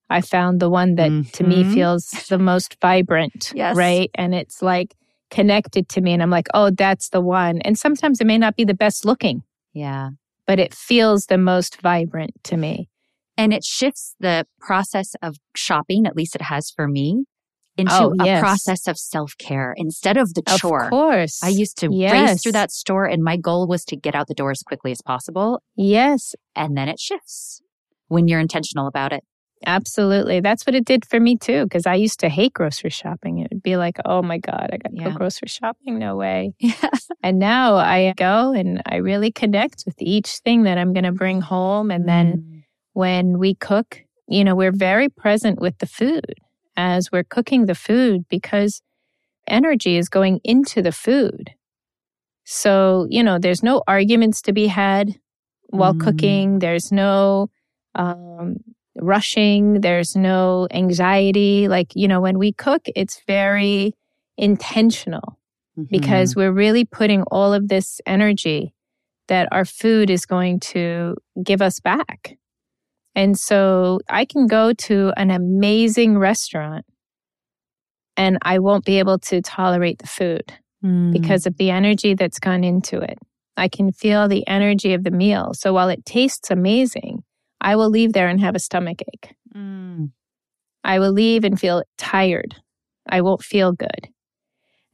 I 0.09 0.21
found 0.21 0.59
the 0.59 0.69
one 0.69 0.95
that 0.95 1.11
mm-hmm. 1.11 1.29
to 1.31 1.43
me 1.43 1.63
mm-hmm. 1.63 1.73
feels 1.73 2.09
the 2.29 2.39
most 2.39 2.77
vibrant. 2.81 3.51
Yes. 3.53 3.75
Right. 3.75 4.09
And 4.15 4.33
it's 4.33 4.61
like 4.61 4.95
connected 5.29 5.89
to 5.89 6.01
me. 6.01 6.13
And 6.13 6.23
I'm 6.23 6.29
like, 6.29 6.47
oh, 6.53 6.71
that's 6.71 7.09
the 7.09 7.21
one. 7.21 7.59
And 7.61 7.77
sometimes 7.77 8.21
it 8.21 8.27
may 8.27 8.37
not 8.37 8.55
be 8.55 8.63
the 8.63 8.73
best 8.73 9.05
looking. 9.05 9.43
Yeah. 9.73 10.11
But 10.45 10.59
it 10.59 10.73
feels 10.73 11.25
the 11.25 11.37
most 11.37 11.81
vibrant 11.81 12.31
to 12.45 12.57
me. 12.57 12.89
And 13.37 13.53
it 13.53 13.63
shifts 13.63 14.15
the 14.19 14.47
process 14.59 15.13
of 15.21 15.35
shopping, 15.55 16.07
at 16.07 16.15
least 16.15 16.35
it 16.35 16.41
has 16.41 16.71
for 16.71 16.87
me, 16.87 17.25
into 17.77 17.93
oh, 17.93 18.15
a 18.19 18.39
process 18.39 18.87
of 18.87 18.97
self 18.97 19.37
care 19.37 19.75
instead 19.77 20.17
of 20.17 20.33
the 20.33 20.41
chore. 20.57 20.85
Of 20.85 20.89
course. 20.89 21.43
I 21.43 21.49
used 21.49 21.77
to 21.79 21.89
yes. 21.91 22.13
race 22.13 22.43
through 22.43 22.53
that 22.53 22.71
store 22.71 23.05
and 23.05 23.23
my 23.23 23.37
goal 23.37 23.67
was 23.67 23.85
to 23.85 23.95
get 23.95 24.15
out 24.15 24.27
the 24.27 24.33
door 24.33 24.51
as 24.51 24.63
quickly 24.63 24.91
as 24.91 25.01
possible. 25.01 25.61
Yes. 25.75 26.33
And 26.55 26.75
then 26.75 26.89
it 26.89 26.99
shifts 26.99 27.61
when 28.07 28.27
you're 28.27 28.39
intentional 28.39 28.87
about 28.87 29.13
it. 29.13 29.23
Absolutely. 29.65 30.39
That's 30.39 30.65
what 30.65 30.75
it 30.75 30.85
did 30.85 31.05
for 31.05 31.19
me 31.19 31.35
too, 31.35 31.63
because 31.63 31.85
I 31.85 31.95
used 31.95 32.19
to 32.19 32.29
hate 32.29 32.53
grocery 32.53 32.89
shopping. 32.89 33.39
It 33.39 33.47
would 33.51 33.63
be 33.63 33.75
like, 33.75 33.97
oh 34.05 34.21
my 34.21 34.37
God, 34.37 34.69
I 34.71 34.77
got 34.77 34.91
to 34.91 34.97
yeah. 34.97 35.09
go 35.09 35.11
grocery 35.11 35.47
shopping? 35.47 35.99
No 35.99 36.15
way. 36.15 36.53
Yeah. 36.59 36.89
and 37.23 37.39
now 37.39 37.75
I 37.75 38.13
go 38.17 38.51
and 38.51 38.81
I 38.85 38.97
really 38.97 39.31
connect 39.31 39.83
with 39.85 39.95
each 39.99 40.39
thing 40.39 40.63
that 40.63 40.77
I'm 40.77 40.93
going 40.93 41.05
to 41.05 41.11
bring 41.11 41.41
home. 41.41 41.91
And 41.91 42.07
then 42.07 42.37
mm. 42.37 42.63
when 42.93 43.39
we 43.39 43.55
cook, 43.55 44.01
you 44.27 44.43
know, 44.43 44.53
we're 44.53 44.73
very 44.73 45.09
present 45.09 45.59
with 45.59 45.77
the 45.79 45.87
food 45.87 46.35
as 46.75 47.11
we're 47.11 47.23
cooking 47.23 47.65
the 47.65 47.75
food 47.75 48.25
because 48.29 48.81
energy 49.47 49.97
is 49.97 50.09
going 50.09 50.39
into 50.43 50.81
the 50.81 50.91
food. 50.91 51.51
So, 52.43 53.07
you 53.09 53.23
know, 53.23 53.39
there's 53.39 53.63
no 53.63 53.81
arguments 53.87 54.41
to 54.43 54.53
be 54.53 54.67
had 54.67 55.15
while 55.69 55.93
mm. 55.93 56.01
cooking. 56.01 56.59
There's 56.59 56.91
no 56.91 57.49
um, 57.95 58.57
rushing. 58.99 59.81
There's 59.81 60.15
no 60.15 60.67
anxiety. 60.71 61.67
Like, 61.67 61.91
you 61.95 62.07
know, 62.07 62.21
when 62.21 62.37
we 62.37 62.53
cook, 62.53 62.81
it's 62.95 63.21
very 63.27 63.93
intentional 64.37 65.37
mm-hmm. 65.77 65.83
because 65.89 66.35
we're 66.35 66.51
really 66.51 66.85
putting 66.85 67.23
all 67.23 67.53
of 67.53 67.67
this 67.67 67.99
energy 68.05 68.73
that 69.27 69.47
our 69.51 69.65
food 69.65 70.09
is 70.09 70.25
going 70.25 70.59
to 70.59 71.15
give 71.43 71.61
us 71.61 71.79
back. 71.79 72.37
And 73.15 73.37
so 73.37 73.99
I 74.09 74.25
can 74.25 74.47
go 74.47 74.73
to 74.73 75.11
an 75.17 75.31
amazing 75.31 76.17
restaurant 76.17 76.85
and 78.15 78.37
I 78.41 78.59
won't 78.59 78.85
be 78.85 78.99
able 78.99 79.19
to 79.19 79.41
tolerate 79.41 79.99
the 79.99 80.07
food 80.07 80.53
mm. 80.83 81.11
because 81.11 81.45
of 81.45 81.57
the 81.57 81.71
energy 81.71 82.13
that's 82.13 82.39
gone 82.39 82.63
into 82.63 82.99
it. 82.99 83.17
I 83.57 83.67
can 83.67 83.91
feel 83.91 84.27
the 84.27 84.47
energy 84.47 84.93
of 84.93 85.03
the 85.03 85.11
meal. 85.11 85.53
So 85.53 85.73
while 85.73 85.89
it 85.89 86.05
tastes 86.05 86.51
amazing, 86.51 87.23
I 87.59 87.75
will 87.75 87.89
leave 87.89 88.13
there 88.13 88.27
and 88.27 88.39
have 88.39 88.55
a 88.55 88.59
stomach 88.59 89.01
ache. 89.13 89.35
Mm. 89.55 90.11
I 90.83 90.99
will 90.99 91.11
leave 91.11 91.43
and 91.43 91.59
feel 91.59 91.83
tired. 91.97 92.55
I 93.09 93.21
won't 93.21 93.43
feel 93.43 93.71
good. 93.71 94.09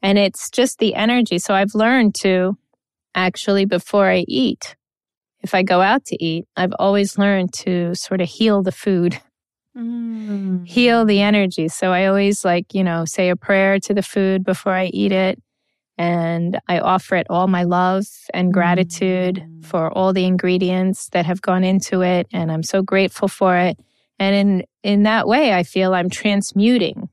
And 0.02 0.17
it's 0.17 0.49
just 0.49 0.80
the 0.80 0.95
energy. 0.95 1.39
So 1.39 1.54
I've 1.54 1.76
learned 1.76 2.15
to 2.15 2.58
actually, 3.15 3.65
before 3.65 4.10
I 4.10 4.26
eat, 4.28 4.76
if 5.41 5.54
I 5.54 5.63
go 5.63 5.82
out 5.82 6.06
to 6.06 6.23
eat, 6.23 6.45
I've 6.56 6.73
always 6.80 7.17
learned 7.17 7.54
to 7.54 7.93
sort 7.95 8.21
of 8.21 8.30
heal 8.30 8.63
the 8.63 8.71
food, 8.71 9.19
mm. 9.78 10.65
heal 10.67 11.06
the 11.06 11.21
energy. 11.21 11.67
So 11.67 11.91
I 11.91 12.06
always 12.06 12.45
like, 12.45 12.73
you 12.73 12.84
know, 12.84 13.06
say 13.06 13.30
a 13.30 13.36
prayer 13.36 13.80
to 13.82 13.93
the 13.93 14.02
food 14.02 14.43
before 14.43 14.73
I 14.73 14.86
eat 14.86 15.12
it. 15.12 15.41
And 15.97 16.60
I 16.67 16.79
offer 16.79 17.15
it 17.15 17.27
all 17.29 17.47
my 17.47 17.63
love 17.63 18.06
and 18.34 18.53
gratitude 18.53 19.45
for 19.62 19.91
all 19.91 20.12
the 20.12 20.25
ingredients 20.25 21.10
that 21.10 21.25
have 21.25 21.41
gone 21.41 21.63
into 21.63 22.01
it. 22.01 22.27
And 22.34 22.51
I'm 22.51 22.63
so 22.63 22.82
grateful 22.82 23.27
for 23.27 23.56
it. 23.56 23.77
And 24.19 24.36
in, 24.36 24.63
in 24.84 25.03
that 25.03 25.27
way, 25.27 25.53
I 25.53 25.63
feel 25.63 25.93
I'm 25.93 26.10
transmuting 26.10 27.10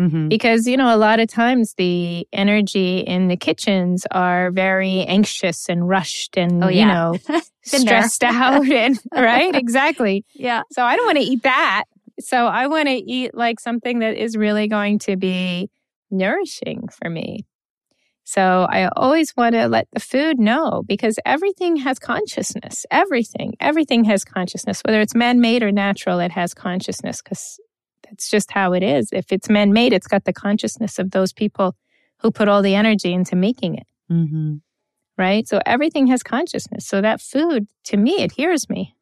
Mm-hmm. 0.00 0.28
Because, 0.28 0.66
you 0.66 0.76
know, 0.76 0.94
a 0.94 0.96
lot 0.96 1.20
of 1.20 1.28
times 1.28 1.74
the 1.74 2.26
energy 2.32 3.00
in 3.00 3.28
the 3.28 3.36
kitchens 3.36 4.06
are 4.10 4.50
very 4.50 5.02
anxious 5.02 5.68
and 5.68 5.88
rushed 5.88 6.36
and, 6.36 6.64
oh, 6.64 6.68
yeah. 6.68 6.80
you 6.80 6.86
know, 6.86 7.40
stressed 7.62 8.24
out 8.24 8.66
and, 8.66 8.98
right? 9.12 9.54
Exactly. 9.54 10.24
Yeah. 10.34 10.62
So 10.70 10.82
I 10.82 10.96
don't 10.96 11.06
want 11.06 11.18
to 11.18 11.24
eat 11.24 11.42
that. 11.42 11.84
So 12.20 12.46
I 12.46 12.66
want 12.66 12.88
to 12.88 12.94
eat 12.94 13.34
like 13.34 13.60
something 13.60 14.00
that 14.00 14.16
is 14.16 14.36
really 14.36 14.66
going 14.66 14.98
to 15.00 15.16
be 15.16 15.70
nourishing 16.10 16.88
for 16.88 17.10
me. 17.10 17.46
So 18.32 18.66
I 18.70 18.88
always 18.96 19.36
want 19.36 19.54
to 19.56 19.68
let 19.68 19.88
the 19.92 20.00
food 20.00 20.38
know 20.38 20.82
because 20.86 21.18
everything 21.26 21.76
has 21.76 21.98
consciousness. 21.98 22.86
Everything, 22.90 23.52
everything 23.60 24.04
has 24.04 24.24
consciousness, 24.24 24.80
whether 24.86 25.02
it's 25.02 25.14
man 25.14 25.42
made 25.42 25.62
or 25.62 25.70
natural, 25.70 26.18
it 26.18 26.30
has 26.32 26.54
consciousness 26.54 27.20
because 27.20 27.60
that's 28.08 28.30
just 28.30 28.50
how 28.50 28.72
it 28.72 28.82
is. 28.82 29.10
If 29.12 29.32
it's 29.32 29.50
man 29.50 29.74
made, 29.74 29.92
it's 29.92 30.06
got 30.06 30.24
the 30.24 30.32
consciousness 30.32 30.98
of 30.98 31.10
those 31.10 31.34
people 31.34 31.76
who 32.20 32.30
put 32.30 32.48
all 32.48 32.62
the 32.62 32.74
energy 32.74 33.12
into 33.12 33.36
making 33.36 33.74
it. 33.74 33.86
Mm-hmm. 34.10 34.54
Right. 35.18 35.46
So 35.46 35.60
everything 35.66 36.06
has 36.06 36.22
consciousness. 36.22 36.86
So 36.86 37.02
that 37.02 37.20
food, 37.20 37.66
to 37.84 37.98
me, 37.98 38.22
it 38.22 38.32
hears 38.32 38.70
me. 38.70 38.96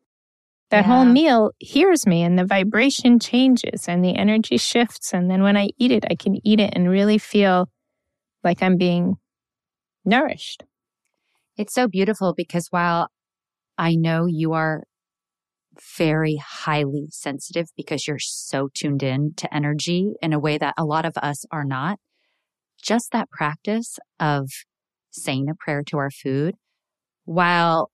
That 0.71 0.87
yeah. 0.87 0.93
whole 0.93 1.05
meal 1.05 1.53
hears 1.61 2.05
me 2.05 2.25
and 2.25 2.37
the 2.37 2.45
vibration 2.45 3.21
changes 3.21 3.87
and 3.87 4.05
the 4.05 4.17
energy 4.17 4.57
shifts. 4.57 5.15
And 5.15 5.31
then 5.31 5.45
when 5.45 5.57
I 5.57 5.69
eat 5.79 5.93
it, 5.93 6.05
I 6.11 6.17
can 6.17 6.45
eat 6.45 6.59
it 6.59 6.73
and 6.75 6.91
really 6.91 7.19
feel 7.19 7.69
like 8.43 8.63
I'm 8.63 8.77
being 8.77 9.17
nourished. 10.05 10.65
It's 11.57 11.75
so 11.75 11.89
beautiful 11.89 12.35
because 12.37 12.69
while 12.71 13.09
I 13.77 13.95
know 13.95 14.27
you 14.27 14.53
are 14.53 14.85
very 15.99 16.37
highly 16.37 17.07
sensitive 17.11 17.69
because 17.77 18.07
you're 18.07 18.19
so 18.19 18.69
tuned 18.75 19.03
in 19.03 19.33
to 19.37 19.55
energy 19.55 20.13
in 20.21 20.33
a 20.33 20.39
way 20.39 20.59
that 20.59 20.75
a 20.77 20.85
lot 20.85 21.05
of 21.05 21.17
us 21.17 21.45
are 21.51 21.65
not. 21.65 21.99
Just 22.83 23.13
that 23.13 23.31
practice 23.31 23.99
of 24.19 24.49
saying 25.11 25.49
a 25.49 25.55
prayer 25.55 25.83
to 25.87 25.99
our 25.99 26.11
food, 26.11 26.55
while 27.25 27.91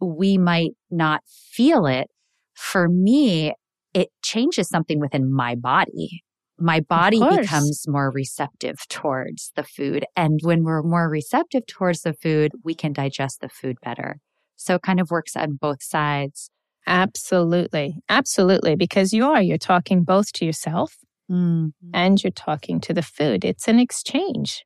we 0.00 0.38
might 0.38 0.72
not 0.90 1.22
feel 1.26 1.86
it, 1.86 2.08
for 2.54 2.88
me, 2.88 3.52
it 3.94 4.08
changes 4.22 4.68
something 4.68 4.98
within 4.98 5.32
my 5.32 5.54
body. 5.54 6.22
My 6.58 6.80
body 6.80 7.18
becomes 7.18 7.84
more 7.88 8.10
receptive 8.10 8.76
towards 8.88 9.52
the 9.56 9.64
food. 9.64 10.04
And 10.16 10.38
when 10.42 10.64
we're 10.64 10.82
more 10.82 11.08
receptive 11.08 11.66
towards 11.66 12.02
the 12.02 12.12
food, 12.12 12.52
we 12.64 12.74
can 12.74 12.92
digest 12.92 13.40
the 13.40 13.48
food 13.48 13.76
better. 13.82 14.18
So 14.56 14.76
it 14.76 14.82
kind 14.82 15.00
of 15.00 15.10
works 15.10 15.34
on 15.34 15.58
both 15.60 15.82
sides. 15.82 16.50
Absolutely. 16.86 17.96
Absolutely. 18.08 18.76
Because 18.76 19.12
you 19.12 19.26
are, 19.26 19.42
you're 19.42 19.58
talking 19.58 20.04
both 20.04 20.32
to 20.34 20.44
yourself 20.44 20.96
mm-hmm. 21.30 21.70
and 21.94 22.22
you're 22.22 22.30
talking 22.30 22.80
to 22.80 22.94
the 22.94 23.02
food. 23.02 23.44
It's 23.44 23.68
an 23.68 23.78
exchange. 23.78 24.64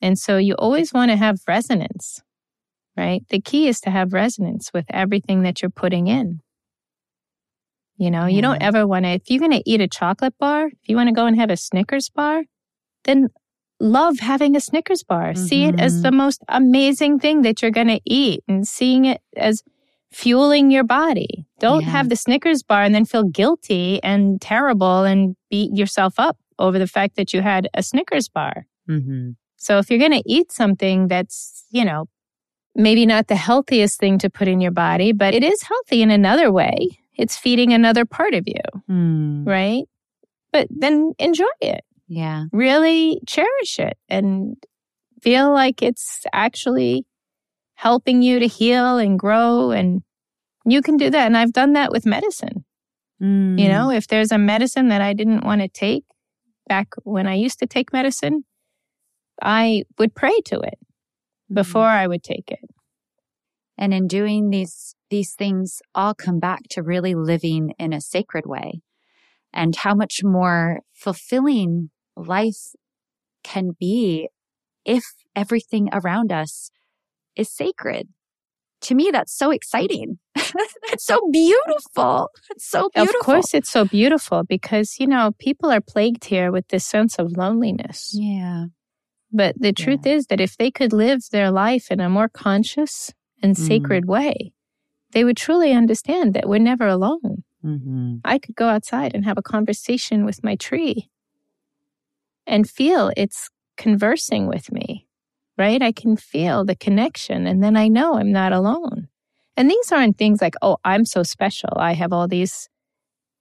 And 0.00 0.18
so 0.18 0.36
you 0.36 0.54
always 0.54 0.92
want 0.92 1.10
to 1.10 1.16
have 1.16 1.38
resonance, 1.46 2.20
right? 2.96 3.22
The 3.30 3.40
key 3.40 3.68
is 3.68 3.80
to 3.80 3.90
have 3.90 4.12
resonance 4.12 4.70
with 4.72 4.86
everything 4.90 5.42
that 5.42 5.62
you're 5.62 5.70
putting 5.70 6.06
in. 6.06 6.40
You 7.98 8.12
know, 8.12 8.26
yeah. 8.26 8.36
you 8.36 8.42
don't 8.42 8.62
ever 8.62 8.86
want 8.86 9.04
to, 9.04 9.10
if 9.10 9.28
you're 9.28 9.40
going 9.40 9.52
to 9.52 9.62
eat 9.68 9.80
a 9.80 9.88
chocolate 9.88 10.34
bar, 10.38 10.68
if 10.68 10.88
you 10.88 10.96
want 10.96 11.08
to 11.08 11.14
go 11.14 11.26
and 11.26 11.38
have 11.38 11.50
a 11.50 11.56
Snickers 11.56 12.08
bar, 12.08 12.44
then 13.04 13.28
love 13.80 14.20
having 14.20 14.56
a 14.56 14.60
Snickers 14.60 15.02
bar. 15.02 15.32
Mm-hmm. 15.32 15.44
See 15.44 15.64
it 15.64 15.80
as 15.80 15.94
mm-hmm. 15.94 16.02
the 16.02 16.12
most 16.12 16.42
amazing 16.48 17.18
thing 17.18 17.42
that 17.42 17.60
you're 17.60 17.72
going 17.72 17.88
to 17.88 18.00
eat 18.04 18.44
and 18.46 18.66
seeing 18.66 19.04
it 19.04 19.20
as 19.36 19.62
fueling 20.12 20.70
your 20.70 20.84
body. 20.84 21.46
Don't 21.58 21.82
yeah. 21.82 21.90
have 21.90 22.08
the 22.08 22.16
Snickers 22.16 22.62
bar 22.62 22.82
and 22.82 22.94
then 22.94 23.04
feel 23.04 23.24
guilty 23.24 24.00
and 24.04 24.40
terrible 24.40 25.02
and 25.02 25.36
beat 25.50 25.76
yourself 25.76 26.14
up 26.18 26.38
over 26.58 26.78
the 26.78 26.86
fact 26.86 27.16
that 27.16 27.34
you 27.34 27.42
had 27.42 27.68
a 27.74 27.82
Snickers 27.82 28.28
bar. 28.28 28.66
Mm-hmm. 28.88 29.30
So 29.56 29.78
if 29.78 29.90
you're 29.90 29.98
going 29.98 30.12
to 30.12 30.22
eat 30.24 30.52
something 30.52 31.08
that's, 31.08 31.64
you 31.70 31.84
know, 31.84 32.06
maybe 32.76 33.06
not 33.06 33.26
the 33.26 33.34
healthiest 33.34 33.98
thing 33.98 34.18
to 34.18 34.30
put 34.30 34.46
in 34.46 34.60
your 34.60 34.70
body, 34.70 35.10
but 35.10 35.34
it 35.34 35.42
is 35.42 35.62
healthy 35.62 36.00
in 36.00 36.12
another 36.12 36.52
way 36.52 37.00
it's 37.18 37.36
feeding 37.36 37.72
another 37.72 38.04
part 38.04 38.32
of 38.32 38.44
you, 38.46 38.80
mm. 38.88 39.46
right? 39.46 39.84
But 40.52 40.68
then 40.70 41.12
enjoy 41.18 41.44
it. 41.60 41.84
Yeah. 42.06 42.44
Really 42.52 43.20
cherish 43.26 43.78
it 43.78 43.98
and 44.08 44.56
feel 45.20 45.52
like 45.52 45.82
it's 45.82 46.24
actually 46.32 47.04
helping 47.74 48.22
you 48.22 48.38
to 48.38 48.46
heal 48.46 48.96
and 48.96 49.18
grow. 49.18 49.72
And 49.72 50.02
you 50.64 50.80
can 50.80 50.96
do 50.96 51.10
that. 51.10 51.26
And 51.26 51.36
I've 51.36 51.52
done 51.52 51.74
that 51.74 51.90
with 51.90 52.06
medicine. 52.06 52.64
Mm. 53.20 53.58
You 53.58 53.68
know, 53.68 53.90
if 53.90 54.06
there's 54.06 54.32
a 54.32 54.38
medicine 54.38 54.88
that 54.88 55.02
I 55.02 55.12
didn't 55.12 55.44
want 55.44 55.60
to 55.60 55.68
take 55.68 56.04
back 56.68 56.88
when 57.02 57.26
I 57.26 57.34
used 57.34 57.58
to 57.58 57.66
take 57.66 57.92
medicine, 57.92 58.44
I 59.42 59.82
would 59.98 60.14
pray 60.14 60.40
to 60.46 60.60
it 60.60 60.78
mm. 61.50 61.54
before 61.54 61.86
I 61.86 62.06
would 62.06 62.22
take 62.22 62.50
it. 62.50 62.64
And 63.76 63.92
in 63.92 64.06
doing 64.06 64.50
these 64.50 64.94
these 65.10 65.34
things 65.34 65.80
all 65.94 66.14
come 66.14 66.38
back 66.38 66.62
to 66.70 66.82
really 66.82 67.14
living 67.14 67.74
in 67.78 67.92
a 67.92 68.00
sacred 68.00 68.46
way 68.46 68.80
and 69.52 69.74
how 69.76 69.94
much 69.94 70.20
more 70.22 70.80
fulfilling 70.92 71.90
life 72.16 72.74
can 73.42 73.70
be 73.78 74.28
if 74.84 75.04
everything 75.34 75.88
around 75.92 76.32
us 76.32 76.70
is 77.36 77.50
sacred. 77.50 78.08
To 78.82 78.94
me, 78.94 79.10
that's 79.12 79.36
so 79.36 79.50
exciting. 79.50 80.18
that's 80.34 81.04
so 81.04 81.20
beautiful. 81.32 82.28
It's 82.50 82.68
so 82.68 82.88
beautiful. 82.94 83.20
Of 83.20 83.26
course, 83.26 83.54
it's 83.54 83.70
so 83.70 83.84
beautiful 83.84 84.44
because, 84.44 85.00
you 85.00 85.06
know, 85.06 85.32
people 85.38 85.70
are 85.70 85.80
plagued 85.80 86.24
here 86.24 86.52
with 86.52 86.68
this 86.68 86.84
sense 86.84 87.18
of 87.18 87.36
loneliness. 87.36 88.12
Yeah. 88.14 88.66
But 89.32 89.56
the 89.58 89.72
truth 89.72 90.00
yeah. 90.04 90.14
is 90.14 90.26
that 90.26 90.40
if 90.40 90.56
they 90.56 90.70
could 90.70 90.92
live 90.92 91.20
their 91.30 91.50
life 91.50 91.90
in 91.90 92.00
a 92.00 92.08
more 92.08 92.28
conscious 92.28 93.12
and 93.42 93.56
mm. 93.56 93.58
sacred 93.58 94.06
way, 94.06 94.52
they 95.12 95.24
would 95.24 95.36
truly 95.36 95.72
understand 95.72 96.34
that 96.34 96.48
we're 96.48 96.58
never 96.58 96.86
alone. 96.86 97.44
Mm-hmm. 97.64 98.16
I 98.24 98.38
could 98.38 98.54
go 98.54 98.68
outside 98.68 99.14
and 99.14 99.24
have 99.24 99.38
a 99.38 99.42
conversation 99.42 100.24
with 100.24 100.44
my 100.44 100.56
tree 100.56 101.10
and 102.46 102.68
feel 102.68 103.10
it's 103.16 103.50
conversing 103.76 104.46
with 104.46 104.72
me, 104.72 105.06
right? 105.56 105.82
I 105.82 105.92
can 105.92 106.16
feel 106.16 106.64
the 106.64 106.76
connection 106.76 107.46
and 107.46 107.62
then 107.62 107.76
I 107.76 107.88
know 107.88 108.14
I'm 108.14 108.32
not 108.32 108.52
alone. 108.52 109.08
And 109.56 109.68
these 109.68 109.90
aren't 109.90 110.18
things 110.18 110.40
like, 110.40 110.54
oh, 110.62 110.76
I'm 110.84 111.04
so 111.04 111.24
special. 111.24 111.70
I 111.76 111.92
have 111.94 112.12
all 112.12 112.28
these 112.28 112.68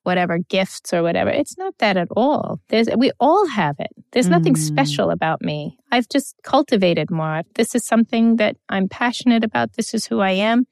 whatever 0.01 0.39
gifts 0.39 0.93
or 0.93 1.03
whatever. 1.03 1.29
It's 1.29 1.57
not 1.57 1.77
that 1.79 1.97
at 1.97 2.07
all. 2.15 2.59
There's, 2.69 2.87
we 2.97 3.11
all 3.19 3.45
have 3.47 3.75
it. 3.77 3.91
There's 4.13 4.29
nothing 4.29 4.53
mm. 4.53 4.57
special 4.57 5.11
about 5.11 5.41
me. 5.41 5.77
I've 5.91 6.07
just 6.07 6.33
cultivated 6.43 7.11
more. 7.11 7.43
This 7.55 7.75
is 7.75 7.85
something 7.85 8.37
that 8.37 8.55
I'm 8.69 8.87
passionate 8.87 9.43
about. 9.43 9.73
This 9.73 9.93
is 9.93 10.07
who 10.07 10.21
I 10.21 10.31
am. 10.31 10.65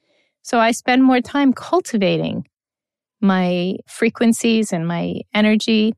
So 0.46 0.60
I 0.60 0.74
spend 0.74 1.04
more 1.04 1.22
time 1.22 1.54
cultivating 1.54 2.46
my 3.20 3.78
frequencies 3.88 4.72
and 4.72 4.88
my 4.88 5.22
energy 5.34 5.96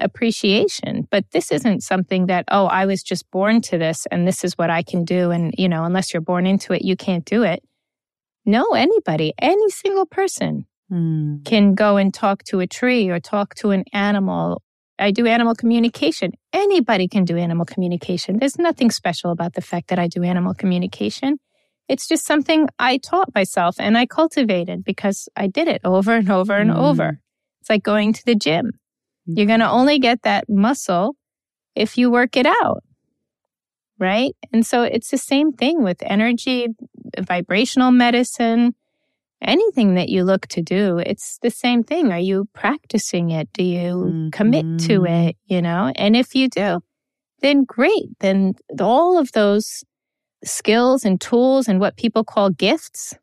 appreciation. 0.00 1.06
But 1.12 1.26
this 1.30 1.52
isn't 1.52 1.84
something 1.84 2.26
that, 2.26 2.44
oh, 2.50 2.66
I 2.66 2.86
was 2.86 3.04
just 3.04 3.30
born 3.30 3.60
to 3.60 3.78
this 3.78 4.04
and 4.10 4.26
this 4.26 4.42
is 4.42 4.54
what 4.54 4.68
I 4.68 4.82
can 4.82 5.04
do. 5.04 5.30
And, 5.30 5.54
you 5.56 5.68
know, 5.68 5.84
unless 5.84 6.12
you're 6.12 6.20
born 6.20 6.44
into 6.44 6.72
it, 6.72 6.82
you 6.82 6.96
can't 6.96 7.24
do 7.24 7.44
it. 7.44 7.62
No, 8.44 8.64
anybody, 8.74 9.32
any 9.40 9.70
single 9.70 10.06
person 10.06 10.66
mm. 10.92 11.44
can 11.44 11.76
go 11.76 11.96
and 11.96 12.12
talk 12.12 12.42
to 12.46 12.58
a 12.58 12.66
tree 12.66 13.08
or 13.10 13.20
talk 13.20 13.54
to 13.60 13.70
an 13.70 13.84
animal. 13.92 14.60
I 14.98 15.12
do 15.12 15.26
animal 15.26 15.54
communication. 15.54 16.32
Anybody 16.52 17.06
can 17.06 17.24
do 17.24 17.36
animal 17.36 17.64
communication. 17.64 18.40
There's 18.40 18.58
nothing 18.58 18.90
special 18.90 19.30
about 19.30 19.54
the 19.54 19.62
fact 19.62 19.86
that 19.90 20.00
I 20.00 20.08
do 20.08 20.24
animal 20.24 20.52
communication. 20.52 21.38
It's 21.88 22.08
just 22.08 22.24
something 22.24 22.68
I 22.78 22.98
taught 22.98 23.34
myself 23.34 23.76
and 23.78 23.98
I 23.98 24.06
cultivated 24.06 24.84
because 24.84 25.28
I 25.36 25.46
did 25.46 25.68
it 25.68 25.82
over 25.84 26.14
and 26.14 26.30
over 26.30 26.54
and 26.54 26.70
mm. 26.70 26.78
over. 26.78 27.20
It's 27.60 27.70
like 27.70 27.82
going 27.82 28.12
to 28.14 28.24
the 28.24 28.34
gym. 28.34 28.72
Mm. 29.28 29.36
You're 29.36 29.46
going 29.46 29.60
to 29.60 29.70
only 29.70 29.98
get 29.98 30.22
that 30.22 30.48
muscle 30.48 31.16
if 31.74 31.98
you 31.98 32.10
work 32.10 32.36
it 32.36 32.46
out. 32.46 32.82
Right. 33.98 34.34
And 34.52 34.66
so 34.66 34.82
it's 34.82 35.10
the 35.10 35.18
same 35.18 35.52
thing 35.52 35.82
with 35.82 36.02
energy, 36.02 36.68
vibrational 37.18 37.92
medicine, 37.92 38.74
anything 39.40 39.94
that 39.94 40.08
you 40.08 40.24
look 40.24 40.46
to 40.48 40.62
do. 40.62 40.98
It's 40.98 41.38
the 41.42 41.50
same 41.50 41.84
thing. 41.84 42.10
Are 42.10 42.18
you 42.18 42.48
practicing 42.54 43.30
it? 43.30 43.52
Do 43.52 43.62
you 43.62 43.94
mm-hmm. 43.94 44.28
commit 44.30 44.80
to 44.86 45.00
mm-hmm. 45.00 45.28
it? 45.28 45.36
You 45.46 45.62
know, 45.62 45.92
and 45.94 46.16
if 46.16 46.34
you 46.34 46.48
do, 46.48 46.80
then 47.40 47.64
great. 47.64 48.18
Then 48.20 48.54
all 48.80 49.18
of 49.18 49.32
those 49.32 49.84
skills 50.44 51.04
and 51.04 51.20
tools 51.20 51.68
and 51.68 51.80
what 51.80 51.96
people 51.96 52.24
call 52.24 52.50
gifts, 52.50 53.14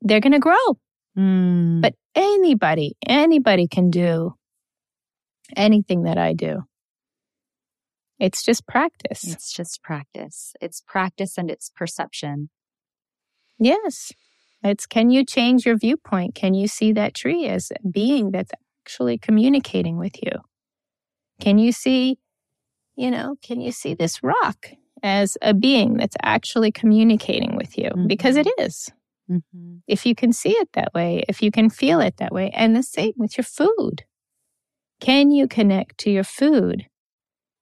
they're 0.00 0.20
going 0.20 0.32
to 0.32 0.38
grow. 0.38 0.78
Mm. 1.16 1.80
But 1.80 1.94
anybody, 2.14 2.96
anybody 3.06 3.66
can 3.68 3.90
do 3.90 4.34
anything 5.56 6.04
that 6.04 6.18
I 6.18 6.32
do. 6.32 6.62
It's 8.18 8.42
just 8.42 8.66
practice. 8.66 9.24
It's 9.24 9.52
just 9.52 9.82
practice. 9.82 10.54
It's 10.60 10.80
practice 10.86 11.36
and 11.36 11.50
it's 11.50 11.70
perception. 11.70 12.48
Yes. 13.58 14.12
It's 14.62 14.86
can 14.86 15.10
you 15.10 15.24
change 15.24 15.66
your 15.66 15.76
viewpoint? 15.76 16.34
Can 16.34 16.54
you 16.54 16.68
see 16.68 16.92
that 16.92 17.14
tree 17.14 17.46
as 17.46 17.70
a 17.70 17.88
being 17.88 18.30
that's 18.30 18.52
actually 18.82 19.18
communicating 19.18 19.98
with 19.98 20.22
you? 20.22 20.30
Can 21.40 21.58
you 21.58 21.72
see, 21.72 22.18
you 22.96 23.10
know, 23.10 23.36
can 23.42 23.60
you 23.60 23.72
see 23.72 23.94
this 23.94 24.22
rock 24.22 24.68
as 25.04 25.36
a 25.42 25.52
being 25.52 25.98
that's 25.98 26.16
actually 26.22 26.72
communicating 26.72 27.54
with 27.56 27.76
you 27.76 27.90
mm-hmm. 27.90 28.06
because 28.06 28.36
it 28.36 28.48
is. 28.58 28.90
Mm-hmm. 29.30 29.76
If 29.86 30.06
you 30.06 30.14
can 30.14 30.32
see 30.32 30.52
it 30.52 30.70
that 30.72 30.92
way, 30.94 31.22
if 31.28 31.42
you 31.42 31.50
can 31.50 31.68
feel 31.68 32.00
it 32.00 32.16
that 32.16 32.32
way, 32.32 32.50
and 32.54 32.74
the 32.74 32.82
same 32.82 33.12
with 33.16 33.36
your 33.36 33.44
food. 33.44 34.04
Can 35.00 35.30
you 35.30 35.46
connect 35.46 35.98
to 35.98 36.10
your 36.10 36.24
food 36.24 36.86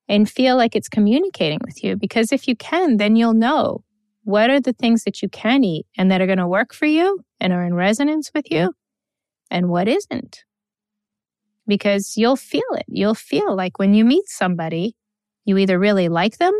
and 0.09 0.30
feel 0.30 0.57
like 0.57 0.76
it's 0.76 0.88
communicating 0.88 1.59
with 1.64 1.82
you? 1.82 1.97
Because 1.97 2.30
if 2.30 2.47
you 2.47 2.55
can, 2.55 2.99
then 2.99 3.16
you'll 3.16 3.34
know 3.34 3.82
what 4.22 4.49
are 4.49 4.61
the 4.61 4.72
things 4.72 5.03
that 5.03 5.20
you 5.20 5.28
can 5.28 5.64
eat 5.64 5.86
and 5.99 6.11
that 6.12 6.20
are 6.20 6.26
going 6.26 6.38
to 6.38 6.47
work 6.47 6.72
for 6.72 6.86
you 6.86 7.20
and 7.40 7.53
are 7.53 7.64
in 7.64 7.74
resonance 7.74 8.30
with 8.32 8.51
you 8.51 8.72
and 9.51 9.68
what 9.68 9.88
isn't. 9.88 10.45
Because 11.66 12.14
you'll 12.16 12.36
feel 12.36 12.62
it. 12.74 12.86
You'll 12.86 13.14
feel 13.14 13.57
like 13.57 13.80
when 13.80 13.95
you 13.95 14.05
meet 14.05 14.28
somebody, 14.28 14.95
you 15.45 15.59
either 15.59 15.78
really 15.78 16.09
like 16.09 16.38
them 16.38 16.53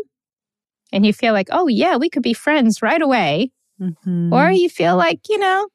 and 0.93 1.05
you 1.05 1.11
feel 1.11 1.33
like, 1.33 1.49
oh, 1.51 1.67
yeah, 1.67 1.97
we 1.97 2.09
could 2.09 2.21
be 2.21 2.33
friends 2.33 2.81
right 2.81 3.01
away. 3.01 3.51
Mm-hmm. 3.81 4.31
Or 4.31 4.51
you 4.51 4.69
feel 4.69 4.95
like, 4.95 5.27
you 5.27 5.39
know, 5.39 5.67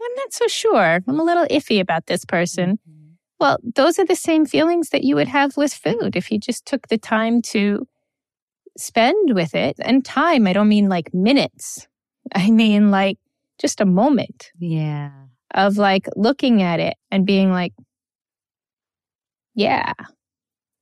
I'm 0.00 0.14
not 0.16 0.32
so 0.32 0.46
sure. 0.46 1.00
I'm 1.06 1.20
a 1.20 1.24
little 1.24 1.44
iffy 1.46 1.80
about 1.80 2.06
this 2.06 2.24
person. 2.24 2.78
Mm-hmm. 2.88 3.14
Well, 3.40 3.58
those 3.74 3.98
are 3.98 4.06
the 4.06 4.14
same 4.14 4.46
feelings 4.46 4.90
that 4.90 5.02
you 5.02 5.16
would 5.16 5.26
have 5.26 5.56
with 5.56 5.74
food 5.74 6.14
if 6.14 6.30
you 6.30 6.38
just 6.38 6.64
took 6.66 6.86
the 6.86 6.96
time 6.96 7.42
to 7.42 7.86
spend 8.78 9.34
with 9.34 9.56
it. 9.56 9.74
And 9.80 10.04
time, 10.04 10.46
I 10.46 10.52
don't 10.52 10.68
mean 10.68 10.88
like 10.88 11.12
minutes, 11.12 11.88
I 12.34 12.50
mean 12.50 12.92
like 12.92 13.18
just 13.58 13.80
a 13.80 13.84
moment. 13.84 14.52
Yeah. 14.58 15.10
Of 15.52 15.78
like 15.78 16.06
looking 16.14 16.62
at 16.62 16.78
it 16.78 16.94
and 17.10 17.26
being 17.26 17.50
like, 17.50 17.72
yeah, 19.56 19.92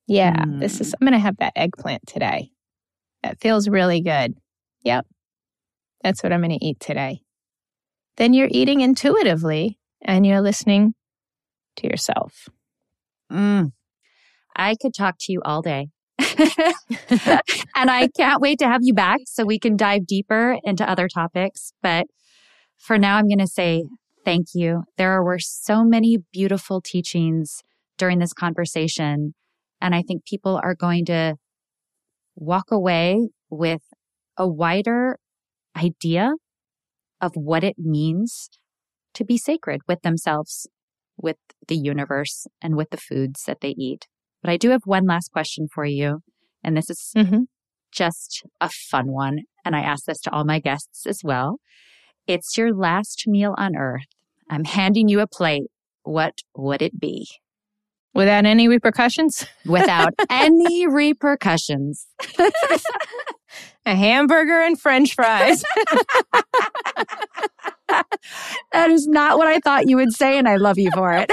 yeah, 0.06 0.44
mm. 0.44 0.60
this 0.60 0.80
is, 0.80 0.90
mm. 0.90 0.94
I'm 1.00 1.06
going 1.06 1.12
to 1.12 1.18
have 1.18 1.36
that 1.38 1.52
eggplant 1.56 2.06
today. 2.06 2.51
That 3.22 3.40
feels 3.40 3.68
really 3.68 4.00
good. 4.00 4.34
Yep. 4.84 5.06
That's 6.02 6.22
what 6.22 6.32
I'm 6.32 6.40
going 6.40 6.58
to 6.58 6.64
eat 6.64 6.80
today. 6.80 7.20
Then 8.16 8.34
you're 8.34 8.48
eating 8.50 8.80
intuitively 8.80 9.78
and 10.02 10.26
you're 10.26 10.40
listening 10.40 10.94
to 11.76 11.86
yourself. 11.86 12.48
Mm. 13.30 13.72
I 14.54 14.74
could 14.80 14.94
talk 14.94 15.16
to 15.20 15.32
you 15.32 15.40
all 15.44 15.62
day. 15.62 15.88
and 16.18 17.90
I 17.90 18.08
can't 18.16 18.40
wait 18.40 18.58
to 18.58 18.66
have 18.66 18.80
you 18.82 18.94
back 18.94 19.20
so 19.26 19.44
we 19.44 19.58
can 19.58 19.76
dive 19.76 20.06
deeper 20.06 20.58
into 20.64 20.88
other 20.88 21.08
topics. 21.08 21.72
But 21.82 22.06
for 22.78 22.98
now, 22.98 23.16
I'm 23.16 23.28
going 23.28 23.38
to 23.38 23.46
say 23.46 23.84
thank 24.24 24.48
you. 24.54 24.84
There 24.98 25.22
were 25.22 25.38
so 25.38 25.84
many 25.84 26.18
beautiful 26.32 26.80
teachings 26.80 27.62
during 27.96 28.18
this 28.18 28.32
conversation. 28.32 29.34
And 29.80 29.94
I 29.94 30.02
think 30.02 30.24
people 30.26 30.60
are 30.62 30.74
going 30.74 31.04
to 31.06 31.36
walk 32.34 32.70
away 32.70 33.28
with 33.50 33.82
a 34.36 34.48
wider 34.48 35.18
idea 35.76 36.32
of 37.20 37.32
what 37.34 37.62
it 37.62 37.76
means 37.78 38.50
to 39.14 39.24
be 39.24 39.36
sacred 39.36 39.80
with 39.86 40.02
themselves, 40.02 40.66
with 41.16 41.36
the 41.68 41.76
universe, 41.76 42.46
and 42.60 42.76
with 42.76 42.90
the 42.90 42.96
foods 42.96 43.44
that 43.46 43.60
they 43.60 43.74
eat. 43.78 44.06
But 44.42 44.50
I 44.50 44.56
do 44.56 44.70
have 44.70 44.82
one 44.84 45.06
last 45.06 45.30
question 45.30 45.68
for 45.72 45.84
you. 45.84 46.20
And 46.64 46.76
this 46.76 46.90
is 46.90 47.12
mm-hmm. 47.16 47.42
just 47.92 48.42
a 48.60 48.68
fun 48.68 49.12
one. 49.12 49.40
And 49.64 49.76
I 49.76 49.80
ask 49.80 50.04
this 50.04 50.20
to 50.22 50.32
all 50.32 50.44
my 50.44 50.58
guests 50.58 51.06
as 51.06 51.20
well. 51.22 51.58
It's 52.26 52.56
your 52.56 52.74
last 52.74 53.24
meal 53.26 53.54
on 53.56 53.76
earth. 53.76 54.06
I'm 54.50 54.64
handing 54.64 55.08
you 55.08 55.20
a 55.20 55.26
plate. 55.26 55.70
What 56.02 56.34
would 56.56 56.82
it 56.82 56.98
be? 56.98 57.26
Without 58.14 58.44
any 58.44 58.68
repercussions? 58.68 59.46
Without 59.64 60.12
any 60.30 60.86
repercussions. 60.86 62.06
a 63.86 63.94
hamburger 63.94 64.60
and 64.60 64.78
french 64.80 65.14
fries. 65.14 65.64
that 67.88 68.90
is 68.90 69.06
not 69.08 69.38
what 69.38 69.46
I 69.48 69.60
thought 69.60 69.88
you 69.88 69.96
would 69.96 70.12
say, 70.12 70.38
and 70.38 70.46
I 70.48 70.56
love 70.56 70.78
you 70.78 70.90
for 70.92 71.12
it. 71.12 71.30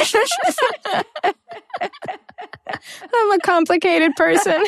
I'm 3.14 3.32
a 3.32 3.40
complicated 3.40 4.16
person. 4.16 4.64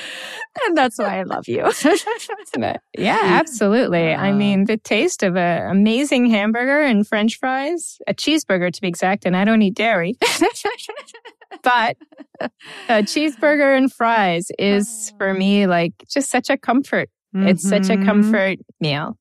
and 0.66 0.76
that's 0.76 0.98
why 0.98 1.20
I 1.20 1.22
love 1.22 1.48
you. 1.48 1.70
yeah, 2.98 3.20
absolutely. 3.22 4.14
I 4.14 4.32
mean, 4.32 4.64
the 4.64 4.76
taste 4.76 5.22
of 5.22 5.36
an 5.36 5.70
amazing 5.70 6.30
hamburger 6.30 6.80
and 6.80 7.06
french 7.06 7.38
fries, 7.38 7.98
a 8.06 8.14
cheeseburger 8.14 8.72
to 8.72 8.80
be 8.80 8.88
exact, 8.88 9.24
and 9.24 9.36
I 9.36 9.44
don't 9.44 9.62
eat 9.62 9.74
dairy. 9.74 10.14
but 11.62 11.96
a 12.88 13.02
cheeseburger 13.02 13.76
and 13.76 13.92
fries 13.92 14.50
is 14.58 15.12
for 15.18 15.34
me 15.34 15.66
like 15.66 15.92
just 16.08 16.30
such 16.30 16.50
a 16.50 16.56
comfort. 16.56 17.08
Mm-hmm. 17.34 17.48
It's 17.48 17.68
such 17.68 17.88
a 17.88 17.92
mm-hmm. 17.92 18.04
comfort 18.04 18.58
meal. 18.80 19.18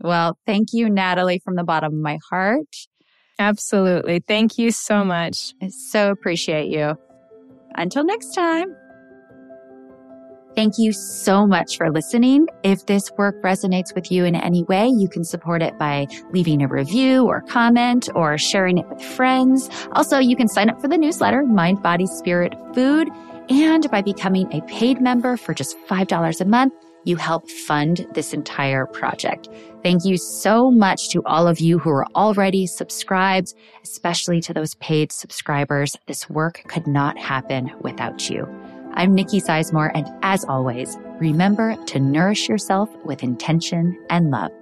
Well, 0.00 0.36
thank 0.46 0.68
you, 0.72 0.88
Natalie, 0.90 1.40
from 1.44 1.54
the 1.54 1.64
bottom 1.64 1.92
of 1.92 2.00
my 2.00 2.18
heart. 2.28 2.66
Absolutely. 3.38 4.20
Thank 4.20 4.58
you 4.58 4.70
so 4.70 5.04
much. 5.04 5.54
I 5.62 5.68
so 5.68 6.10
appreciate 6.10 6.68
you. 6.68 6.96
Until 7.74 8.04
next 8.04 8.34
time. 8.34 8.76
Thank 10.54 10.74
you 10.76 10.92
so 10.92 11.46
much 11.46 11.78
for 11.78 11.90
listening. 11.90 12.46
If 12.62 12.84
this 12.86 13.10
work 13.16 13.40
resonates 13.42 13.94
with 13.94 14.12
you 14.12 14.24
in 14.26 14.34
any 14.34 14.64
way, 14.64 14.86
you 14.86 15.08
can 15.08 15.24
support 15.24 15.62
it 15.62 15.78
by 15.78 16.06
leaving 16.30 16.62
a 16.62 16.68
review 16.68 17.26
or 17.26 17.40
comment 17.40 18.08
or 18.14 18.36
sharing 18.36 18.76
it 18.78 18.88
with 18.88 19.02
friends. 19.02 19.70
Also, 19.92 20.18
you 20.18 20.36
can 20.36 20.48
sign 20.48 20.68
up 20.68 20.80
for 20.80 20.88
the 20.88 20.98
newsletter, 20.98 21.42
Mind, 21.44 21.82
Body, 21.82 22.06
Spirit, 22.06 22.54
Food, 22.74 23.08
and 23.48 23.90
by 23.90 24.02
becoming 24.02 24.52
a 24.52 24.60
paid 24.62 25.00
member 25.00 25.36
for 25.36 25.54
just 25.54 25.76
$5 25.88 26.40
a 26.40 26.44
month, 26.44 26.72
you 27.04 27.16
help 27.16 27.50
fund 27.50 28.06
this 28.14 28.32
entire 28.32 28.86
project. 28.86 29.48
Thank 29.82 30.04
you 30.04 30.16
so 30.16 30.70
much 30.70 31.08
to 31.10 31.22
all 31.26 31.48
of 31.48 31.58
you 31.58 31.78
who 31.78 31.90
are 31.90 32.06
already 32.14 32.66
subscribed, 32.66 33.54
especially 33.82 34.40
to 34.42 34.54
those 34.54 34.74
paid 34.76 35.10
subscribers. 35.10 35.96
This 36.06 36.30
work 36.30 36.62
could 36.68 36.86
not 36.86 37.18
happen 37.18 37.72
without 37.80 38.30
you. 38.30 38.46
I'm 38.94 39.14
Nikki 39.14 39.40
Sizemore, 39.40 39.90
and 39.94 40.06
as 40.22 40.44
always, 40.44 40.98
remember 41.18 41.76
to 41.86 41.98
nourish 41.98 42.48
yourself 42.48 42.94
with 43.04 43.22
intention 43.22 43.98
and 44.10 44.30
love. 44.30 44.52